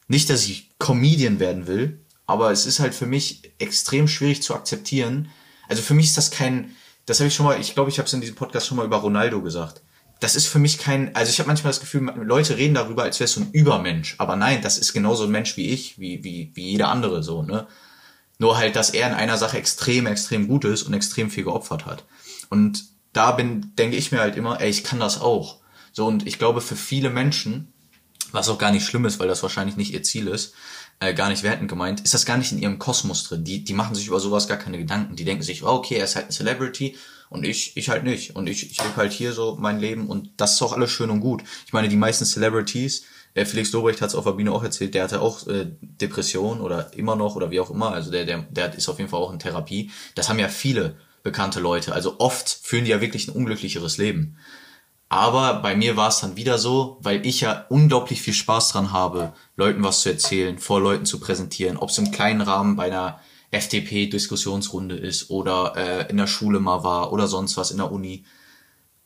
Nicht, 0.08 0.28
dass 0.28 0.44
ich 0.44 0.70
Comedian 0.78 1.40
werden 1.40 1.66
will, 1.66 2.04
aber 2.26 2.50
es 2.50 2.66
ist 2.66 2.80
halt 2.80 2.94
für 2.94 3.06
mich 3.06 3.52
extrem 3.58 4.08
schwierig 4.08 4.42
zu 4.42 4.54
akzeptieren. 4.54 5.30
Also 5.68 5.82
für 5.82 5.94
mich 5.94 6.06
ist 6.06 6.16
das 6.16 6.30
kein, 6.30 6.74
das 7.06 7.20
habe 7.20 7.28
ich 7.28 7.34
schon 7.34 7.46
mal, 7.46 7.60
ich 7.60 7.74
glaube, 7.74 7.90
ich 7.90 7.98
habe 7.98 8.06
es 8.06 8.12
in 8.12 8.20
diesem 8.20 8.36
Podcast 8.36 8.66
schon 8.66 8.76
mal 8.76 8.86
über 8.86 8.98
Ronaldo 8.98 9.40
gesagt 9.40 9.82
das 10.20 10.34
ist 10.34 10.46
für 10.46 10.58
mich 10.58 10.78
kein, 10.78 11.14
also 11.14 11.30
ich 11.30 11.38
habe 11.38 11.48
manchmal 11.48 11.70
das 11.70 11.80
Gefühl, 11.80 12.02
Leute 12.22 12.56
reden 12.56 12.74
darüber, 12.74 13.02
als 13.02 13.20
wäre 13.20 13.26
es 13.26 13.34
so 13.34 13.40
ein 13.40 13.50
Übermensch. 13.52 14.14
Aber 14.18 14.36
nein, 14.36 14.62
das 14.62 14.78
ist 14.78 14.92
genauso 14.92 15.24
ein 15.24 15.30
Mensch 15.30 15.56
wie 15.56 15.70
ich, 15.70 15.98
wie, 15.98 16.24
wie, 16.24 16.50
wie 16.54 16.70
jeder 16.70 16.88
andere 16.88 17.22
so, 17.22 17.42
ne? 17.42 17.66
Nur 18.38 18.58
halt, 18.58 18.76
dass 18.76 18.90
er 18.90 19.08
in 19.08 19.14
einer 19.14 19.38
Sache 19.38 19.56
extrem, 19.56 20.06
extrem 20.06 20.46
gut 20.46 20.64
ist 20.64 20.82
und 20.82 20.94
extrem 20.94 21.30
viel 21.30 21.44
geopfert 21.44 21.86
hat. 21.86 22.04
Und 22.50 22.84
da 23.12 23.32
bin, 23.32 23.72
denke 23.76 23.96
ich 23.96 24.12
mir 24.12 24.20
halt 24.20 24.36
immer, 24.36 24.60
ey, 24.60 24.68
ich 24.68 24.84
kann 24.84 25.00
das 25.00 25.20
auch. 25.20 25.58
So, 25.92 26.06
und 26.06 26.26
ich 26.26 26.38
glaube, 26.38 26.60
für 26.60 26.76
viele 26.76 27.08
Menschen, 27.08 27.72
was 28.32 28.50
auch 28.50 28.58
gar 28.58 28.72
nicht 28.72 28.84
schlimm 28.84 29.06
ist, 29.06 29.18
weil 29.18 29.28
das 29.28 29.42
wahrscheinlich 29.42 29.76
nicht 29.76 29.92
ihr 29.92 30.02
Ziel 30.02 30.28
ist, 30.28 30.52
äh, 31.00 31.14
gar 31.14 31.30
nicht 31.30 31.42
wertend 31.42 31.68
gemeint, 31.70 32.02
ist 32.02 32.12
das 32.12 32.26
gar 32.26 32.36
nicht 32.36 32.52
in 32.52 32.58
ihrem 32.58 32.78
Kosmos 32.78 33.24
drin. 33.24 33.44
Die, 33.44 33.64
die 33.64 33.72
machen 33.72 33.94
sich 33.94 34.06
über 34.06 34.20
sowas 34.20 34.48
gar 34.48 34.58
keine 34.58 34.78
Gedanken. 34.78 35.16
Die 35.16 35.24
denken 35.24 35.42
sich, 35.42 35.62
oh, 35.62 35.68
okay, 35.68 35.96
er 35.96 36.04
ist 36.04 36.16
halt 36.16 36.26
ein 36.26 36.32
Celebrity 36.32 36.96
und 37.28 37.44
ich, 37.44 37.76
ich 37.76 37.88
halt 37.88 38.04
nicht. 38.04 38.36
Und 38.36 38.48
ich, 38.48 38.70
ich 38.70 38.82
lebe 38.82 38.96
halt 38.96 39.12
hier 39.12 39.32
so 39.32 39.56
mein 39.58 39.80
Leben 39.80 40.08
und 40.08 40.30
das 40.36 40.54
ist 40.54 40.62
auch 40.62 40.72
alles 40.72 40.90
schön 40.90 41.10
und 41.10 41.20
gut. 41.20 41.42
Ich 41.66 41.72
meine, 41.72 41.88
die 41.88 41.96
meisten 41.96 42.24
Celebrities, 42.24 43.04
äh, 43.34 43.44
Felix 43.44 43.70
Dobrecht 43.70 44.00
hat 44.00 44.10
es 44.10 44.14
auf 44.14 44.24
der 44.24 44.32
Bühne 44.32 44.52
auch 44.52 44.62
erzählt, 44.62 44.94
der 44.94 45.04
hatte 45.04 45.20
auch 45.20 45.46
äh, 45.46 45.66
Depression 45.80 46.60
oder 46.60 46.92
immer 46.94 47.16
noch 47.16 47.36
oder 47.36 47.50
wie 47.50 47.60
auch 47.60 47.70
immer. 47.70 47.92
Also 47.92 48.10
der, 48.10 48.24
der, 48.24 48.42
der 48.50 48.74
ist 48.74 48.88
auf 48.88 48.98
jeden 48.98 49.10
Fall 49.10 49.20
auch 49.20 49.32
in 49.32 49.38
Therapie. 49.38 49.90
Das 50.14 50.28
haben 50.28 50.38
ja 50.38 50.48
viele 50.48 50.96
bekannte 51.22 51.60
Leute. 51.60 51.92
Also 51.92 52.16
oft 52.18 52.48
führen 52.48 52.84
die 52.84 52.90
ja 52.90 53.00
wirklich 53.00 53.28
ein 53.28 53.34
unglücklicheres 53.34 53.98
Leben. 53.98 54.36
Aber 55.08 55.60
bei 55.60 55.76
mir 55.76 55.96
war 55.96 56.08
es 56.08 56.20
dann 56.20 56.36
wieder 56.36 56.58
so, 56.58 56.98
weil 57.00 57.24
ich 57.26 57.40
ja 57.40 57.66
unglaublich 57.68 58.20
viel 58.20 58.34
Spaß 58.34 58.70
dran 58.70 58.92
habe, 58.92 59.32
Leuten 59.56 59.84
was 59.84 60.00
zu 60.00 60.08
erzählen, 60.08 60.58
vor 60.58 60.80
Leuten 60.80 61.06
zu 61.06 61.20
präsentieren, 61.20 61.76
ob 61.76 61.90
es 61.90 61.98
im 61.98 62.10
kleinen 62.10 62.40
Rahmen 62.40 62.74
bei 62.74 62.86
einer 62.86 63.20
FDP-Diskussionsrunde 63.50 64.96
ist 64.96 65.30
oder 65.30 65.74
äh, 65.76 66.10
in 66.10 66.16
der 66.16 66.26
Schule 66.26 66.60
mal 66.60 66.82
war 66.84 67.12
oder 67.12 67.28
sonst 67.28 67.56
was 67.56 67.70
in 67.70 67.78
der 67.78 67.92
Uni. 67.92 68.24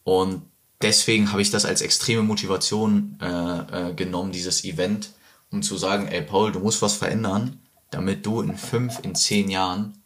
Und 0.05 0.43
deswegen 0.83 1.31
habe 1.33 1.43
ich 1.43 1.51
das 1.51 1.65
als 1.65 1.83
extreme 1.83 2.23
Motivation 2.23 3.19
äh, 3.21 3.91
äh, 3.91 3.95
genommen, 3.95 4.33
dieses 4.33 4.65
Event, 4.65 5.11
um 5.51 5.63
zu 5.63 5.77
sagen, 5.77 6.09
ey 6.09 6.23
Paul, 6.23 6.53
du 6.53 6.61
musst 6.61 6.83
was 6.83 6.95
verändern, 6.95 7.61
damit 7.91 8.25
du 8.25 8.41
in 8.41 8.57
fünf, 8.57 9.01
in 9.03 9.15
zehn 9.15 9.51
Jahren 9.51 10.03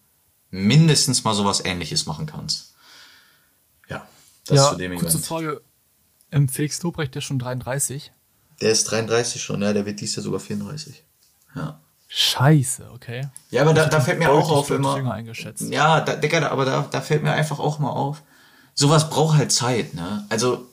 mindestens 0.51 1.25
mal 1.25 1.35
sowas 1.35 1.64
ähnliches 1.64 2.07
machen 2.07 2.27
kannst. 2.27 2.75
Ja, 3.88 4.07
das 4.47 4.57
ja, 4.57 4.70
zu 4.70 4.77
dem 4.77 4.92
kurze 4.92 5.16
Event. 5.16 5.27
Frage. 5.27 5.62
Ähm, 6.31 6.49
Felix 6.49 6.83
Lobrecht, 6.83 7.14
der 7.14 7.20
ist 7.20 7.27
schon 7.27 7.38
33. 7.38 8.12
Der 8.61 8.70
ist 8.70 8.85
33 8.85 9.42
schon, 9.42 9.62
ja, 9.62 9.73
der 9.73 9.87
wird 9.87 10.01
dies 10.01 10.16
Jahr 10.16 10.23
sogar 10.23 10.40
34. 10.40 11.05
Ja. 11.55 11.81
Scheiße, 12.16 12.90
okay. 12.94 13.27
Ja, 13.50 13.62
aber 13.62 13.74
da, 13.74 13.87
da 13.87 14.00
fällt 14.00 14.20
mir 14.20 14.31
auch 14.31 14.48
auf 14.48 14.70
immer. 14.70 14.94
Ja, 15.62 16.00
da, 16.00 16.14
Digga, 16.14 16.48
aber 16.48 16.64
da, 16.64 16.87
da 16.88 17.00
fällt 17.00 17.24
mir 17.24 17.33
einfach 17.33 17.59
auch 17.59 17.81
mal 17.81 17.90
auf. 17.90 18.22
Sowas 18.72 19.11
braucht 19.11 19.37
halt 19.37 19.50
Zeit, 19.50 19.94
ne? 19.94 20.24
Also, 20.29 20.64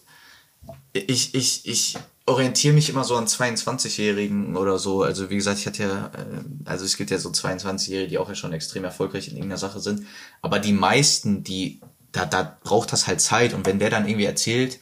ich, 0.94 1.34
ich, 1.34 1.68
ich 1.68 1.98
orientiere 2.28 2.76
mich 2.76 2.90
immer 2.90 3.04
so 3.04 3.16
an 3.16 3.26
22-Jährigen 3.26 4.56
oder 4.56 4.78
so. 4.78 5.02
Also, 5.02 5.32
wie 5.32 5.36
gesagt, 5.36 5.58
ich 5.58 5.66
hatte 5.66 5.82
ja, 5.82 6.12
äh, 6.14 6.44
also 6.66 6.86
es 6.86 6.96
gibt 6.96 7.10
ja 7.10 7.18
so 7.18 7.30
22-Jährige, 7.30 8.08
die 8.08 8.18
auch 8.20 8.30
ja 8.30 8.36
schon 8.36 8.54
extrem 8.54 8.84
erfolgreich 8.84 9.28
in 9.28 9.34
irgendeiner 9.34 9.58
Sache 9.58 9.80
sind. 9.80 10.06
Aber 10.44 10.60
die 10.60 10.74
meisten, 10.74 11.44
die, 11.44 11.82
da, 12.12 12.26
da 12.26 12.56
braucht 12.64 12.94
das 12.94 13.08
halt 13.08 13.20
Zeit. 13.20 13.56
Und 13.56 13.66
wenn 13.66 13.80
der 13.80 13.90
dann 13.90 14.08
irgendwie 14.08 14.26
erzählt, 14.26 14.78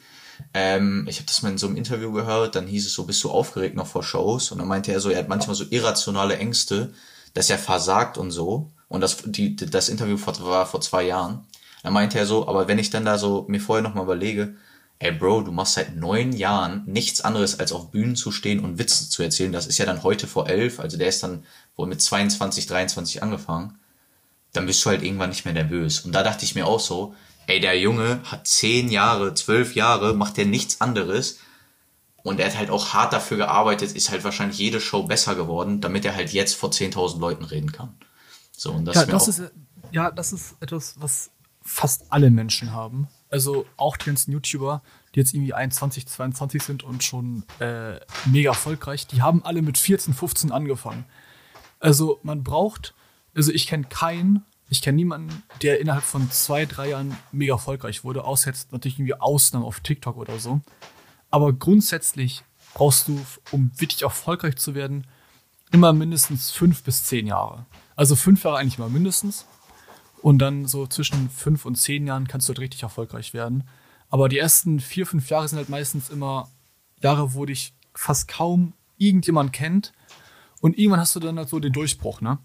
ähm, 0.54 1.06
ich 1.08 1.16
habe 1.16 1.26
das 1.26 1.42
mal 1.42 1.50
in 1.50 1.58
so 1.58 1.66
einem 1.66 1.76
Interview 1.76 2.12
gehört, 2.12 2.54
dann 2.54 2.66
hieß 2.66 2.86
es 2.86 2.94
so, 2.94 3.04
bist 3.04 3.22
du 3.24 3.30
aufgeregt 3.30 3.76
noch 3.76 3.86
vor 3.86 4.02
Shows? 4.02 4.50
Und 4.52 4.58
dann 4.58 4.68
meinte 4.68 4.92
er 4.92 5.00
so, 5.00 5.10
er 5.10 5.18
hat 5.18 5.28
manchmal 5.28 5.56
so 5.56 5.64
irrationale 5.70 6.36
Ängste, 6.38 6.92
dass 7.34 7.50
er 7.50 7.58
versagt 7.58 8.18
und 8.18 8.30
so. 8.30 8.70
Und 8.88 9.00
das, 9.00 9.18
die, 9.24 9.56
das 9.56 9.88
Interview 9.88 10.18
war 10.40 10.66
vor 10.66 10.80
zwei 10.80 11.04
Jahren. 11.04 11.44
Dann 11.82 11.92
meinte 11.92 12.18
er 12.18 12.26
so, 12.26 12.48
aber 12.48 12.68
wenn 12.68 12.78
ich 12.78 12.90
dann 12.90 13.04
da 13.04 13.18
so 13.18 13.46
mir 13.48 13.60
vorher 13.60 13.82
nochmal 13.82 14.04
überlege, 14.04 14.54
ey 14.98 15.12
Bro, 15.12 15.42
du 15.42 15.52
machst 15.52 15.74
seit 15.74 15.96
neun 15.96 16.32
Jahren 16.32 16.82
nichts 16.86 17.22
anderes, 17.22 17.58
als 17.58 17.72
auf 17.72 17.90
Bühnen 17.90 18.16
zu 18.16 18.30
stehen 18.32 18.60
und 18.60 18.78
Witze 18.78 19.08
zu 19.08 19.22
erzählen. 19.22 19.52
Das 19.52 19.66
ist 19.66 19.78
ja 19.78 19.86
dann 19.86 20.02
heute 20.02 20.26
vor 20.26 20.48
elf, 20.48 20.78
also 20.78 20.98
der 20.98 21.08
ist 21.08 21.22
dann 21.22 21.44
wohl 21.76 21.86
mit 21.86 22.02
22, 22.02 22.66
23 22.66 23.22
angefangen. 23.22 23.78
Dann 24.52 24.66
bist 24.66 24.84
du 24.84 24.90
halt 24.90 25.02
irgendwann 25.02 25.30
nicht 25.30 25.44
mehr 25.44 25.54
nervös. 25.54 26.00
Und 26.00 26.12
da 26.12 26.22
dachte 26.22 26.44
ich 26.44 26.54
mir 26.54 26.66
auch 26.66 26.80
so, 26.80 27.14
ey, 27.50 27.60
der 27.60 27.78
Junge 27.78 28.20
hat 28.24 28.46
zehn 28.46 28.88
Jahre, 28.88 29.34
zwölf 29.34 29.74
Jahre, 29.74 30.14
macht 30.14 30.36
der 30.36 30.46
nichts 30.46 30.80
anderes. 30.80 31.38
Und 32.22 32.38
er 32.38 32.46
hat 32.46 32.58
halt 32.58 32.70
auch 32.70 32.92
hart 32.92 33.12
dafür 33.12 33.38
gearbeitet, 33.38 33.92
ist 33.92 34.10
halt 34.10 34.24
wahrscheinlich 34.24 34.58
jede 34.58 34.80
Show 34.80 35.04
besser 35.04 35.34
geworden, 35.34 35.80
damit 35.80 36.04
er 36.04 36.14
halt 36.14 36.32
jetzt 36.32 36.54
vor 36.54 36.70
10.000 36.70 37.18
Leuten 37.18 37.44
reden 37.44 37.72
kann. 37.72 37.94
So, 38.52 38.72
und 38.72 38.84
das, 38.84 38.96
ja, 38.96 39.06
das 39.06 39.28
ist, 39.28 39.42
ja, 39.90 40.10
das 40.10 40.32
ist 40.32 40.54
etwas, 40.60 40.94
was 40.98 41.30
fast 41.62 42.12
alle 42.12 42.30
Menschen 42.30 42.72
haben. 42.72 43.08
Also 43.30 43.64
auch 43.76 43.96
die 43.96 44.06
ganzen 44.06 44.32
YouTuber, 44.32 44.82
die 45.14 45.20
jetzt 45.20 45.34
irgendwie 45.34 45.54
21, 45.54 46.06
22 46.06 46.62
sind 46.62 46.82
und 46.82 47.02
schon 47.02 47.44
äh, 47.58 48.00
mega 48.26 48.50
erfolgreich, 48.50 49.06
die 49.06 49.22
haben 49.22 49.44
alle 49.44 49.62
mit 49.62 49.78
14, 49.78 50.12
15 50.14 50.52
angefangen. 50.52 51.06
Also 51.78 52.20
man 52.22 52.44
braucht, 52.44 52.94
also 53.34 53.50
ich 53.50 53.66
kenne 53.66 53.84
keinen, 53.84 54.44
ich 54.70 54.82
kenne 54.82 54.96
niemanden, 54.96 55.42
der 55.62 55.80
innerhalb 55.80 56.04
von 56.04 56.30
zwei, 56.30 56.64
drei 56.64 56.90
Jahren 56.90 57.16
mega 57.32 57.54
erfolgreich 57.54 58.04
wurde, 58.04 58.24
außer 58.24 58.50
jetzt 58.50 58.70
natürlich 58.72 58.98
irgendwie 58.98 59.14
Ausnahmen 59.14 59.66
auf 59.66 59.80
TikTok 59.80 60.16
oder 60.16 60.38
so. 60.38 60.60
Aber 61.28 61.52
grundsätzlich 61.52 62.44
brauchst 62.72 63.08
du, 63.08 63.20
um 63.50 63.72
wirklich 63.76 64.02
erfolgreich 64.02 64.56
zu 64.56 64.76
werden, 64.76 65.06
immer 65.72 65.92
mindestens 65.92 66.52
fünf 66.52 66.84
bis 66.84 67.04
zehn 67.04 67.26
Jahre. 67.26 67.66
Also 67.96 68.14
fünf 68.14 68.44
Jahre 68.44 68.58
eigentlich 68.58 68.78
mal 68.78 68.88
mindestens. 68.88 69.44
Und 70.22 70.38
dann 70.38 70.66
so 70.66 70.86
zwischen 70.86 71.30
fünf 71.30 71.64
und 71.64 71.74
zehn 71.74 72.06
Jahren 72.06 72.28
kannst 72.28 72.48
du 72.48 72.52
halt 72.52 72.60
richtig 72.60 72.82
erfolgreich 72.84 73.34
werden. 73.34 73.64
Aber 74.08 74.28
die 74.28 74.38
ersten 74.38 74.78
vier, 74.78 75.06
fünf 75.06 75.30
Jahre 75.30 75.48
sind 75.48 75.58
halt 75.58 75.68
meistens 75.68 76.10
immer 76.10 76.48
Jahre, 77.02 77.34
wo 77.34 77.44
dich 77.44 77.74
fast 77.94 78.28
kaum 78.28 78.74
irgendjemand 78.98 79.52
kennt. 79.52 79.92
Und 80.60 80.78
irgendwann 80.78 81.00
hast 81.00 81.16
du 81.16 81.20
dann 81.20 81.38
halt 81.38 81.48
so 81.48 81.58
den 81.58 81.72
Durchbruch, 81.72 82.20
ne? 82.20 82.38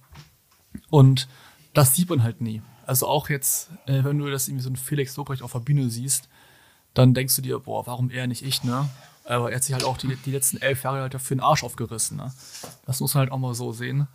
Und 0.89 1.27
das 1.75 1.93
sieht 1.93 2.09
man 2.09 2.23
halt 2.23 2.41
nie. 2.41 2.61
Also 2.87 3.07
auch 3.07 3.29
jetzt, 3.29 3.69
äh, 3.85 4.03
wenn 4.03 4.17
du 4.17 4.29
das 4.29 4.47
irgendwie 4.47 4.63
so 4.63 4.69
ein 4.69 4.75
Felix 4.75 5.15
Lobrecht 5.17 5.41
auf 5.41 5.51
der 5.51 5.59
Bühne 5.59 5.89
siehst, 5.89 6.29
dann 6.93 7.13
denkst 7.13 7.35
du 7.35 7.41
dir, 7.41 7.59
boah, 7.59 7.85
warum 7.85 8.09
er 8.09 8.25
nicht 8.25 8.43
ich, 8.43 8.63
ne? 8.63 8.89
Aber 9.25 9.49
er 9.49 9.57
hat 9.57 9.63
sich 9.63 9.73
halt 9.73 9.83
auch 9.83 9.97
die, 9.97 10.15
die 10.15 10.31
letzten 10.31 10.57
elf 10.57 10.83
Jahre 10.83 11.01
halt 11.01 11.13
dafür 11.13 11.35
den 11.35 11.43
Arsch 11.43 11.63
aufgerissen, 11.63 12.17
ne? 12.17 12.33
Das 12.85 12.99
muss 13.01 13.13
man 13.13 13.21
halt 13.21 13.31
auch 13.31 13.37
mal 13.37 13.53
so 13.53 13.73
sehen. 13.73 14.07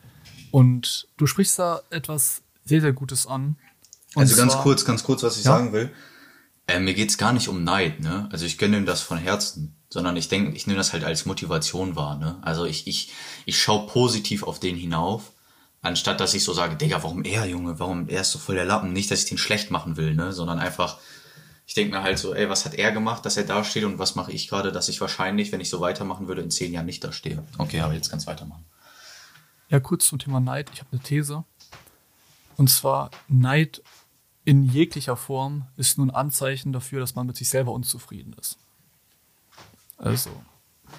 Und 0.51 1.09
du 1.17 1.27
sprichst 1.27 1.59
da 1.59 1.83
etwas 1.91 2.43
sehr, 2.65 2.81
sehr 2.81 2.93
Gutes 2.93 3.27
an. 3.27 3.57
Also 4.15 4.37
ganz 4.37 4.57
kurz, 4.57 4.85
ganz 4.85 5.03
kurz, 5.03 5.23
was 5.23 5.37
ich 5.37 5.45
ja? 5.45 5.53
sagen 5.53 5.73
will. 5.73 5.91
Äh, 6.67 6.81
mir 6.81 6.95
geht's 6.95 7.19
gar 7.19 7.33
nicht 7.33 7.49
um 7.49 7.65
Neid, 7.65 8.01
ne? 8.01 8.29
Also 8.33 8.47
ich 8.47 8.57
gönne 8.57 8.79
ihm 8.79 8.87
das 8.87 9.03
von 9.03 9.19
Herzen, 9.19 9.77
sondern 9.91 10.17
ich 10.17 10.29
denke, 10.29 10.57
ich 10.57 10.67
nehme 10.67 10.79
das 10.79 10.93
halt 10.93 11.05
als 11.05 11.27
Motivation 11.27 11.97
wahr, 11.97 12.17
ne? 12.17 12.39
Also 12.43 12.65
ich, 12.65 12.87
ich, 12.87 13.13
ich 13.45 13.61
schaue 13.61 13.87
positiv 13.89 14.45
auf 14.45 14.61
den 14.61 14.77
hinauf 14.77 15.33
Anstatt 15.83 16.21
dass 16.21 16.35
ich 16.35 16.45
so 16.45 16.53
sage, 16.53 16.77
Digga, 16.77 17.03
warum 17.03 17.25
er, 17.25 17.47
Junge, 17.47 17.79
warum 17.79 18.09
er 18.09 18.21
ist 18.21 18.33
so 18.33 18.39
voll 18.39 18.57
der 18.57 18.67
Lappen? 18.67 18.93
Nicht, 18.93 19.11
dass 19.11 19.23
ich 19.23 19.29
den 19.29 19.39
schlecht 19.39 19.71
machen 19.71 19.97
will, 19.97 20.15
ne? 20.15 20.33
Sondern 20.33 20.59
einfach, 20.59 20.99
ich 21.67 21.75
denke 21.75 21.97
mir 21.97 22.03
halt 22.03 22.19
so, 22.19 22.35
ey, 22.35 22.51
was 22.51 22.67
hat 22.67 22.75
er 22.75 22.93
gemacht, 22.93 23.25
dass 23.25 23.39
er 23.39 23.45
da 23.45 23.65
steht 23.65 23.85
und 23.85 23.99
was 23.99 24.15
mache 24.15 24.33
ich 24.33 24.49
gerade, 24.49 24.73
dass 24.73 24.89
ich 24.91 25.01
wahrscheinlich, 25.01 25.53
wenn 25.53 25.61
ich 25.61 25.71
so 25.71 25.81
weitermachen 25.81 26.29
würde, 26.29 26.43
in 26.43 26.51
zehn 26.51 26.73
Jahren 26.73 26.87
nicht 26.87 27.03
da 27.03 27.13
stehe. 27.13 27.43
Okay, 27.57 27.81
aber 27.81 27.95
jetzt 27.95 28.11
ganz 28.11 28.27
weitermachen. 28.27 28.65
Ja, 29.71 29.81
kurz 29.81 30.07
zum 30.07 30.19
Thema 30.19 30.41
Neid. 30.41 30.69
Ich 30.75 30.81
habe 30.81 30.91
eine 30.93 31.01
These. 31.01 31.45
Und 32.57 32.69
zwar, 32.69 33.11
Neid 33.29 33.83
in 34.45 34.65
jeglicher 34.65 35.17
Form 35.17 35.67
ist 35.77 35.97
nur 35.97 36.09
ein 36.09 36.15
Anzeichen 36.15 36.73
dafür, 36.73 37.01
dass 37.01 37.15
man 37.15 37.27
mit 37.27 37.37
sich 37.37 37.49
selber 37.49 37.73
unzufrieden 37.73 38.35
ist. 38.39 38.59
Also, 39.97 40.31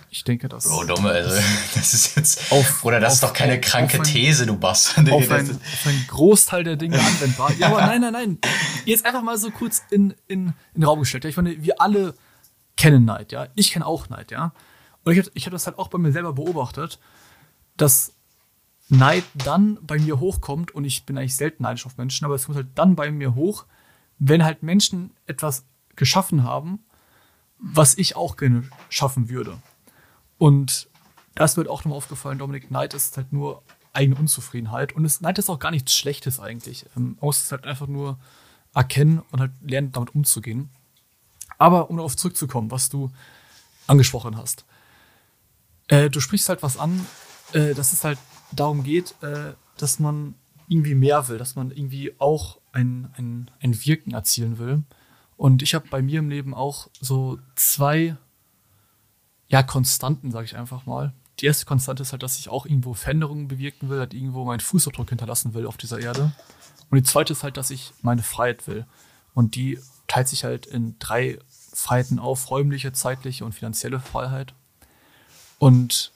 ich 0.09 0.23
denke, 0.23 0.49
das. 0.49 0.65
Bro, 0.65 0.85
dumme, 0.85 1.09
also, 1.09 1.29
das 1.75 1.93
ist 1.93 2.15
jetzt. 2.15 2.51
Auf, 2.51 2.83
oder 2.83 2.99
das 2.99 3.13
auf, 3.13 3.15
ist 3.15 3.23
doch 3.23 3.33
keine 3.33 3.53
auf, 3.53 3.61
kranke 3.61 3.97
ein, 3.97 4.03
These, 4.03 4.45
du 4.45 4.57
Bastard. 4.57 5.09
Auf, 5.09 5.31
ein, 5.31 5.49
auf 5.49 5.85
einen 5.87 6.05
Großteil 6.07 6.63
der 6.63 6.75
Dinge 6.75 6.99
anwendbar. 6.99 7.53
Ja, 7.57 7.67
aber 7.67 7.81
nein, 7.81 8.01
nein, 8.01 8.13
nein. 8.13 8.39
Jetzt 8.85 9.05
einfach 9.05 9.21
mal 9.21 9.37
so 9.37 9.51
kurz 9.51 9.83
in, 9.89 10.11
in, 10.27 10.47
in 10.47 10.53
den 10.75 10.83
Raum 10.83 10.99
gestellt. 10.99 11.23
Ja, 11.23 11.29
ich 11.29 11.37
meine, 11.37 11.63
wir 11.63 11.81
alle 11.81 12.13
kennen 12.77 13.05
Neid, 13.05 13.31
ja. 13.31 13.47
Ich 13.55 13.71
kenne 13.71 13.85
auch 13.85 14.09
Neid, 14.09 14.31
ja. 14.31 14.53
Und 15.03 15.13
ich 15.13 15.19
habe 15.19 15.31
ich 15.33 15.45
hab 15.45 15.51
das 15.51 15.65
halt 15.65 15.79
auch 15.79 15.87
bei 15.87 15.97
mir 15.97 16.11
selber 16.11 16.33
beobachtet, 16.33 16.99
dass 17.77 18.13
Neid 18.89 19.23
dann 19.33 19.77
bei 19.81 19.97
mir 19.97 20.19
hochkommt 20.19 20.75
und 20.75 20.83
ich 20.83 21.05
bin 21.05 21.17
eigentlich 21.17 21.35
selten 21.35 21.63
neidisch 21.63 21.85
auf 21.85 21.97
Menschen, 21.97 22.25
aber 22.25 22.35
es 22.35 22.45
kommt 22.45 22.57
halt 22.57 22.67
dann 22.75 22.95
bei 22.95 23.09
mir 23.09 23.35
hoch, 23.35 23.65
wenn 24.19 24.43
halt 24.43 24.63
Menschen 24.63 25.11
etwas 25.25 25.65
geschaffen 25.95 26.43
haben, 26.43 26.83
was 27.57 27.97
ich 27.97 28.15
auch 28.15 28.35
gerne 28.35 28.63
schaffen 28.89 29.29
würde. 29.29 29.57
Und 30.41 30.89
das 31.35 31.55
wird 31.55 31.67
auch 31.67 31.81
nochmal 31.81 31.97
aufgefallen, 31.97 32.39
Dominik, 32.39 32.71
Neid 32.71 32.95
ist 32.95 33.15
halt 33.15 33.31
nur 33.31 33.61
eigene 33.93 34.15
Unzufriedenheit. 34.15 34.91
Und 34.91 35.05
es, 35.05 35.21
Neid 35.21 35.37
ist 35.37 35.51
auch 35.51 35.59
gar 35.59 35.69
nichts 35.69 35.93
Schlechtes 35.93 36.39
eigentlich. 36.39 36.87
Ähm, 36.97 37.15
man 37.19 37.27
muss 37.27 37.43
es 37.43 37.51
halt 37.51 37.65
einfach 37.65 37.85
nur 37.85 38.17
erkennen 38.73 39.21
und 39.29 39.39
halt 39.39 39.51
lernen, 39.61 39.91
damit 39.91 40.15
umzugehen. 40.15 40.71
Aber 41.59 41.91
um 41.91 41.97
darauf 41.97 42.17
zurückzukommen, 42.17 42.71
was 42.71 42.89
du 42.89 43.11
angesprochen 43.85 44.35
hast. 44.35 44.65
Äh, 45.89 46.09
du 46.09 46.19
sprichst 46.19 46.49
halt 46.49 46.63
was 46.63 46.75
an, 46.75 47.05
äh, 47.53 47.75
dass 47.75 47.93
es 47.93 48.03
halt 48.03 48.17
darum 48.51 48.83
geht, 48.83 49.13
äh, 49.21 49.53
dass 49.77 49.99
man 49.99 50.33
irgendwie 50.67 50.95
mehr 50.95 51.27
will, 51.27 51.37
dass 51.37 51.55
man 51.55 51.69
irgendwie 51.69 52.15
auch 52.17 52.57
ein, 52.71 53.13
ein, 53.15 53.51
ein 53.59 53.85
Wirken 53.85 54.15
erzielen 54.15 54.57
will. 54.57 54.81
Und 55.37 55.61
ich 55.61 55.75
habe 55.75 55.87
bei 55.87 56.01
mir 56.01 56.17
im 56.17 56.31
Leben 56.31 56.55
auch 56.55 56.87
so 56.99 57.37
zwei 57.53 58.17
ja, 59.51 59.63
Konstanten, 59.63 60.31
sage 60.31 60.45
ich 60.45 60.55
einfach 60.55 60.85
mal. 60.85 61.13
Die 61.39 61.45
erste 61.45 61.65
Konstante 61.65 62.03
ist 62.03 62.13
halt, 62.13 62.23
dass 62.23 62.39
ich 62.39 62.47
auch 62.47 62.65
irgendwo 62.65 62.93
Veränderungen 62.93 63.49
bewirken 63.49 63.89
will, 63.89 63.99
halt 63.99 64.13
irgendwo 64.13 64.45
meinen 64.45 64.61
Fußabdruck 64.61 65.09
hinterlassen 65.09 65.53
will 65.53 65.67
auf 65.67 65.75
dieser 65.75 65.99
Erde. 65.99 66.31
Und 66.89 66.97
die 66.97 67.03
zweite 67.03 67.33
ist 67.33 67.43
halt, 67.43 67.57
dass 67.57 67.69
ich 67.69 67.93
meine 68.01 68.23
Freiheit 68.23 68.65
will. 68.67 68.85
Und 69.33 69.55
die 69.55 69.77
teilt 70.07 70.29
sich 70.29 70.45
halt 70.45 70.67
in 70.67 70.97
drei 70.99 71.37
Freiheiten 71.73 72.17
auf, 72.17 72.49
räumliche, 72.49 72.93
zeitliche 72.93 73.43
und 73.43 73.51
finanzielle 73.51 73.99
Freiheit. 73.99 74.53
Und 75.59 76.13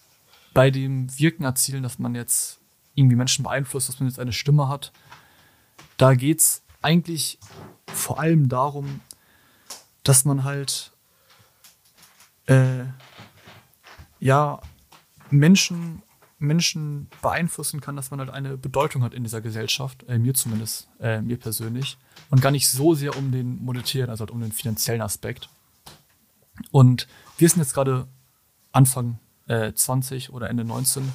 bei 0.53 0.71
dem 0.71 1.17
Wirken 1.19 1.43
erzielen, 1.43 1.83
dass 1.83 1.99
man 1.99 2.15
jetzt 2.15 2.59
irgendwie 2.93 3.17
Menschen 3.17 3.43
beeinflusst, 3.43 3.89
dass 3.89 3.99
man 3.99 4.07
jetzt 4.07 4.19
eine 4.19 4.31
Stimme 4.31 4.69
hat, 4.69 4.93
da 5.97 6.13
geht 6.13 6.39
es 6.39 6.63
eigentlich 6.81 7.37
vor 7.93 8.19
allem 8.19 8.47
darum, 8.47 9.01
dass 10.03 10.23
man 10.23 10.45
halt 10.45 10.93
äh, 12.45 12.85
ja 14.25 14.59
Menschen, 15.29 16.01
Menschen 16.39 17.07
beeinflussen 17.21 17.79
kann, 17.79 17.95
dass 17.95 18.09
man 18.09 18.19
halt 18.19 18.31
eine 18.31 18.57
Bedeutung 18.57 19.03
hat 19.03 19.13
in 19.13 19.23
dieser 19.23 19.39
Gesellschaft, 19.39 20.03
äh, 20.09 20.17
mir 20.17 20.33
zumindest, 20.33 20.89
äh, 20.99 21.21
mir 21.21 21.37
persönlich, 21.37 21.97
und 22.31 22.41
gar 22.41 22.51
nicht 22.51 22.67
so 22.67 22.95
sehr 22.95 23.15
um 23.15 23.31
den 23.31 23.63
monetären, 23.63 24.09
also 24.09 24.23
halt 24.23 24.31
um 24.31 24.41
den 24.41 24.51
finanziellen 24.51 25.03
Aspekt. 25.03 25.49
Und 26.71 27.07
wir 27.37 27.47
sind 27.47 27.59
jetzt 27.59 27.75
gerade 27.75 28.07
Anfang 28.71 29.19
äh, 29.47 29.73
20 29.73 30.31
oder 30.31 30.49
Ende 30.49 30.63
19 30.65 31.11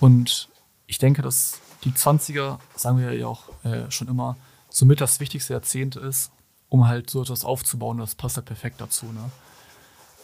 und 0.00 0.48
ich 0.86 0.98
denke, 0.98 1.22
dass 1.22 1.58
die 1.84 1.92
20er, 1.92 2.58
sagen 2.76 2.98
wir 2.98 3.14
ja 3.14 3.26
auch 3.28 3.48
äh, 3.64 3.90
schon 3.90 4.08
immer, 4.08 4.36
somit 4.68 5.00
das 5.00 5.20
wichtigste 5.20 5.54
Jahrzehnt 5.54 5.96
ist, 5.96 6.32
um 6.68 6.86
halt 6.86 7.08
so 7.08 7.22
etwas 7.22 7.44
aufzubauen. 7.44 7.98
Das 7.98 8.14
passt 8.14 8.36
halt 8.36 8.46
perfekt 8.46 8.80
dazu. 8.80 9.06
Ne? 9.06 9.30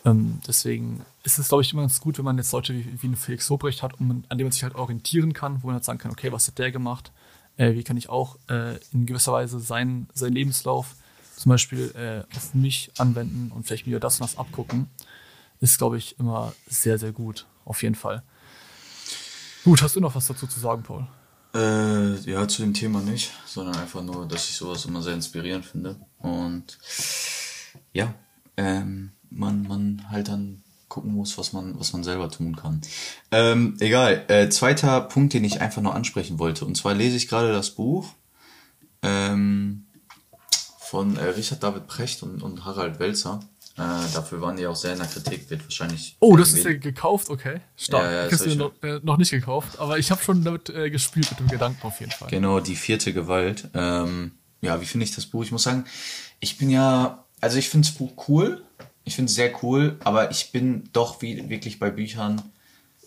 Ähm, 0.06 0.40
deswegen 0.46 1.04
ist 1.24 1.38
es, 1.38 1.48
glaube 1.48 1.62
ich, 1.62 1.72
immer 1.72 1.82
ganz 1.82 2.00
gut, 2.00 2.16
wenn 2.16 2.24
man 2.24 2.38
jetzt 2.38 2.52
Leute 2.52 2.72
wie, 2.72 3.02
wie 3.02 3.06
einen 3.08 3.16
Felix 3.16 3.48
Lobrecht 3.48 3.82
hat, 3.82 4.00
um, 4.00 4.24
an 4.28 4.38
dem 4.38 4.46
man 4.46 4.52
sich 4.52 4.62
halt 4.62 4.76
orientieren 4.76 5.32
kann, 5.32 5.62
wo 5.62 5.66
man 5.66 5.74
halt 5.74 5.84
sagen 5.84 5.98
kann, 5.98 6.12
okay, 6.12 6.30
was 6.30 6.46
hat 6.46 6.58
der 6.58 6.70
gemacht? 6.70 7.10
Äh, 7.56 7.74
wie 7.74 7.82
kann 7.82 7.96
ich 7.96 8.08
auch 8.08 8.36
äh, 8.48 8.76
in 8.92 9.06
gewisser 9.06 9.32
Weise 9.32 9.58
seinen, 9.58 10.08
seinen 10.14 10.34
Lebenslauf 10.34 10.94
zum 11.34 11.50
Beispiel 11.50 11.92
äh, 11.96 12.36
auf 12.36 12.54
mich 12.54 12.92
anwenden 12.98 13.50
und 13.52 13.66
vielleicht 13.66 13.86
mir 13.86 13.98
das 14.00 14.20
und 14.20 14.30
das 14.30 14.38
abgucken, 14.38 14.88
ist, 15.60 15.76
glaube 15.76 15.98
ich, 15.98 16.18
immer 16.18 16.54
sehr, 16.68 16.98
sehr 16.98 17.12
gut. 17.12 17.46
Auf 17.64 17.82
jeden 17.82 17.96
Fall. 17.96 18.22
Gut, 19.64 19.82
hast 19.82 19.96
du 19.96 20.00
noch 20.00 20.14
was 20.14 20.28
dazu 20.28 20.46
zu 20.46 20.60
sagen, 20.60 20.84
Paul? 20.84 21.06
Äh, 21.52 22.14
ja, 22.30 22.46
zu 22.46 22.62
dem 22.62 22.74
Thema 22.74 23.00
nicht, 23.00 23.32
sondern 23.44 23.76
einfach 23.76 24.02
nur, 24.02 24.26
dass 24.28 24.48
ich 24.48 24.54
sowas 24.54 24.84
immer 24.84 25.02
sehr 25.02 25.14
inspirierend 25.14 25.64
finde. 25.64 25.96
Und 26.18 26.78
ja, 27.92 28.14
ähm, 28.56 29.12
man, 29.30 29.62
man 29.62 30.10
halt 30.10 30.28
dann 30.28 30.62
gucken 30.88 31.14
muss, 31.14 31.36
was 31.36 31.52
man, 31.52 31.78
was 31.78 31.92
man 31.92 32.04
selber 32.04 32.30
tun 32.30 32.56
kann. 32.56 32.80
Ähm, 33.30 33.76
egal. 33.80 34.24
Äh, 34.28 34.48
zweiter 34.48 35.00
Punkt, 35.00 35.34
den 35.34 35.44
ich 35.44 35.60
einfach 35.60 35.82
nur 35.82 35.94
ansprechen 35.94 36.38
wollte. 36.38 36.64
Und 36.64 36.76
zwar 36.76 36.94
lese 36.94 37.16
ich 37.16 37.28
gerade 37.28 37.52
das 37.52 37.70
Buch 37.70 38.12
ähm, 39.02 39.86
von 40.78 41.16
äh, 41.16 41.24
Richard 41.24 41.62
David 41.62 41.86
Precht 41.86 42.22
und, 42.22 42.42
und 42.42 42.64
Harald 42.64 42.98
Welzer. 42.98 43.40
Äh, 43.76 43.82
dafür 44.14 44.40
waren 44.40 44.56
die 44.56 44.66
auch 44.66 44.76
sehr 44.76 44.92
in 44.92 44.98
der 44.98 45.06
Kritik, 45.06 45.50
wird 45.50 45.62
wahrscheinlich. 45.64 46.16
Oh, 46.20 46.34
das 46.36 46.54
ist 46.54 46.64
ja 46.64 46.72
gekauft, 46.72 47.28
okay. 47.28 47.60
Stark. 47.76 48.04
Ja, 48.04 48.10
ja, 48.10 48.26
ich 48.26 48.32
habe 48.32 48.44
das 48.44 48.56
noch, 48.56 48.72
äh, 48.82 49.00
noch 49.02 49.18
nicht 49.18 49.30
gekauft, 49.30 49.78
aber 49.78 49.98
ich 49.98 50.10
habe 50.10 50.22
schon 50.22 50.42
damit 50.44 50.70
äh, 50.70 50.88
gespielt 50.88 51.30
mit 51.30 51.40
dem 51.40 51.48
Gedanken 51.48 51.86
auf 51.86 52.00
jeden 52.00 52.12
Fall. 52.12 52.30
Genau, 52.30 52.60
die 52.60 52.74
vierte 52.74 53.12
Gewalt. 53.12 53.68
Ähm, 53.74 54.32
ja, 54.62 54.80
wie 54.80 54.86
finde 54.86 55.04
ich 55.04 55.14
das 55.14 55.26
Buch? 55.26 55.44
Ich 55.44 55.52
muss 55.52 55.64
sagen, 55.64 55.84
ich 56.40 56.56
bin 56.56 56.70
ja, 56.70 57.26
also 57.42 57.58
ich 57.58 57.68
finde 57.68 57.86
das 57.86 57.96
Buch 57.96 58.12
cool. 58.28 58.64
Ich 59.06 59.14
finde 59.16 59.30
es 59.30 59.36
sehr 59.36 59.52
cool, 59.62 59.98
aber 60.04 60.30
ich 60.30 60.52
bin 60.52 60.90
doch 60.92 61.22
wie, 61.22 61.48
wirklich 61.48 61.78
bei 61.78 61.90
Büchern 61.90 62.42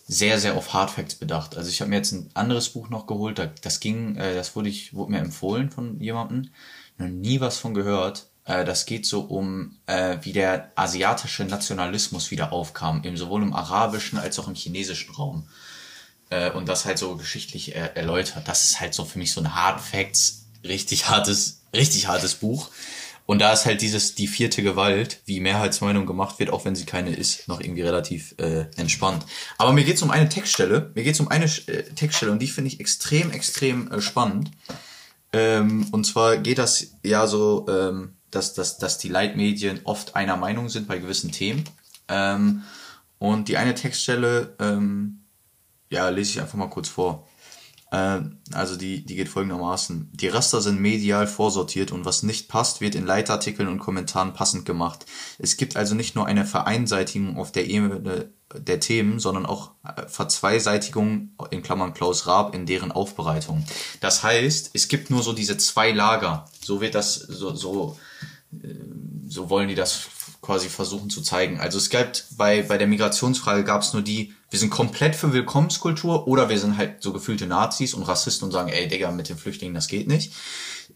sehr, 0.08 0.40
sehr 0.40 0.54
auf 0.56 0.72
Hardfacts 0.74 1.16
bedacht. 1.16 1.56
Also 1.56 1.70
ich 1.70 1.80
habe 1.80 1.90
mir 1.90 1.96
jetzt 1.96 2.12
ein 2.12 2.30
anderes 2.34 2.70
Buch 2.70 2.90
noch 2.90 3.06
geholt, 3.06 3.38
da- 3.38 3.50
das 3.62 3.80
ging, 3.80 4.16
äh, 4.16 4.34
das 4.34 4.56
wurde, 4.56 4.70
ich, 4.70 4.94
wurde 4.94 5.12
mir 5.12 5.20
empfohlen 5.20 5.70
von 5.70 6.00
jemandem, 6.00 6.50
noch 6.98 7.08
nie 7.08 7.40
was 7.40 7.58
von 7.58 7.74
gehört. 7.74 8.28
Äh, 8.46 8.64
das 8.64 8.86
geht 8.86 9.06
so 9.06 9.22
um, 9.22 9.78
äh, 9.86 10.18
wie 10.22 10.32
der 10.34 10.72
asiatische 10.76 11.44
Nationalismus 11.44 12.30
wieder 12.32 12.52
aufkam, 12.52 13.04
eben 13.04 13.16
sowohl 13.18 13.42
im 13.42 13.54
arabischen 13.54 14.18
als 14.18 14.38
auch 14.40 14.48
im 14.48 14.56
chinesischen 14.56 15.14
Raum. 15.14 15.48
Und 16.54 16.68
das 16.68 16.84
halt 16.84 16.96
so 16.98 17.16
geschichtlich 17.16 17.74
er 17.74 17.96
erläutert. 17.96 18.46
Das 18.46 18.62
ist 18.62 18.80
halt 18.80 18.94
so 18.94 19.04
für 19.04 19.18
mich 19.18 19.32
so 19.32 19.40
ein 19.40 19.52
Hard 19.56 19.80
Facts, 19.80 20.44
richtig 20.64 21.08
hartes, 21.08 21.62
richtig 21.74 22.06
hartes 22.06 22.36
Buch. 22.36 22.70
Und 23.30 23.38
da 23.38 23.52
ist 23.52 23.64
halt 23.64 23.80
dieses, 23.80 24.16
die 24.16 24.26
vierte 24.26 24.60
Gewalt, 24.60 25.20
wie 25.24 25.38
Mehrheitsmeinung 25.38 26.04
gemacht 26.04 26.40
wird, 26.40 26.50
auch 26.50 26.64
wenn 26.64 26.74
sie 26.74 26.84
keine 26.84 27.14
ist, 27.14 27.46
noch 27.46 27.60
irgendwie 27.60 27.82
relativ 27.82 28.34
äh, 28.38 28.66
entspannt. 28.76 29.24
Aber 29.56 29.72
mir 29.72 29.84
geht's 29.84 30.02
um 30.02 30.10
eine 30.10 30.28
Textstelle, 30.28 30.90
mir 30.96 31.04
geht's 31.04 31.20
um 31.20 31.28
eine 31.28 31.44
äh, 31.44 31.84
Textstelle 31.94 32.32
und 32.32 32.42
die 32.42 32.48
finde 32.48 32.72
ich 32.72 32.80
extrem, 32.80 33.30
extrem 33.30 33.88
äh, 33.92 34.00
spannend. 34.00 34.50
Ähm, 35.32 35.86
und 35.92 36.06
zwar 36.06 36.38
geht 36.38 36.58
das 36.58 36.96
ja 37.04 37.28
so, 37.28 37.68
ähm, 37.68 38.16
dass, 38.32 38.54
dass, 38.54 38.78
dass 38.78 38.98
die 38.98 39.10
Leitmedien 39.10 39.78
oft 39.84 40.16
einer 40.16 40.36
Meinung 40.36 40.68
sind 40.68 40.88
bei 40.88 40.98
gewissen 40.98 41.30
Themen. 41.30 41.62
Ähm, 42.08 42.64
und 43.20 43.46
die 43.46 43.58
eine 43.58 43.76
Textstelle, 43.76 44.56
ähm, 44.58 45.20
ja, 45.88 46.08
lese 46.08 46.32
ich 46.32 46.40
einfach 46.40 46.58
mal 46.58 46.66
kurz 46.66 46.88
vor. 46.88 47.28
Äh, 47.90 48.20
also 48.52 48.76
die, 48.76 49.04
die 49.04 49.16
geht 49.16 49.28
folgendermaßen. 49.28 50.10
Die 50.12 50.28
Raster 50.28 50.60
sind 50.60 50.80
medial 50.80 51.26
vorsortiert 51.26 51.92
und 51.92 52.04
was 52.04 52.22
nicht 52.22 52.48
passt, 52.48 52.80
wird 52.80 52.94
in 52.94 53.06
Leitartikeln 53.06 53.68
und 53.68 53.78
Kommentaren 53.78 54.32
passend 54.32 54.64
gemacht. 54.64 55.06
Es 55.38 55.56
gibt 55.56 55.76
also 55.76 55.94
nicht 55.94 56.14
nur 56.14 56.26
eine 56.26 56.44
Vereinseitigung 56.44 57.36
auf 57.36 57.52
der 57.52 57.66
Ebene 57.66 58.30
der 58.52 58.80
Themen, 58.80 59.20
sondern 59.20 59.46
auch 59.46 59.72
äh, 59.84 60.08
Verzweiseitigung, 60.08 61.30
in 61.50 61.62
Klammern 61.62 61.94
Klaus 61.94 62.26
Raab, 62.26 62.54
in 62.54 62.66
deren 62.66 62.92
Aufbereitung. 62.92 63.64
Das 64.00 64.22
heißt, 64.22 64.70
es 64.72 64.88
gibt 64.88 65.10
nur 65.10 65.22
so 65.22 65.32
diese 65.32 65.56
zwei 65.56 65.92
Lager. 65.92 66.46
So 66.62 66.80
wird 66.80 66.94
das, 66.94 67.14
so, 67.14 67.54
so, 67.54 67.98
äh, 68.52 68.74
so 69.28 69.50
wollen 69.50 69.68
die 69.68 69.76
das 69.76 70.06
quasi 70.42 70.68
versuchen 70.68 71.10
zu 71.10 71.22
zeigen. 71.22 71.60
Also 71.60 71.78
es 71.78 71.90
gab 71.90 72.12
bei, 72.36 72.62
bei 72.62 72.78
der 72.78 72.88
Migrationsfrage 72.88 73.62
gab 73.62 73.82
es 73.82 73.92
nur 73.92 74.02
die, 74.02 74.34
wir 74.50 74.58
sind 74.58 74.70
komplett 74.70 75.14
für 75.14 75.32
Willkommenskultur 75.32 76.26
oder 76.26 76.48
wir 76.48 76.58
sind 76.58 76.76
halt 76.76 77.02
so 77.02 77.12
gefühlte 77.12 77.46
Nazis 77.46 77.94
und 77.94 78.02
Rassisten 78.02 78.46
und 78.46 78.52
sagen, 78.52 78.68
ey 78.68 78.88
Digga, 78.88 79.10
mit 79.12 79.28
den 79.28 79.38
Flüchtlingen, 79.38 79.74
das 79.74 79.86
geht 79.86 80.08
nicht. 80.08 80.32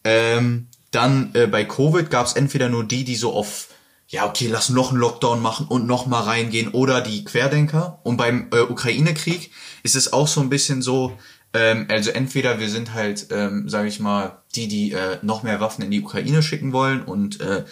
Ähm, 0.02 0.66
dann 0.90 1.30
äh, 1.34 1.46
bei 1.46 1.64
Covid 1.64 2.10
gab 2.10 2.26
es 2.26 2.34
entweder 2.34 2.68
nur 2.68 2.84
die, 2.84 3.04
die 3.04 3.16
so 3.16 3.32
auf, 3.32 3.68
ja 4.08 4.26
okay, 4.26 4.48
lass 4.48 4.70
noch 4.70 4.90
einen 4.90 5.00
Lockdown 5.00 5.40
machen 5.40 5.66
und 5.68 5.86
noch 5.86 6.06
mal 6.06 6.22
reingehen 6.22 6.68
oder 6.68 7.00
die 7.00 7.24
Querdenker. 7.24 8.00
Und 8.02 8.16
beim 8.16 8.48
äh, 8.52 8.60
Ukraine-Krieg 8.60 9.50
ist 9.84 9.94
es 9.94 10.12
auch 10.12 10.28
so 10.28 10.40
ein 10.40 10.50
bisschen 10.50 10.82
so, 10.82 11.16
ähm, 11.52 11.86
also 11.88 12.10
entweder 12.10 12.58
wir 12.58 12.68
sind 12.68 12.92
halt, 12.92 13.28
ähm, 13.30 13.68
sage 13.68 13.86
ich 13.88 14.00
mal, 14.00 14.42
die, 14.56 14.66
die 14.66 14.92
äh, 14.92 15.18
noch 15.22 15.44
mehr 15.44 15.60
Waffen 15.60 15.84
in 15.84 15.92
die 15.92 16.02
Ukraine 16.02 16.42
schicken 16.42 16.72
wollen 16.72 17.02
und 17.02 17.40
äh, 17.40 17.64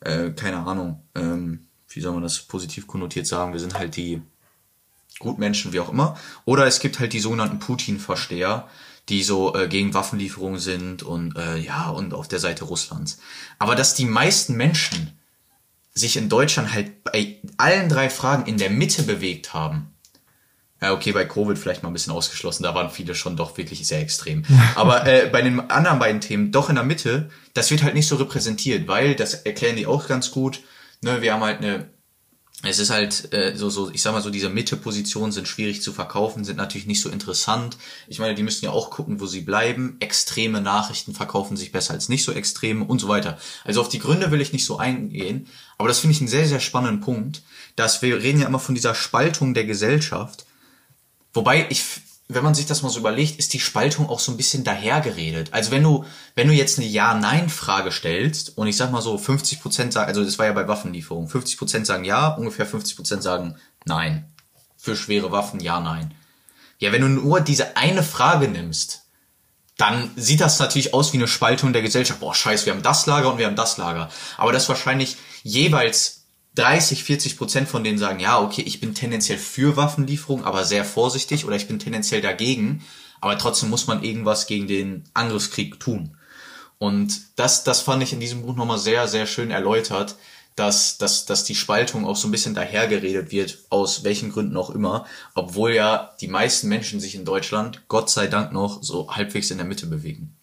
äh, 0.00 0.30
keine 0.30 0.58
Ahnung, 0.58 1.02
ähm, 1.14 1.66
wie 1.88 2.00
soll 2.00 2.12
man 2.12 2.22
das 2.22 2.38
positiv 2.40 2.86
konnotiert 2.86 3.26
sagen, 3.26 3.52
wir 3.52 3.60
sind 3.60 3.78
halt 3.78 3.96
die 3.96 4.22
Gutmenschen, 5.18 5.72
wie 5.72 5.80
auch 5.80 5.90
immer. 5.90 6.16
Oder 6.44 6.66
es 6.66 6.80
gibt 6.80 6.98
halt 6.98 7.12
die 7.12 7.20
sogenannten 7.20 7.58
Putin-Versteher, 7.58 8.68
die 9.08 9.22
so 9.22 9.54
äh, 9.54 9.68
gegen 9.68 9.94
Waffenlieferungen 9.94 10.60
sind 10.60 11.02
und 11.02 11.36
äh, 11.36 11.56
ja, 11.56 11.88
und 11.88 12.14
auf 12.14 12.28
der 12.28 12.38
Seite 12.38 12.64
Russlands. 12.64 13.18
Aber 13.58 13.74
dass 13.74 13.94
die 13.94 14.04
meisten 14.04 14.54
Menschen 14.54 15.18
sich 15.94 16.16
in 16.16 16.28
Deutschland 16.28 16.72
halt 16.72 17.04
bei 17.04 17.38
allen 17.56 17.88
drei 17.88 18.10
Fragen 18.10 18.46
in 18.46 18.58
der 18.58 18.70
Mitte 18.70 19.02
bewegt 19.02 19.54
haben. 19.54 19.94
Ja, 20.80 20.92
okay, 20.92 21.10
bei 21.10 21.24
Covid 21.24 21.58
vielleicht 21.58 21.82
mal 21.82 21.90
ein 21.90 21.92
bisschen 21.92 22.12
ausgeschlossen, 22.12 22.62
da 22.62 22.72
waren 22.72 22.90
viele 22.90 23.16
schon 23.16 23.36
doch 23.36 23.56
wirklich 23.56 23.84
sehr 23.86 24.00
extrem. 24.00 24.44
Aber 24.76 25.06
äh, 25.06 25.26
bei 25.26 25.42
den 25.42 25.58
anderen 25.70 25.98
beiden 25.98 26.20
Themen 26.20 26.52
doch 26.52 26.68
in 26.68 26.76
der 26.76 26.84
Mitte, 26.84 27.30
das 27.54 27.70
wird 27.72 27.82
halt 27.82 27.94
nicht 27.94 28.06
so 28.06 28.16
repräsentiert, 28.16 28.86
weil, 28.86 29.16
das 29.16 29.34
erklären 29.34 29.74
die 29.74 29.86
auch 29.86 30.06
ganz 30.06 30.30
gut, 30.30 30.60
ne, 31.00 31.20
wir 31.20 31.32
haben 31.32 31.42
halt 31.42 31.58
eine 31.58 31.88
es 32.62 32.80
ist 32.80 32.90
halt 32.90 33.32
äh, 33.32 33.54
so, 33.54 33.70
so, 33.70 33.90
ich 33.90 34.02
sag 34.02 34.12
mal 34.12 34.22
so, 34.22 34.30
diese 34.30 34.48
Mitte-Positionen 34.48 35.30
sind 35.30 35.46
schwierig 35.46 35.80
zu 35.80 35.92
verkaufen, 35.92 36.44
sind 36.44 36.56
natürlich 36.56 36.88
nicht 36.88 37.00
so 37.00 37.08
interessant. 37.08 37.76
Ich 38.08 38.18
meine, 38.18 38.34
die 38.34 38.42
müssen 38.42 38.64
ja 38.64 38.72
auch 38.72 38.90
gucken, 38.90 39.20
wo 39.20 39.26
sie 39.26 39.42
bleiben. 39.42 39.96
Extreme 40.00 40.60
Nachrichten 40.60 41.14
verkaufen 41.14 41.56
sich 41.56 41.70
besser 41.70 41.94
als 41.94 42.08
nicht 42.08 42.24
so 42.24 42.32
extreme 42.32 42.84
und 42.84 42.98
so 42.98 43.06
weiter. 43.06 43.38
Also 43.64 43.80
auf 43.80 43.88
die 43.88 44.00
Gründe 44.00 44.32
will 44.32 44.40
ich 44.40 44.52
nicht 44.52 44.64
so 44.64 44.76
eingehen, 44.76 45.46
aber 45.76 45.86
das 45.86 46.00
finde 46.00 46.14
ich 46.14 46.20
einen 46.20 46.28
sehr, 46.28 46.48
sehr 46.48 46.58
spannenden 46.58 47.00
Punkt, 47.00 47.42
dass 47.76 48.02
wir 48.02 48.20
reden 48.20 48.40
ja 48.40 48.48
immer 48.48 48.58
von 48.58 48.74
dieser 48.74 48.96
Spaltung 48.96 49.54
der 49.54 49.64
Gesellschaft. 49.64 50.44
Wobei 51.32 51.66
ich 51.70 51.84
wenn 52.30 52.44
man 52.44 52.54
sich 52.54 52.66
das 52.66 52.82
mal 52.82 52.90
so 52.90 53.00
überlegt, 53.00 53.38
ist 53.38 53.54
die 53.54 53.60
Spaltung 53.60 54.10
auch 54.10 54.20
so 54.20 54.30
ein 54.30 54.36
bisschen 54.36 54.62
dahergeredet. 54.62 55.54
Also 55.54 55.70
wenn 55.70 55.82
du, 55.82 56.04
wenn 56.34 56.46
du 56.46 56.52
jetzt 56.52 56.78
eine 56.78 56.86
Ja-Nein-Frage 56.86 57.90
stellst 57.90 58.58
und 58.58 58.66
ich 58.66 58.76
sag 58.76 58.92
mal 58.92 59.00
so 59.00 59.16
50 59.16 59.62
Prozent 59.62 59.94
sagen, 59.94 60.08
also 60.08 60.22
das 60.22 60.38
war 60.38 60.44
ja 60.44 60.52
bei 60.52 60.68
Waffenlieferungen, 60.68 61.28
50 61.28 61.58
Prozent 61.58 61.86
sagen 61.86 62.04
Ja, 62.04 62.28
ungefähr 62.28 62.66
50 62.66 62.96
Prozent 62.96 63.22
sagen 63.22 63.56
Nein. 63.86 64.30
Für 64.76 64.94
schwere 64.94 65.32
Waffen 65.32 65.60
Ja, 65.60 65.80
Nein. 65.80 66.12
Ja, 66.78 66.92
wenn 66.92 67.00
du 67.00 67.08
nur 67.08 67.40
diese 67.40 67.78
eine 67.78 68.02
Frage 68.02 68.46
nimmst, 68.48 69.06
dann 69.78 70.10
sieht 70.16 70.42
das 70.42 70.58
natürlich 70.58 70.92
aus 70.92 71.12
wie 71.14 71.16
eine 71.16 71.28
Spaltung 71.28 71.72
der 71.72 71.82
Gesellschaft. 71.82 72.20
Boah, 72.20 72.34
scheiße, 72.34 72.66
wir 72.66 72.74
haben 72.74 72.82
das 72.82 73.06
Lager 73.06 73.32
und 73.32 73.38
wir 73.38 73.46
haben 73.46 73.56
das 73.56 73.78
Lager. 73.78 74.10
Aber 74.36 74.52
das 74.52 74.68
wahrscheinlich 74.68 75.16
jeweils 75.44 76.17
30, 76.54 77.04
40 77.04 77.36
Prozent 77.36 77.68
von 77.68 77.84
denen 77.84 77.98
sagen, 77.98 78.20
ja, 78.20 78.40
okay, 78.40 78.62
ich 78.62 78.80
bin 78.80 78.94
tendenziell 78.94 79.38
für 79.38 79.76
Waffenlieferung, 79.76 80.44
aber 80.44 80.64
sehr 80.64 80.84
vorsichtig 80.84 81.44
oder 81.44 81.56
ich 81.56 81.68
bin 81.68 81.78
tendenziell 81.78 82.20
dagegen, 82.20 82.82
aber 83.20 83.38
trotzdem 83.38 83.70
muss 83.70 83.86
man 83.86 84.02
irgendwas 84.02 84.46
gegen 84.46 84.66
den 84.66 85.04
Angriffskrieg 85.14 85.78
tun. 85.78 86.16
Und 86.78 87.20
das, 87.36 87.64
das 87.64 87.80
fand 87.80 88.02
ich 88.02 88.12
in 88.12 88.20
diesem 88.20 88.42
Buch 88.42 88.56
nochmal 88.56 88.78
sehr, 88.78 89.08
sehr 89.08 89.26
schön 89.26 89.50
erläutert, 89.50 90.16
dass, 90.58 90.98
dass, 90.98 91.26
dass 91.26 91.44
die 91.44 91.54
Spaltung 91.54 92.04
auch 92.04 92.16
so 92.16 92.26
ein 92.28 92.32
bisschen 92.32 92.54
dahergeredet 92.54 93.30
wird, 93.30 93.58
aus 93.70 94.02
welchen 94.02 94.32
Gründen 94.32 94.56
auch 94.56 94.70
immer, 94.70 95.06
obwohl 95.34 95.72
ja 95.72 96.14
die 96.20 96.28
meisten 96.28 96.68
Menschen 96.68 96.98
sich 97.00 97.14
in 97.14 97.24
Deutschland, 97.24 97.82
Gott 97.88 98.10
sei 98.10 98.26
Dank 98.26 98.52
noch, 98.52 98.82
so 98.82 99.14
halbwegs 99.14 99.50
in 99.50 99.58
der 99.58 99.66
Mitte 99.66 99.86
bewegen. 99.86 100.37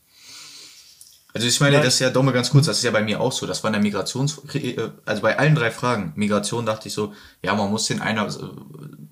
Also 1.35 1.47
ich 1.47 1.59
meine, 1.59 1.75
ja. 1.75 1.83
das 1.83 1.95
ist 1.95 1.99
ja 1.99 2.09
dumme 2.11 2.31
ganz 2.31 2.49
kurz, 2.49 2.65
das 2.65 2.77
ist 2.77 2.85
ja 2.85 2.91
bei 2.91 3.03
mir 3.03 3.19
auch 3.19 3.33
so. 3.33 3.45
Das 3.45 3.61
war 3.61 3.67
in 3.67 3.73
der 3.73 3.81
Migrations, 3.81 4.41
äh, 4.53 4.77
also 5.03 5.21
bei 5.21 5.37
allen 5.37 5.53
drei 5.53 5.69
Fragen, 5.69 6.13
Migration 6.15 6.65
dachte 6.65 6.87
ich 6.87 6.93
so, 6.93 7.13
ja, 7.43 7.53
man 7.53 7.69
muss 7.69 7.89
in 7.89 7.99
einer, 7.99 8.25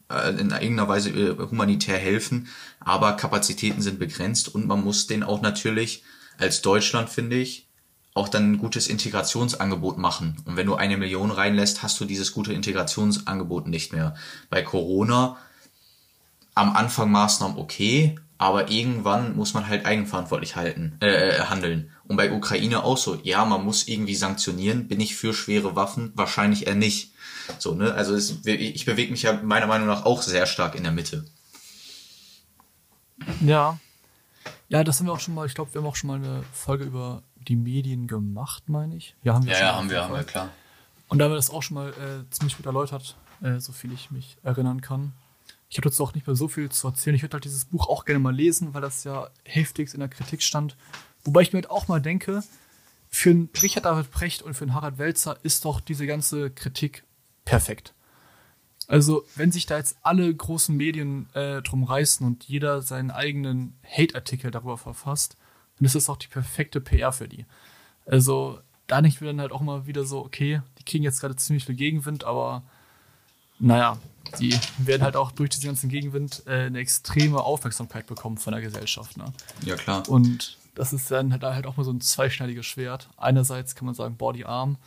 äh, 0.10 0.30
in 0.30 0.52
irgendeiner 0.52 0.88
Weise 0.88 1.10
äh, 1.10 1.36
humanitär 1.38 1.98
helfen, 1.98 2.48
aber 2.80 3.18
Kapazitäten 3.18 3.82
sind 3.82 4.00
begrenzt 4.00 4.56
und 4.56 4.68
man 4.68 4.82
muss 4.86 5.06
den 5.06 5.22
auch 5.22 5.42
natürlich 5.42 6.04
als 6.38 6.62
Deutschland, 6.62 7.10
finde 7.10 7.36
ich, 7.36 7.68
auch 8.14 8.30
dann 8.30 8.54
ein 8.54 8.58
gutes 8.58 8.88
Integrationsangebot 8.88 9.98
machen. 9.98 10.38
Und 10.46 10.56
wenn 10.56 10.68
du 10.68 10.76
eine 10.76 10.96
Million 10.96 11.30
reinlässt, 11.30 11.84
hast 11.84 12.00
du 12.00 12.06
dieses 12.06 12.32
gute 12.32 12.54
Integrationsangebot 12.54 13.68
nicht 13.68 13.92
mehr. 13.92 14.16
Bei 14.50 14.62
Corona 14.62 15.36
am 16.56 16.74
Anfang 16.74 17.12
Maßnahmen 17.12 17.58
okay, 17.58 18.16
aber 18.38 18.70
irgendwann 18.70 19.36
muss 19.36 19.54
man 19.54 19.68
halt 19.68 19.86
eigenverantwortlich 19.86 20.56
halten, 20.56 20.98
äh, 21.00 21.40
handeln. 21.42 21.92
Und 22.06 22.18
bei 22.18 22.32
Ukraine 22.32 22.84
auch 22.84 22.98
so, 22.98 23.16
ja, 23.24 23.46
man 23.46 23.64
muss 23.64 23.88
irgendwie 23.88 24.16
sanktionieren. 24.16 24.88
Bin 24.88 25.00
ich 25.00 25.16
für 25.16 25.34
schwere 25.34 25.76
Waffen? 25.76 26.12
Wahrscheinlich 26.16 26.68
eher 26.68 26.76
nicht. 26.76 27.14
So, 27.60 27.76
ne? 27.76 27.94
Also 27.94 28.16
es, 28.16 28.46
ich 28.46 28.86
bewege 28.86 29.12
mich 29.12 29.24
ja 29.24 29.34
meiner 29.42 29.68
Meinung 29.68 29.88
nach 29.88 30.06
auch 30.06 30.22
sehr 30.22 30.46
stark 30.46 30.76
in 30.76 30.84
der 30.84 30.92
Mitte. 30.92 31.26
Ja. 33.42 33.80
Ja, 34.68 34.84
das 34.84 35.00
haben 35.00 35.08
wir 35.08 35.14
auch 35.14 35.20
schon 35.20 35.36
mal, 35.36 35.46
ich 35.46 35.54
glaube, 35.54 35.74
wir 35.74 35.82
haben 35.82 35.88
auch 35.88 35.96
schon 35.96 36.08
mal 36.10 36.16
eine 36.18 36.44
Folge 36.52 36.84
über 36.84 37.24
die 37.48 37.56
Medien 37.56 38.08
gemacht, 38.08 38.68
meine 38.68 38.96
ich. 38.96 39.16
Ja, 39.24 39.36
haben 39.36 39.46
wir. 39.46 39.54
Ja, 39.54 39.60
ja 39.60 39.76
haben 39.76 39.90
wir, 39.90 40.04
haben 40.04 40.14
wir, 40.14 40.24
klar. 40.24 40.50
Und 41.08 41.20
da 41.20 41.26
haben 41.26 41.32
wir 41.32 41.36
das 41.36 41.50
auch 41.50 41.62
schon 41.62 41.76
mal 41.76 41.90
äh, 41.90 42.30
ziemlich 42.32 42.58
gut 42.58 42.66
erläutert, 42.66 43.16
äh, 43.42 43.60
so 43.60 43.72
viel 43.72 43.92
ich 43.94 44.10
mich 44.12 44.38
erinnern 44.44 44.82
kann. 44.82 45.14
Ich 45.74 45.78
habe 45.78 45.90
jetzt 45.90 46.00
auch 46.00 46.14
nicht 46.14 46.28
mehr 46.28 46.36
so 46.36 46.48
viel 46.48 46.70
zu 46.70 46.88
erzählen. 46.88 47.16
Ich 47.16 47.24
würde 47.24 47.34
halt 47.34 47.46
dieses 47.46 47.66
Buch 47.66 47.90
auch 47.90 48.06
gerne 48.06 48.20
mal 48.20 48.36
lesen, 48.36 48.76
weil 48.76 48.82
das 48.84 49.04
ja 49.06 49.32
heftigst 49.44 49.96
in 49.96 50.02
der 50.02 50.08
Kritik 50.10 50.44
stand. 50.44 50.78
Wobei 51.24 51.42
ich 51.42 51.52
mir 51.52 51.58
halt 51.58 51.72
auch 51.72 51.88
mal 51.88 52.00
denke, 52.00 52.44
für 53.10 53.32
einen 53.32 53.50
Richard 53.60 53.86
David 53.86 54.12
Precht 54.12 54.44
und 54.44 54.54
für 54.54 54.66
einen 54.66 54.76
Harald 54.76 55.00
Welzer 55.00 55.36
ist 55.42 55.66
doch 55.66 55.82
diese 55.82 56.06
ganze 56.06 56.52
Kritik 56.52 57.06
perfekt. 57.44 57.96
Also, 58.88 59.26
wenn 59.36 59.52
sich 59.52 59.66
da 59.66 59.80
jetzt 59.80 59.98
alle 60.04 60.32
großen 60.32 60.78
Medien 60.78 61.28
äh, 61.34 61.64
drum 61.64 61.86
reißen 61.86 62.24
und 62.24 62.44
jeder 62.44 62.84
seinen 62.84 63.10
eigenen 63.10 63.76
Hate-Artikel 63.84 64.52
darüber 64.52 64.78
verfasst, 64.78 65.38
dann 65.80 65.88
ist 65.88 65.96
das 65.96 66.08
auch 66.08 66.18
die 66.18 66.28
perfekte 66.28 66.82
PR 66.82 67.12
für 67.12 67.28
die. 67.28 67.48
Also, 68.06 68.60
da 68.86 69.02
nicht 69.02 69.22
wir 69.22 69.28
dann 69.28 69.42
halt 69.42 69.52
auch 69.52 69.62
mal 69.62 69.88
wieder 69.88 70.06
so, 70.06 70.24
okay, 70.24 70.62
die 70.78 70.84
kriegen 70.84 71.04
jetzt 71.04 71.20
gerade 71.20 71.36
ziemlich 71.36 71.66
viel 71.66 71.74
Gegenwind, 71.74 72.26
aber 72.26 72.62
naja, 73.60 73.98
die 74.40 74.58
werden 74.78 75.04
halt 75.04 75.16
auch 75.16 75.32
durch 75.32 75.50
diesen 75.50 75.68
ganzen 75.68 75.90
Gegenwind 75.90 76.44
äh, 76.48 76.66
eine 76.66 76.80
extreme 76.80 77.42
Aufmerksamkeit 77.42 78.08
bekommen 78.08 78.38
von 78.38 78.54
der 78.54 78.62
Gesellschaft. 78.62 79.18
Ne? 79.18 79.26
Ja, 79.66 79.76
klar. 79.76 80.08
Und 80.10 80.58
das 80.76 80.94
ist 80.94 81.12
dann 81.12 81.32
halt, 81.32 81.44
halt 81.44 81.68
auch 81.68 81.78
mal 81.78 81.84
so 81.84 81.92
ein 81.92 82.02
zweischneidiges 82.02 82.66
Schwert. 82.66 83.10
Einerseits 83.18 83.76
kann 83.76 83.86
man 83.86 83.96
sagen, 83.96 84.18
boah, 84.18 84.34
die 84.34 84.46
arm. 84.46 84.78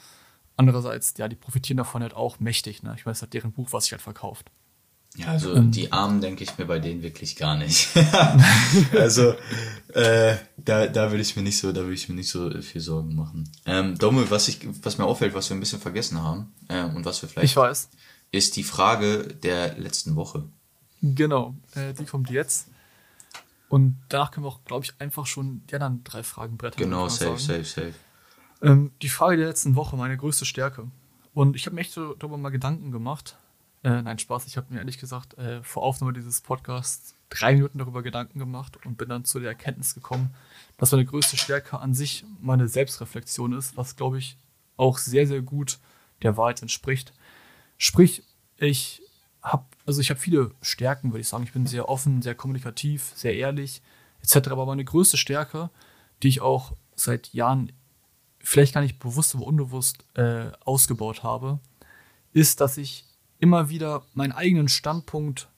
Andererseits, 0.57 1.15
ja, 1.19 1.29
die 1.29 1.37
profitieren 1.37 1.77
davon 1.77 2.03
halt 2.03 2.15
auch 2.15 2.41
mächtig. 2.41 2.83
Ne? 2.83 2.95
Ich 2.97 3.05
meine, 3.05 3.13
es 3.13 3.23
hat 3.23 3.35
deren 3.35 3.53
Buch, 3.53 3.69
was 3.73 3.85
sich 3.85 3.93
halt 3.93 4.03
verkauft. 4.03 4.51
Ja, 5.17 5.29
also 5.29 5.55
ähm, 5.55 5.71
die 5.71 5.93
Armen 5.93 6.21
denke 6.21 6.45
ich 6.45 6.59
mir 6.59 6.67
bei 6.67 6.79
denen 6.79 7.03
wirklich 7.03 7.37
gar 7.37 7.57
nicht. 7.57 7.89
also 8.93 9.35
äh, 9.95 10.37
da, 10.57 10.87
da 10.87 11.11
würde 11.11 11.23
ich 11.23 11.37
mir 11.37 11.43
nicht 11.43 11.59
so, 11.59 11.73
da 11.73 11.83
würde 11.83 11.95
ich 11.95 12.09
mir 12.09 12.15
nicht 12.15 12.29
so 12.29 12.51
viel 12.61 12.81
Sorgen 12.81 13.15
machen. 13.15 13.51
Ähm, 13.65 13.97
Domme, 13.97 14.31
was 14.31 14.49
ich, 14.49 14.61
was 14.83 14.99
mir 14.99 15.05
auffällt, 15.05 15.35
was 15.35 15.49
wir 15.49 15.57
ein 15.57 15.61
bisschen 15.61 15.81
vergessen 15.81 16.23
haben 16.23 16.53
äh, 16.69 16.83
und 16.83 17.05
was 17.05 17.23
wir 17.23 17.29
vielleicht, 17.29 17.51
ich 17.51 17.57
weiß, 17.57 17.89
ist 18.33 18.57
die 18.57 18.65
Frage 18.65 19.29
der 19.29 19.79
letzten 19.79 20.17
Woche. 20.17 20.45
Genau, 21.03 21.55
äh, 21.75 21.95
die 21.95 22.05
kommt 22.05 22.31
jetzt. 22.31 22.69
Und 23.69 24.01
danach 24.09 24.31
können 24.31 24.45
wir 24.47 24.51
auch, 24.51 24.65
glaube 24.65 24.85
ich, 24.85 24.95
einfach 25.01 25.27
schon 25.27 25.63
die 25.67 25.75
anderen 25.75 26.05
drei 26.05 26.23
Fragen 26.23 26.57
brettern. 26.57 26.79
Genau, 26.79 27.09
safe, 27.09 27.39
safe, 27.39 27.65
safe. 27.65 27.95
Ähm, 28.63 28.93
die 29.03 29.09
Frage 29.09 29.37
der 29.37 29.49
letzten 29.49 29.77
Woche, 29.77 29.97
meine 29.97 30.17
größte 30.17 30.45
Stärke. 30.45 30.89
Und 31.35 31.57
ich 31.57 31.67
habe 31.67 31.75
mir 31.75 31.83
echt 31.83 31.93
so 31.93 32.15
darüber 32.15 32.39
mal 32.39 32.51
Gedanken 32.51 32.93
gemacht. 32.93 33.37
Äh, 33.83 34.03
nein, 34.03 34.19
Spaß. 34.19 34.47
Ich 34.47 34.57
habe 34.57 34.73
mir 34.73 34.79
ehrlich 34.79 34.99
gesagt 34.99 35.37
äh, 35.39 35.63
vor 35.63 35.83
Aufnahme 35.83 36.13
dieses 36.13 36.41
Podcasts 36.41 37.15
drei 37.29 37.55
Minuten 37.55 37.79
darüber 37.79 38.03
Gedanken 38.03 38.39
gemacht 38.39 38.79
und 38.85 38.97
bin 38.97 39.09
dann 39.09 39.25
zu 39.25 39.41
der 39.41 39.51
Erkenntnis 39.51 39.95
gekommen, 39.95 40.35
dass 40.79 40.93
meine 40.93 41.05
größte 41.05 41.37
Stärke 41.37 41.79
an 41.79 41.93
sich 41.93 42.25
meine 42.41 42.69
Selbstreflexion 42.69 43.53
ist, 43.53 43.77
was, 43.77 43.97
glaube 43.97 44.19
ich, 44.19 44.39
auch 44.77 44.99
sehr, 44.99 45.27
sehr 45.27 45.43
gut 45.43 45.79
der 46.23 46.37
Wahrheit 46.37 46.63
entspricht. 46.63 47.13
Sprich, 47.79 48.23
ich 48.59 49.03
habe 49.43 49.65
also 49.87 50.01
ich 50.01 50.11
habe 50.11 50.21
viele 50.21 50.51
Stärken, 50.61 51.13
würde 51.13 51.21
ich 51.21 51.29
sagen. 51.29 51.45
Ich 51.45 51.53
bin 51.53 51.67
sehr 51.67 51.89
offen, 51.89 52.21
sehr 52.21 52.35
kommunikativ, 52.35 53.13
sehr 53.15 53.37
ehrlich, 53.37 53.83
etc. 54.21 54.49
Aber 54.49 54.67
meine 54.67 54.85
größte 54.85 55.17
Stärke, 55.17 55.71
die 56.23 56.29
ich 56.29 56.41
auch 56.41 56.73
seit 56.97 57.33
Jahren 57.33 57.73
vielleicht 58.41 58.75
gar 58.75 58.81
nicht 58.81 58.99
bewusst, 58.99 59.35
aber 59.35 59.47
unbewusst 59.47 60.05
äh, 60.15 60.51
ausgebaut 60.65 61.23
habe, 61.23 61.61
ist, 62.33 62.61
dass 62.61 62.77
ich 62.77 63.05
immer 63.39 63.69
wieder 63.69 64.05
meinen 64.15 64.33
eigenen 64.33 64.69
Standpunkt 64.69 65.49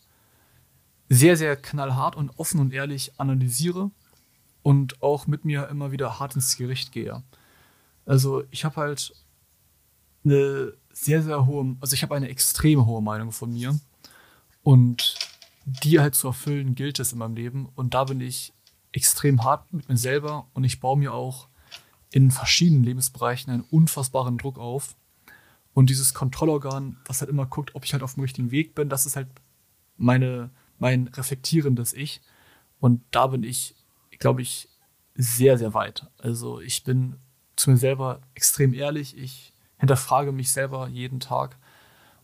sehr, 1.08 1.36
sehr 1.36 1.56
knallhart 1.56 2.16
und 2.16 2.30
offen 2.38 2.60
und 2.60 2.74
ehrlich 2.74 3.12
analysiere 3.18 3.90
und 4.62 5.02
auch 5.02 5.26
mit 5.26 5.46
mir 5.46 5.68
immer 5.68 5.90
wieder 5.90 6.18
hart 6.18 6.34
ins 6.34 6.56
Gericht 6.56 6.92
gehe. 6.92 7.22
Also 8.04 8.44
ich 8.50 8.64
habe 8.64 8.76
halt 8.76 9.14
eine 10.24 10.72
sehr, 10.92 11.22
sehr 11.22 11.46
hohe, 11.46 11.76
also 11.80 11.94
ich 11.94 12.02
habe 12.02 12.14
eine 12.14 12.28
extrem 12.28 12.86
hohe 12.86 13.02
Meinung 13.02 13.32
von 13.32 13.52
mir 13.52 13.78
und 14.62 15.16
die 15.64 16.00
halt 16.00 16.14
zu 16.14 16.28
erfüllen, 16.28 16.74
gilt 16.74 16.98
es 16.98 17.12
in 17.12 17.18
meinem 17.18 17.36
Leben. 17.36 17.68
Und 17.74 17.94
da 17.94 18.04
bin 18.04 18.20
ich 18.20 18.52
extrem 18.92 19.44
hart 19.44 19.72
mit 19.72 19.88
mir 19.88 19.96
selber 19.96 20.46
und 20.54 20.64
ich 20.64 20.80
baue 20.80 20.98
mir 20.98 21.12
auch 21.12 21.48
in 22.10 22.30
verschiedenen 22.30 22.84
Lebensbereichen 22.84 23.52
einen 23.52 23.62
unfassbaren 23.62 24.38
Druck 24.38 24.58
auf. 24.58 24.96
Und 25.74 25.90
dieses 25.90 26.14
Kontrollorgan, 26.14 26.96
was 27.04 27.20
halt 27.20 27.30
immer 27.30 27.46
guckt, 27.46 27.74
ob 27.74 27.84
ich 27.84 27.92
halt 27.92 28.02
auf 28.02 28.14
dem 28.14 28.22
richtigen 28.22 28.50
Weg 28.50 28.74
bin, 28.74 28.88
das 28.88 29.06
ist 29.06 29.16
halt 29.16 29.28
meine, 29.96 30.50
mein 30.78 31.08
reflektierendes 31.08 31.92
Ich. 31.92 32.20
Und 32.80 33.02
da 33.10 33.26
bin 33.26 33.42
ich, 33.42 33.74
glaube 34.18 34.42
ich, 34.42 34.68
sehr, 35.14 35.58
sehr 35.58 35.74
weit. 35.74 36.06
Also 36.18 36.60
ich 36.60 36.84
bin 36.84 37.16
zu 37.56 37.70
mir 37.70 37.76
selber 37.76 38.20
extrem 38.34 38.72
ehrlich. 38.72 39.16
Ich 39.18 39.52
hinterfrage 39.78 40.32
mich 40.32 40.50
selber 40.52 40.88
jeden 40.88 41.20
Tag 41.20 41.56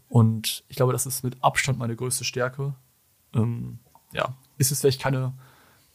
und 0.09 0.65
ich 0.69 0.77
glaube, 0.77 0.93
das 0.93 1.07
ist 1.07 1.25
mit 1.25 1.43
Abstand 1.43 1.79
meine 1.79 1.97
größte 1.97 2.25
Stärke. 2.25 2.75
Ähm, 3.35 3.79
ja, 4.13 4.37
ist 4.59 4.71
es 4.71 4.81
vielleicht 4.81 5.01
keine 5.01 5.33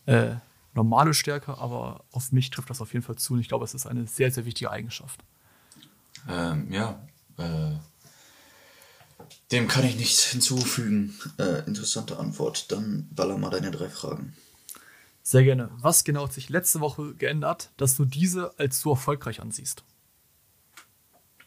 äh, 0.06 0.36
normale 0.74 1.14
Stärke, 1.14 1.58
aber 1.58 2.04
auf 2.12 2.32
mich 2.32 2.50
trifft 2.50 2.70
das 2.70 2.82
auf 2.82 2.94
jeden 2.94 3.06
Fall 3.06 3.16
zu 3.16 3.34
und 3.34 3.40
ich 3.40 3.48
glaube, 3.48 3.66
es 3.66 3.74
ist 3.74 3.86
eine 3.86 4.08
sehr, 4.08 4.32
sehr 4.32 4.46
wichtige 4.46 4.72
Eigenschaft. 4.72 5.24
Ähm, 6.28 6.72
ja, 6.72 7.02
äh, 7.38 7.76
dem 9.52 9.68
kann 9.68 9.86
ich 9.86 9.96
nichts 9.96 10.26
hinzufügen. 10.26 11.14
Äh, 11.38 11.66
interessante 11.66 12.20
Antwort. 12.20 12.72
Dann 12.72 13.08
baller 13.12 13.38
mal 13.38 13.50
deine 13.50 13.72
drei 13.72 13.90
Fragen. 13.90 14.36
Sehr 15.24 15.44
gerne. 15.44 15.70
Was 15.78 16.04
genau 16.04 16.24
hat 16.24 16.34
sich 16.34 16.50
letzte 16.50 16.80
Woche 16.80 17.14
geändert, 17.16 17.72
dass 17.78 17.96
du 17.96 18.06
diese 18.06 18.58
als 18.60 18.80
so 18.80 18.92
erfolgreich 18.92 19.42
ansiehst? 19.42 19.84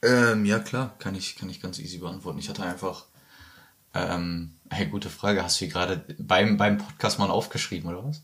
Ähm, 0.02 0.44
ja, 0.44 0.58
klar, 0.58 0.94
kann 0.98 1.14
ich, 1.14 1.36
kann 1.36 1.48
ich 1.48 1.60
ganz 1.60 1.78
easy 1.78 1.98
beantworten. 1.98 2.38
Ich 2.38 2.48
hatte 2.48 2.64
einfach, 2.64 3.06
ähm, 3.94 4.54
hey, 4.70 4.86
gute 4.86 5.10
Frage, 5.10 5.42
hast 5.44 5.60
du 5.60 5.64
hier 5.64 5.72
gerade 5.72 6.04
beim, 6.18 6.56
beim 6.56 6.78
Podcast 6.78 7.18
mal 7.18 7.30
aufgeschrieben, 7.30 7.88
oder 7.88 8.04
was? 8.04 8.22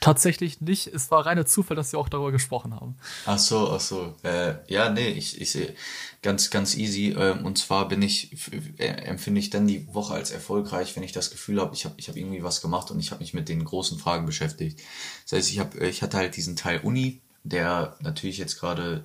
Tatsächlich 0.00 0.62
nicht. 0.62 0.86
Es 0.86 1.10
war 1.10 1.26
reiner 1.26 1.44
Zufall, 1.44 1.76
dass 1.76 1.92
wir 1.92 1.98
auch 1.98 2.08
darüber 2.08 2.32
gesprochen 2.32 2.74
haben. 2.74 2.96
Ach 3.26 3.38
so, 3.38 3.70
ach 3.70 3.80
so. 3.80 4.14
Äh, 4.22 4.54
ja, 4.66 4.88
nee, 4.88 5.08
ich, 5.08 5.38
ich 5.38 5.50
sehe 5.50 5.74
ganz, 6.22 6.48
ganz 6.48 6.74
easy. 6.74 7.14
Ähm, 7.18 7.44
und 7.44 7.58
zwar 7.58 7.86
bin 7.86 8.00
ich, 8.00 8.34
äh, 8.78 8.86
empfinde 8.86 9.40
ich 9.40 9.50
dann 9.50 9.66
die 9.66 9.92
Woche 9.92 10.14
als 10.14 10.30
erfolgreich, 10.30 10.96
wenn 10.96 11.02
ich 11.02 11.12
das 11.12 11.30
Gefühl 11.30 11.60
habe, 11.60 11.74
ich 11.74 11.84
habe 11.84 11.96
ich 11.98 12.08
hab 12.08 12.16
irgendwie 12.16 12.42
was 12.42 12.62
gemacht 12.62 12.90
und 12.90 12.98
ich 12.98 13.10
habe 13.10 13.20
mich 13.20 13.34
mit 13.34 13.50
den 13.50 13.62
großen 13.62 13.98
Fragen 13.98 14.24
beschäftigt. 14.24 14.80
Das 15.24 15.38
heißt, 15.38 15.50
ich, 15.50 15.58
hab, 15.58 15.74
ich 15.74 16.02
hatte 16.02 16.16
halt 16.16 16.34
diesen 16.34 16.56
Teil 16.56 16.80
Uni, 16.80 17.20
der 17.44 17.96
natürlich 18.00 18.38
jetzt 18.38 18.58
gerade 18.58 19.04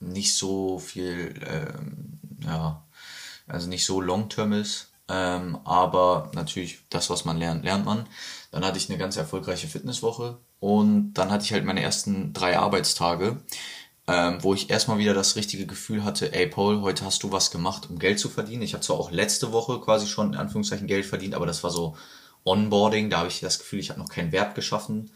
nicht 0.00 0.34
so 0.34 0.78
viel, 0.78 1.34
ähm, 1.46 2.18
ja, 2.44 2.82
also 3.46 3.68
nicht 3.68 3.84
so 3.84 4.00
long-term 4.00 4.52
ist. 4.54 4.88
Ähm, 5.08 5.58
aber 5.64 6.30
natürlich, 6.34 6.80
das, 6.88 7.10
was 7.10 7.24
man 7.24 7.36
lernt, 7.36 7.64
lernt 7.64 7.84
man. 7.84 8.06
Dann 8.52 8.64
hatte 8.64 8.78
ich 8.78 8.88
eine 8.88 8.98
ganz 8.98 9.16
erfolgreiche 9.16 9.68
Fitnesswoche 9.68 10.38
und 10.60 11.14
dann 11.14 11.30
hatte 11.30 11.44
ich 11.44 11.52
halt 11.52 11.64
meine 11.64 11.82
ersten 11.82 12.32
drei 12.32 12.58
Arbeitstage, 12.58 13.40
ähm, 14.06 14.38
wo 14.42 14.54
ich 14.54 14.70
erstmal 14.70 14.98
wieder 14.98 15.14
das 15.14 15.36
richtige 15.36 15.66
Gefühl 15.66 16.04
hatte, 16.04 16.32
ey 16.32 16.46
Paul, 16.46 16.80
heute 16.82 17.04
hast 17.04 17.22
du 17.22 17.32
was 17.32 17.50
gemacht, 17.50 17.90
um 17.90 17.98
Geld 17.98 18.20
zu 18.20 18.28
verdienen. 18.28 18.62
Ich 18.62 18.74
habe 18.74 18.84
zwar 18.84 18.98
auch 18.98 19.10
letzte 19.10 19.52
Woche 19.52 19.80
quasi 19.80 20.06
schon 20.06 20.34
in 20.34 20.38
Anführungszeichen 20.38 20.86
Geld 20.86 21.06
verdient, 21.06 21.34
aber 21.34 21.46
das 21.46 21.64
war 21.64 21.70
so 21.70 21.96
Onboarding, 22.44 23.10
da 23.10 23.18
habe 23.18 23.28
ich 23.28 23.40
das 23.40 23.58
Gefühl, 23.58 23.80
ich 23.80 23.90
habe 23.90 24.00
noch 24.00 24.08
keinen 24.08 24.32
Wert 24.32 24.54
geschaffen 24.54 25.10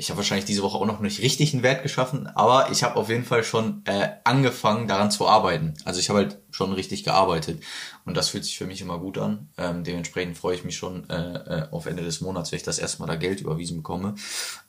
ich 0.00 0.08
habe 0.08 0.16
wahrscheinlich 0.16 0.46
diese 0.46 0.62
Woche 0.62 0.78
auch 0.78 0.86
noch 0.86 1.00
nicht 1.00 1.20
richtig 1.20 1.52
einen 1.52 1.62
Wert 1.62 1.82
geschaffen, 1.82 2.26
aber 2.26 2.70
ich 2.72 2.82
habe 2.82 2.96
auf 2.96 3.10
jeden 3.10 3.24
Fall 3.24 3.44
schon 3.44 3.82
äh, 3.84 4.08
angefangen, 4.24 4.88
daran 4.88 5.10
zu 5.10 5.28
arbeiten. 5.28 5.74
Also 5.84 6.00
ich 6.00 6.08
habe 6.08 6.20
halt 6.20 6.38
schon 6.50 6.72
richtig 6.72 7.04
gearbeitet 7.04 7.62
und 8.06 8.16
das 8.16 8.30
fühlt 8.30 8.44
sich 8.44 8.56
für 8.56 8.64
mich 8.64 8.80
immer 8.80 8.98
gut 8.98 9.18
an. 9.18 9.50
Ähm, 9.58 9.84
dementsprechend 9.84 10.38
freue 10.38 10.54
ich 10.54 10.64
mich 10.64 10.78
schon 10.78 11.08
äh, 11.10 11.14
äh, 11.14 11.68
auf 11.70 11.84
Ende 11.84 12.02
des 12.02 12.22
Monats, 12.22 12.50
wenn 12.50 12.56
ich 12.56 12.62
das 12.62 12.78
erstmal 12.78 13.08
da 13.08 13.16
Geld 13.16 13.42
überwiesen 13.42 13.76
bekomme. 13.76 14.14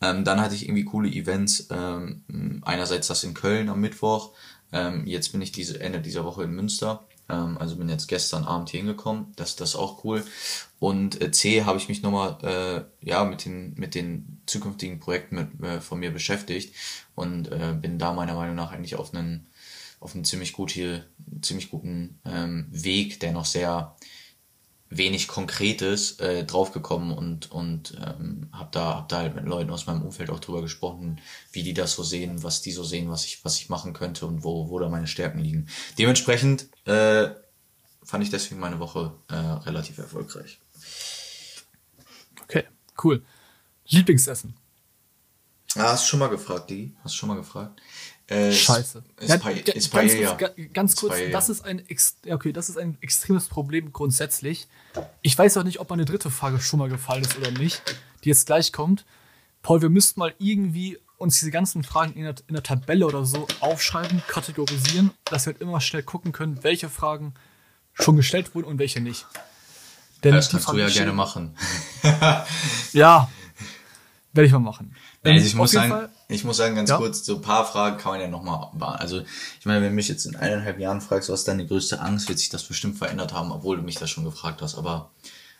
Ähm, 0.01 0.25
dann 0.25 0.41
hatte 0.41 0.53
ich 0.53 0.65
irgendwie 0.65 0.83
coole 0.83 1.07
Events. 1.07 1.69
Ähm, 1.71 2.61
einerseits 2.65 3.07
das 3.07 3.23
in 3.23 3.33
Köln 3.33 3.69
am 3.69 3.79
Mittwoch. 3.79 4.33
Ähm, 4.73 5.07
jetzt 5.07 5.31
bin 5.31 5.41
ich 5.41 5.53
diese 5.53 5.79
Ende 5.79 6.01
dieser 6.01 6.25
Woche 6.25 6.43
in 6.43 6.51
Münster. 6.51 7.05
Ähm, 7.31 7.57
also 7.57 7.77
bin 7.77 7.89
jetzt 7.89 8.07
gestern 8.07 8.43
Abend 8.43 8.69
hier 8.69 8.79
hingekommen. 8.79 9.33
Das, 9.35 9.55
das 9.55 9.71
ist 9.71 9.75
auch 9.75 10.03
cool. 10.03 10.23
Und 10.79 11.21
äh, 11.21 11.31
C 11.31 11.63
habe 11.63 11.77
ich 11.77 11.87
mich 11.87 12.01
nochmal 12.01 12.37
äh, 12.43 13.07
ja, 13.07 13.23
mit, 13.23 13.45
den, 13.45 13.73
mit 13.75 13.95
den 13.95 14.41
zukünftigen 14.45 14.99
Projekten 14.99 15.35
mit, 15.35 15.63
äh, 15.63 15.81
von 15.81 15.99
mir 15.99 16.11
beschäftigt 16.11 16.75
und 17.15 17.51
äh, 17.51 17.73
bin 17.79 17.97
da 17.99 18.13
meiner 18.13 18.35
Meinung 18.35 18.55
nach 18.55 18.71
eigentlich 18.71 18.95
auf 18.95 19.13
einen, 19.13 19.47
auf 19.99 20.15
einen 20.15 20.25
ziemlich, 20.25 20.53
gut 20.53 20.71
hier, 20.71 21.05
ziemlich 21.41 21.69
guten 21.69 22.19
ähm, 22.25 22.67
Weg, 22.71 23.19
der 23.19 23.31
noch 23.31 23.45
sehr 23.45 23.95
wenig 24.91 25.29
Konkretes 25.29 26.19
äh, 26.19 26.43
draufgekommen 26.43 27.11
und, 27.17 27.49
und 27.49 27.97
ähm, 28.05 28.49
habe 28.51 28.69
da, 28.71 28.95
hab 28.97 29.09
da 29.09 29.19
halt 29.19 29.35
mit 29.35 29.45
Leuten 29.45 29.71
aus 29.71 29.87
meinem 29.87 30.03
Umfeld 30.03 30.29
auch 30.29 30.39
drüber 30.39 30.61
gesprochen, 30.61 31.19
wie 31.53 31.63
die 31.63 31.73
das 31.73 31.93
so 31.93 32.03
sehen, 32.03 32.43
was 32.43 32.61
die 32.61 32.73
so 32.73 32.83
sehen, 32.83 33.09
was 33.09 33.25
ich, 33.25 33.43
was 33.43 33.57
ich 33.57 33.69
machen 33.69 33.93
könnte 33.93 34.25
und 34.25 34.43
wo, 34.43 34.69
wo 34.69 34.77
da 34.79 34.89
meine 34.89 35.07
Stärken 35.07 35.39
liegen. 35.39 35.67
Dementsprechend 35.97 36.67
äh, 36.85 37.29
fand 38.03 38.23
ich 38.23 38.29
deswegen 38.29 38.59
meine 38.59 38.79
Woche 38.79 39.13
äh, 39.29 39.35
relativ 39.35 39.97
erfolgreich. 39.97 40.59
Okay, 42.43 42.65
cool. 43.03 43.23
Lieblingsessen? 43.87 44.55
Ah, 45.75 45.93
hast 45.93 46.03
du 46.03 46.09
schon 46.09 46.19
mal 46.19 46.27
gefragt, 46.27 46.69
Digi? 46.69 46.93
Hast 47.01 47.15
du 47.15 47.19
schon 47.19 47.29
mal 47.29 47.37
gefragt? 47.37 47.81
Äh, 48.31 48.51
Scheiße. 48.53 49.03
Ist, 49.19 49.29
Ja, 49.29 49.35
ist, 49.49 49.67
ist 49.75 49.91
ganz, 49.91 50.13
ganz 50.73 50.95
kurz, 50.95 51.13
Paella. 51.13 51.31
das 51.31 51.49
ist 51.49 51.65
ein 51.65 51.81
ja, 52.25 52.35
okay, 52.35 52.53
das 52.53 52.69
ist 52.69 52.77
ein 52.77 52.97
extremes 53.01 53.47
Problem 53.47 53.91
grundsätzlich. 53.91 54.67
Ich 55.21 55.37
weiß 55.37 55.57
auch 55.57 55.63
nicht, 55.63 55.79
ob 55.79 55.89
meine 55.89 56.05
dritte 56.05 56.29
Frage 56.31 56.59
schon 56.59 56.79
mal 56.79 56.89
gefallen 56.89 57.23
ist 57.23 57.37
oder 57.37 57.51
nicht, 57.51 57.81
die 58.23 58.29
jetzt 58.29 58.45
gleich 58.45 58.71
kommt. 58.71 59.05
Paul, 59.63 59.81
wir 59.81 59.89
müssten 59.89 60.19
mal 60.19 60.33
irgendwie 60.39 60.97
uns 61.17 61.39
diese 61.39 61.51
ganzen 61.51 61.83
Fragen 61.83 62.13
in 62.13 62.23
der, 62.23 62.35
in 62.47 62.53
der 62.55 62.63
Tabelle 62.63 63.05
oder 63.05 63.25
so 63.25 63.47
aufschreiben, 63.59 64.23
kategorisieren, 64.27 65.11
dass 65.25 65.45
wir 65.45 65.53
halt 65.53 65.61
immer 65.61 65.79
schnell 65.81 66.01
gucken 66.03 66.31
können, 66.31 66.63
welche 66.63 66.89
Fragen 66.89 67.33
schon 67.93 68.15
gestellt 68.15 68.55
wurden 68.55 68.65
und 68.65 68.79
welche 68.79 69.01
nicht. 69.01 69.27
Denn 70.23 70.33
Das 70.33 70.49
kannst 70.49 70.67
du 70.69 70.77
ja 70.77 70.87
gerne 70.87 71.13
machen. 71.13 71.55
Ja, 72.93 73.29
werde 74.33 74.47
ich 74.47 74.51
mal 74.53 74.59
machen. 74.59 74.95
Also 75.23 75.45
ich 75.45 75.55
muss 75.55 75.71
sagen, 75.71 75.91
Fall- 75.91 76.09
ich 76.31 76.43
muss 76.43 76.57
sagen, 76.57 76.75
ganz 76.75 76.89
Ja. 76.89 76.97
kurz, 76.97 77.25
so 77.25 77.35
ein 77.35 77.41
paar 77.41 77.65
Fragen 77.65 77.97
kann 77.97 78.13
man 78.13 78.21
ja 78.21 78.27
nochmal 78.27 78.57
beantworten. 78.73 79.01
Also, 79.01 79.21
ich 79.59 79.65
meine, 79.65 79.81
wenn 79.81 79.89
du 79.89 79.95
mich 79.95 80.07
jetzt 80.07 80.25
in 80.25 80.35
eineinhalb 80.35 80.79
Jahren 80.79 81.01
fragst, 81.01 81.29
was 81.29 81.41
ist 81.41 81.47
deine 81.47 81.65
größte 81.65 81.99
Angst, 82.01 82.29
wird 82.29 82.39
sich 82.39 82.49
das 82.49 82.63
bestimmt 82.63 82.97
verändert 82.97 83.33
haben, 83.33 83.51
obwohl 83.51 83.77
du 83.77 83.83
mich 83.83 83.95
das 83.95 84.09
schon 84.09 84.23
gefragt 84.23 84.61
hast. 84.61 84.75
Aber, 84.75 85.11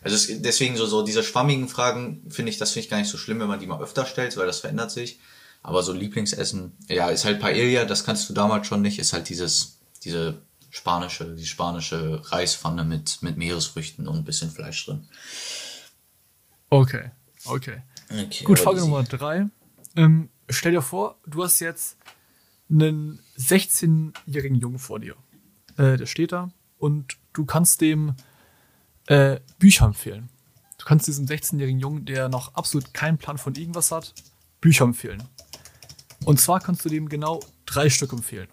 also 0.02 0.16
es, 0.16 0.28
deswegen 0.42 0.76
so, 0.76 0.86
so 0.86 1.02
diese 1.02 1.22
schwammigen 1.22 1.68
Fragen 1.68 2.22
finde 2.28 2.50
ich, 2.50 2.58
das 2.58 2.72
finde 2.72 2.84
ich 2.84 2.90
gar 2.90 2.98
nicht 2.98 3.10
so 3.10 3.18
schlimm, 3.18 3.40
wenn 3.40 3.48
man 3.48 3.60
die 3.60 3.66
mal 3.66 3.80
öfter 3.82 4.06
stellt, 4.06 4.36
weil 4.36 4.46
das 4.46 4.60
verändert 4.60 4.90
sich. 4.90 5.18
Aber 5.62 5.82
so 5.82 5.92
Lieblingsessen, 5.92 6.72
ja, 6.88 7.08
ist 7.10 7.24
halt 7.24 7.38
Paella, 7.38 7.84
das 7.84 8.04
kannst 8.04 8.28
du 8.28 8.32
damals 8.34 8.66
schon 8.66 8.82
nicht, 8.82 8.98
ist 8.98 9.12
halt 9.12 9.28
dieses, 9.28 9.78
diese 10.02 10.42
spanische, 10.70 11.34
die 11.36 11.46
spanische 11.46 12.20
Reispfanne 12.32 12.82
mit, 12.82 13.22
mit 13.22 13.36
Meeresfrüchten 13.36 14.08
und 14.08 14.16
ein 14.16 14.24
bisschen 14.24 14.50
Fleisch 14.50 14.84
drin. 14.86 15.06
Okay, 16.70 17.10
okay. 17.44 17.82
Okay, 18.10 18.44
Gut, 18.44 18.58
Frage. 18.58 18.80
Nummer 18.80 19.04
drei. 19.04 19.46
Ähm, 19.96 20.28
stell 20.48 20.72
dir 20.72 20.82
vor, 20.82 21.18
du 21.26 21.42
hast 21.42 21.60
jetzt 21.60 21.96
einen 22.70 23.20
16-jährigen 23.38 24.56
Jungen 24.56 24.78
vor 24.78 25.00
dir. 25.00 25.16
Äh, 25.76 25.96
der 25.96 26.06
steht 26.06 26.32
da 26.32 26.50
und 26.78 27.18
du 27.32 27.44
kannst 27.44 27.80
dem 27.80 28.14
äh, 29.06 29.40
Bücher 29.58 29.86
empfehlen. 29.86 30.28
Du 30.78 30.84
kannst 30.84 31.06
diesem 31.06 31.26
16-jährigen 31.26 31.80
Jungen, 31.80 32.04
der 32.04 32.28
noch 32.28 32.54
absolut 32.54 32.92
keinen 32.92 33.18
Plan 33.18 33.38
von 33.38 33.54
irgendwas 33.54 33.92
hat, 33.92 34.14
Bücher 34.60 34.84
empfehlen. 34.84 35.22
Und 36.24 36.40
zwar 36.40 36.60
kannst 36.60 36.84
du 36.84 36.88
dem 36.88 37.08
genau 37.08 37.40
drei 37.66 37.88
Stück 37.88 38.12
empfehlen. 38.12 38.48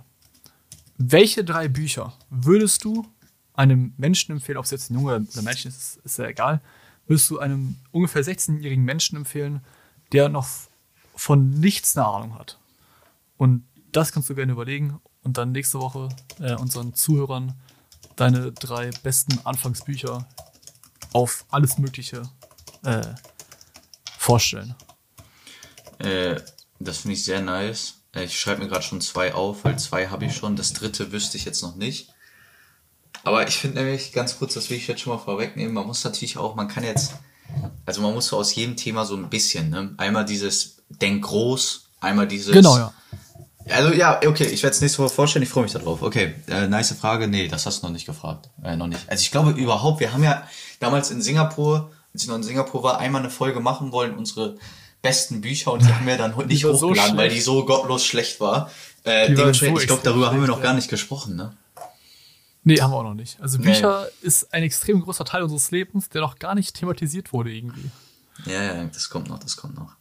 Welche 0.97 1.43
drei 1.43 1.67
Bücher 1.67 2.13
würdest 2.29 2.83
du 2.83 3.07
einem 3.53 3.93
Menschen 3.97 4.33
empfehlen, 4.33 4.57
ob 4.57 4.65
es 4.65 4.71
jetzt 4.71 4.89
ein 4.89 4.95
Junge 4.95 5.15
oder 5.15 5.17
ein 5.17 5.43
Mädchen 5.43 5.69
ist, 5.69 5.97
ist 6.03 6.17
ja 6.17 6.27
egal, 6.27 6.61
würdest 7.07 7.29
du 7.29 7.39
einem 7.39 7.77
ungefähr 7.91 8.23
16-jährigen 8.23 8.83
Menschen 8.83 9.17
empfehlen, 9.17 9.61
der 10.11 10.29
noch 10.29 10.47
von 11.19 11.49
nichts 11.49 11.97
eine 11.97 12.07
Ahnung 12.07 12.39
hat. 12.39 12.57
Und 13.37 13.65
das 13.91 14.11
kannst 14.11 14.29
du 14.29 14.35
gerne 14.35 14.53
überlegen 14.53 15.01
und 15.21 15.37
dann 15.37 15.51
nächste 15.51 15.79
Woche 15.79 16.09
äh, 16.39 16.55
unseren 16.55 16.93
Zuhörern 16.93 17.59
deine 18.15 18.51
drei 18.53 18.89
besten 19.03 19.39
Anfangsbücher 19.43 20.27
auf 21.13 21.45
alles 21.49 21.77
Mögliche 21.77 22.23
äh, 22.83 23.01
vorstellen. 24.17 24.75
Äh, 25.99 26.39
das 26.79 26.99
finde 26.99 27.15
ich 27.15 27.25
sehr 27.25 27.41
nice. 27.41 27.95
Äh, 28.13 28.23
Ich 28.23 28.39
schreibe 28.39 28.61
mir 28.61 28.69
gerade 28.69 28.83
schon 28.83 29.01
zwei 29.01 29.33
auf, 29.33 29.65
weil 29.65 29.77
zwei 29.77 30.07
habe 30.07 30.25
ich 30.25 30.35
schon. 30.35 30.55
Das 30.55 30.73
dritte 30.73 31.11
wüsste 31.11 31.37
ich 31.37 31.45
jetzt 31.45 31.61
noch 31.61 31.75
nicht. 31.75 32.13
Aber 33.23 33.45
ich 33.45 33.57
finde 33.57 33.83
nämlich, 33.83 34.13
ganz 34.13 34.37
kurz, 34.37 34.53
das 34.53 34.69
will 34.69 34.77
ich 34.77 34.87
jetzt 34.87 35.01
schon 35.01 35.13
mal 35.13 35.21
vorwegnehmen, 35.21 35.73
man 35.73 35.85
muss 35.85 36.05
natürlich 36.05 36.37
auch, 36.37 36.55
man 36.55 36.69
kann 36.69 36.85
jetzt, 36.85 37.15
also 37.85 38.01
man 38.01 38.13
muss 38.13 38.27
so 38.27 38.37
aus 38.37 38.53
jedem 38.55 38.75
Thema 38.75 39.05
so 39.05 39.15
ein 39.15 39.29
bisschen, 39.29 39.69
ne? 39.69 39.93
Einmal 39.97 40.25
dieses 40.25 40.77
Denk 40.89 41.25
groß, 41.25 41.89
einmal 41.99 42.27
dieses. 42.27 42.53
Genau, 42.53 42.77
ja. 42.77 42.93
Also 43.69 43.93
ja, 43.93 44.19
okay, 44.25 44.45
ich 44.45 44.63
werde 44.63 44.75
es 44.75 44.81
nächste 44.81 44.99
Woche 44.99 45.13
vorstellen, 45.13 45.43
ich 45.43 45.49
freue 45.49 45.63
mich 45.63 45.73
darauf. 45.73 46.01
Okay, 46.01 46.33
äh, 46.47 46.67
nice 46.67 46.93
Frage. 46.93 47.27
Nee, 47.27 47.47
das 47.47 47.65
hast 47.65 47.81
du 47.81 47.87
noch 47.87 47.93
nicht 47.93 48.05
gefragt. 48.05 48.49
Äh, 48.63 48.75
noch 48.75 48.87
nicht. 48.87 49.01
Also 49.07 49.21
ich 49.21 49.31
glaube 49.31 49.51
überhaupt, 49.51 49.99
wir 49.99 50.11
haben 50.11 50.23
ja 50.23 50.43
damals 50.79 51.11
in 51.11 51.21
Singapur, 51.21 51.91
als 52.13 52.23
ich 52.23 52.29
noch 52.29 52.35
in 52.35 52.43
Singapur 52.43 52.83
war, 52.83 52.99
einmal 52.99 53.21
eine 53.21 53.29
Folge 53.29 53.59
machen 53.59 53.91
wollen, 53.91 54.15
unsere 54.15 54.57
besten 55.01 55.41
Bücher 55.41 55.71
und 55.71 55.83
die 55.83 55.93
haben 55.93 56.05
wir 56.05 56.17
dann 56.17 56.35
nicht 56.47 56.63
war 56.63 56.75
so 56.75 56.89
hochgeladen, 56.89 57.17
weil 57.17 57.29
die 57.29 57.41
so 57.41 57.65
gottlos 57.65 58.05
schlecht 58.05 58.39
war. 58.39 58.69
Äh, 59.03 59.33
dementsprechend, 59.33 59.77
so 59.77 59.81
ich 59.81 59.87
glaube, 59.87 60.01
darüber 60.03 60.27
haben 60.27 60.41
wir 60.41 60.47
noch 60.47 60.61
gar 60.61 60.73
nicht 60.73 60.89
gesprochen, 60.89 61.35
ne? 61.35 61.53
Nee, 62.63 62.81
haben 62.81 62.91
wir 62.91 62.97
auch 62.97 63.03
noch 63.03 63.13
nicht. 63.13 63.39
Also 63.41 63.57
Nee. 63.57 63.65
Bücher 63.65 64.07
ist 64.21 64.53
ein 64.53 64.63
extrem 64.63 65.01
großer 65.01 65.25
Teil 65.25 65.43
unseres 65.43 65.71
Lebens, 65.71 66.09
der 66.09 66.21
noch 66.21 66.39
gar 66.39 66.55
nicht 66.55 66.75
thematisiert 66.75 67.31
wurde 67.33 67.51
irgendwie. 67.51 67.89
Ja, 68.45 68.61
ja, 68.63 68.83
das 68.85 69.09
kommt 69.09 69.29
noch, 69.29 69.39
das 69.39 69.57
kommt 69.57 69.75
noch. 69.75 69.95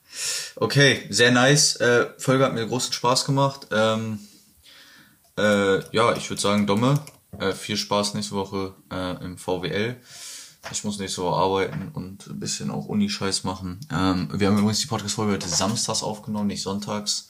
Okay, 0.57 1.07
sehr 1.11 1.31
nice. 1.31 1.77
Äh, 1.77 2.07
Folge 2.19 2.45
hat 2.45 2.55
mir 2.55 2.67
großen 2.67 2.93
Spaß 2.93 3.25
gemacht. 3.25 3.69
Ähm, 3.73 4.21
äh, 5.37 5.79
ja, 5.95 6.17
ich 6.17 6.29
würde 6.31 6.41
sagen, 6.41 6.67
Domme, 6.67 7.01
äh, 7.39 7.53
viel 7.53 7.77
Spaß 7.77 8.15
nächste 8.15 8.35
Woche 8.35 8.75
äh, 8.93 9.25
im 9.25 9.39
VWL. 9.39 9.97
Ich 10.73 10.85
muss 10.85 10.99
nächste 10.99 11.23
Woche 11.23 11.37
arbeiten 11.37 11.91
und 11.95 12.27
ein 12.27 12.41
bisschen 12.41 12.71
auch 12.71 12.87
Uni-Scheiß 12.87 13.45
machen. 13.45 13.81
Ähm, 13.93 14.29
wir 14.33 14.49
haben 14.49 14.59
übrigens 14.59 14.81
die 14.81 14.87
Podcast-Folge 14.87 15.35
heute 15.35 15.49
samstags 15.49 16.03
aufgenommen, 16.03 16.49
nicht 16.49 16.63
sonntags. 16.63 17.28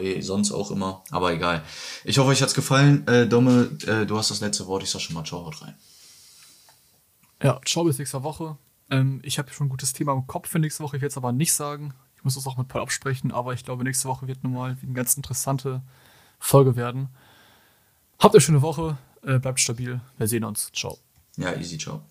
Wie 0.00 0.22
sonst 0.22 0.52
auch 0.52 0.70
immer, 0.70 1.02
aber 1.10 1.32
egal. 1.32 1.62
Ich 2.04 2.18
hoffe, 2.18 2.30
euch 2.30 2.42
hat's 2.42 2.54
gefallen. 2.54 3.06
Äh, 3.06 3.26
Domme, 3.26 3.70
äh, 3.86 4.06
du 4.06 4.16
hast 4.16 4.30
das 4.30 4.40
letzte 4.40 4.66
Wort. 4.66 4.82
Ich 4.82 4.90
sag 4.90 5.00
schon 5.00 5.14
mal 5.14 5.24
Ciao, 5.24 5.44
haut 5.44 5.62
rein. 5.62 5.74
Ja, 7.42 7.60
ciao 7.64 7.84
bis 7.84 7.98
nächste 7.98 8.22
Woche. 8.22 8.56
Ähm, 8.90 9.20
ich 9.22 9.38
habe 9.38 9.50
schon 9.52 9.66
ein 9.66 9.70
gutes 9.70 9.92
Thema 9.92 10.12
im 10.12 10.26
Kopf 10.26 10.48
für 10.48 10.58
nächste 10.58 10.82
Woche, 10.82 10.96
ich 10.96 11.02
werde 11.02 11.10
es 11.10 11.16
aber 11.16 11.32
nicht 11.32 11.52
sagen. 11.52 11.94
Ich 12.16 12.24
muss 12.24 12.34
das 12.34 12.46
auch 12.46 12.56
mit 12.56 12.68
Paul 12.68 12.82
absprechen, 12.82 13.32
aber 13.32 13.52
ich 13.52 13.64
glaube, 13.64 13.84
nächste 13.84 14.08
Woche 14.08 14.26
wird 14.26 14.44
nochmal 14.44 14.76
eine 14.82 14.92
ganz 14.92 15.14
interessante 15.14 15.82
Folge 16.38 16.76
werden. 16.76 17.08
Habt 18.18 18.34
eine 18.34 18.40
schöne 18.40 18.62
Woche, 18.62 18.96
äh, 19.22 19.38
bleibt 19.38 19.60
stabil. 19.60 20.00
Wir 20.16 20.28
sehen 20.28 20.44
uns. 20.44 20.70
Ciao. 20.72 20.98
Ja, 21.36 21.54
easy, 21.54 21.78
ciao. 21.78 22.04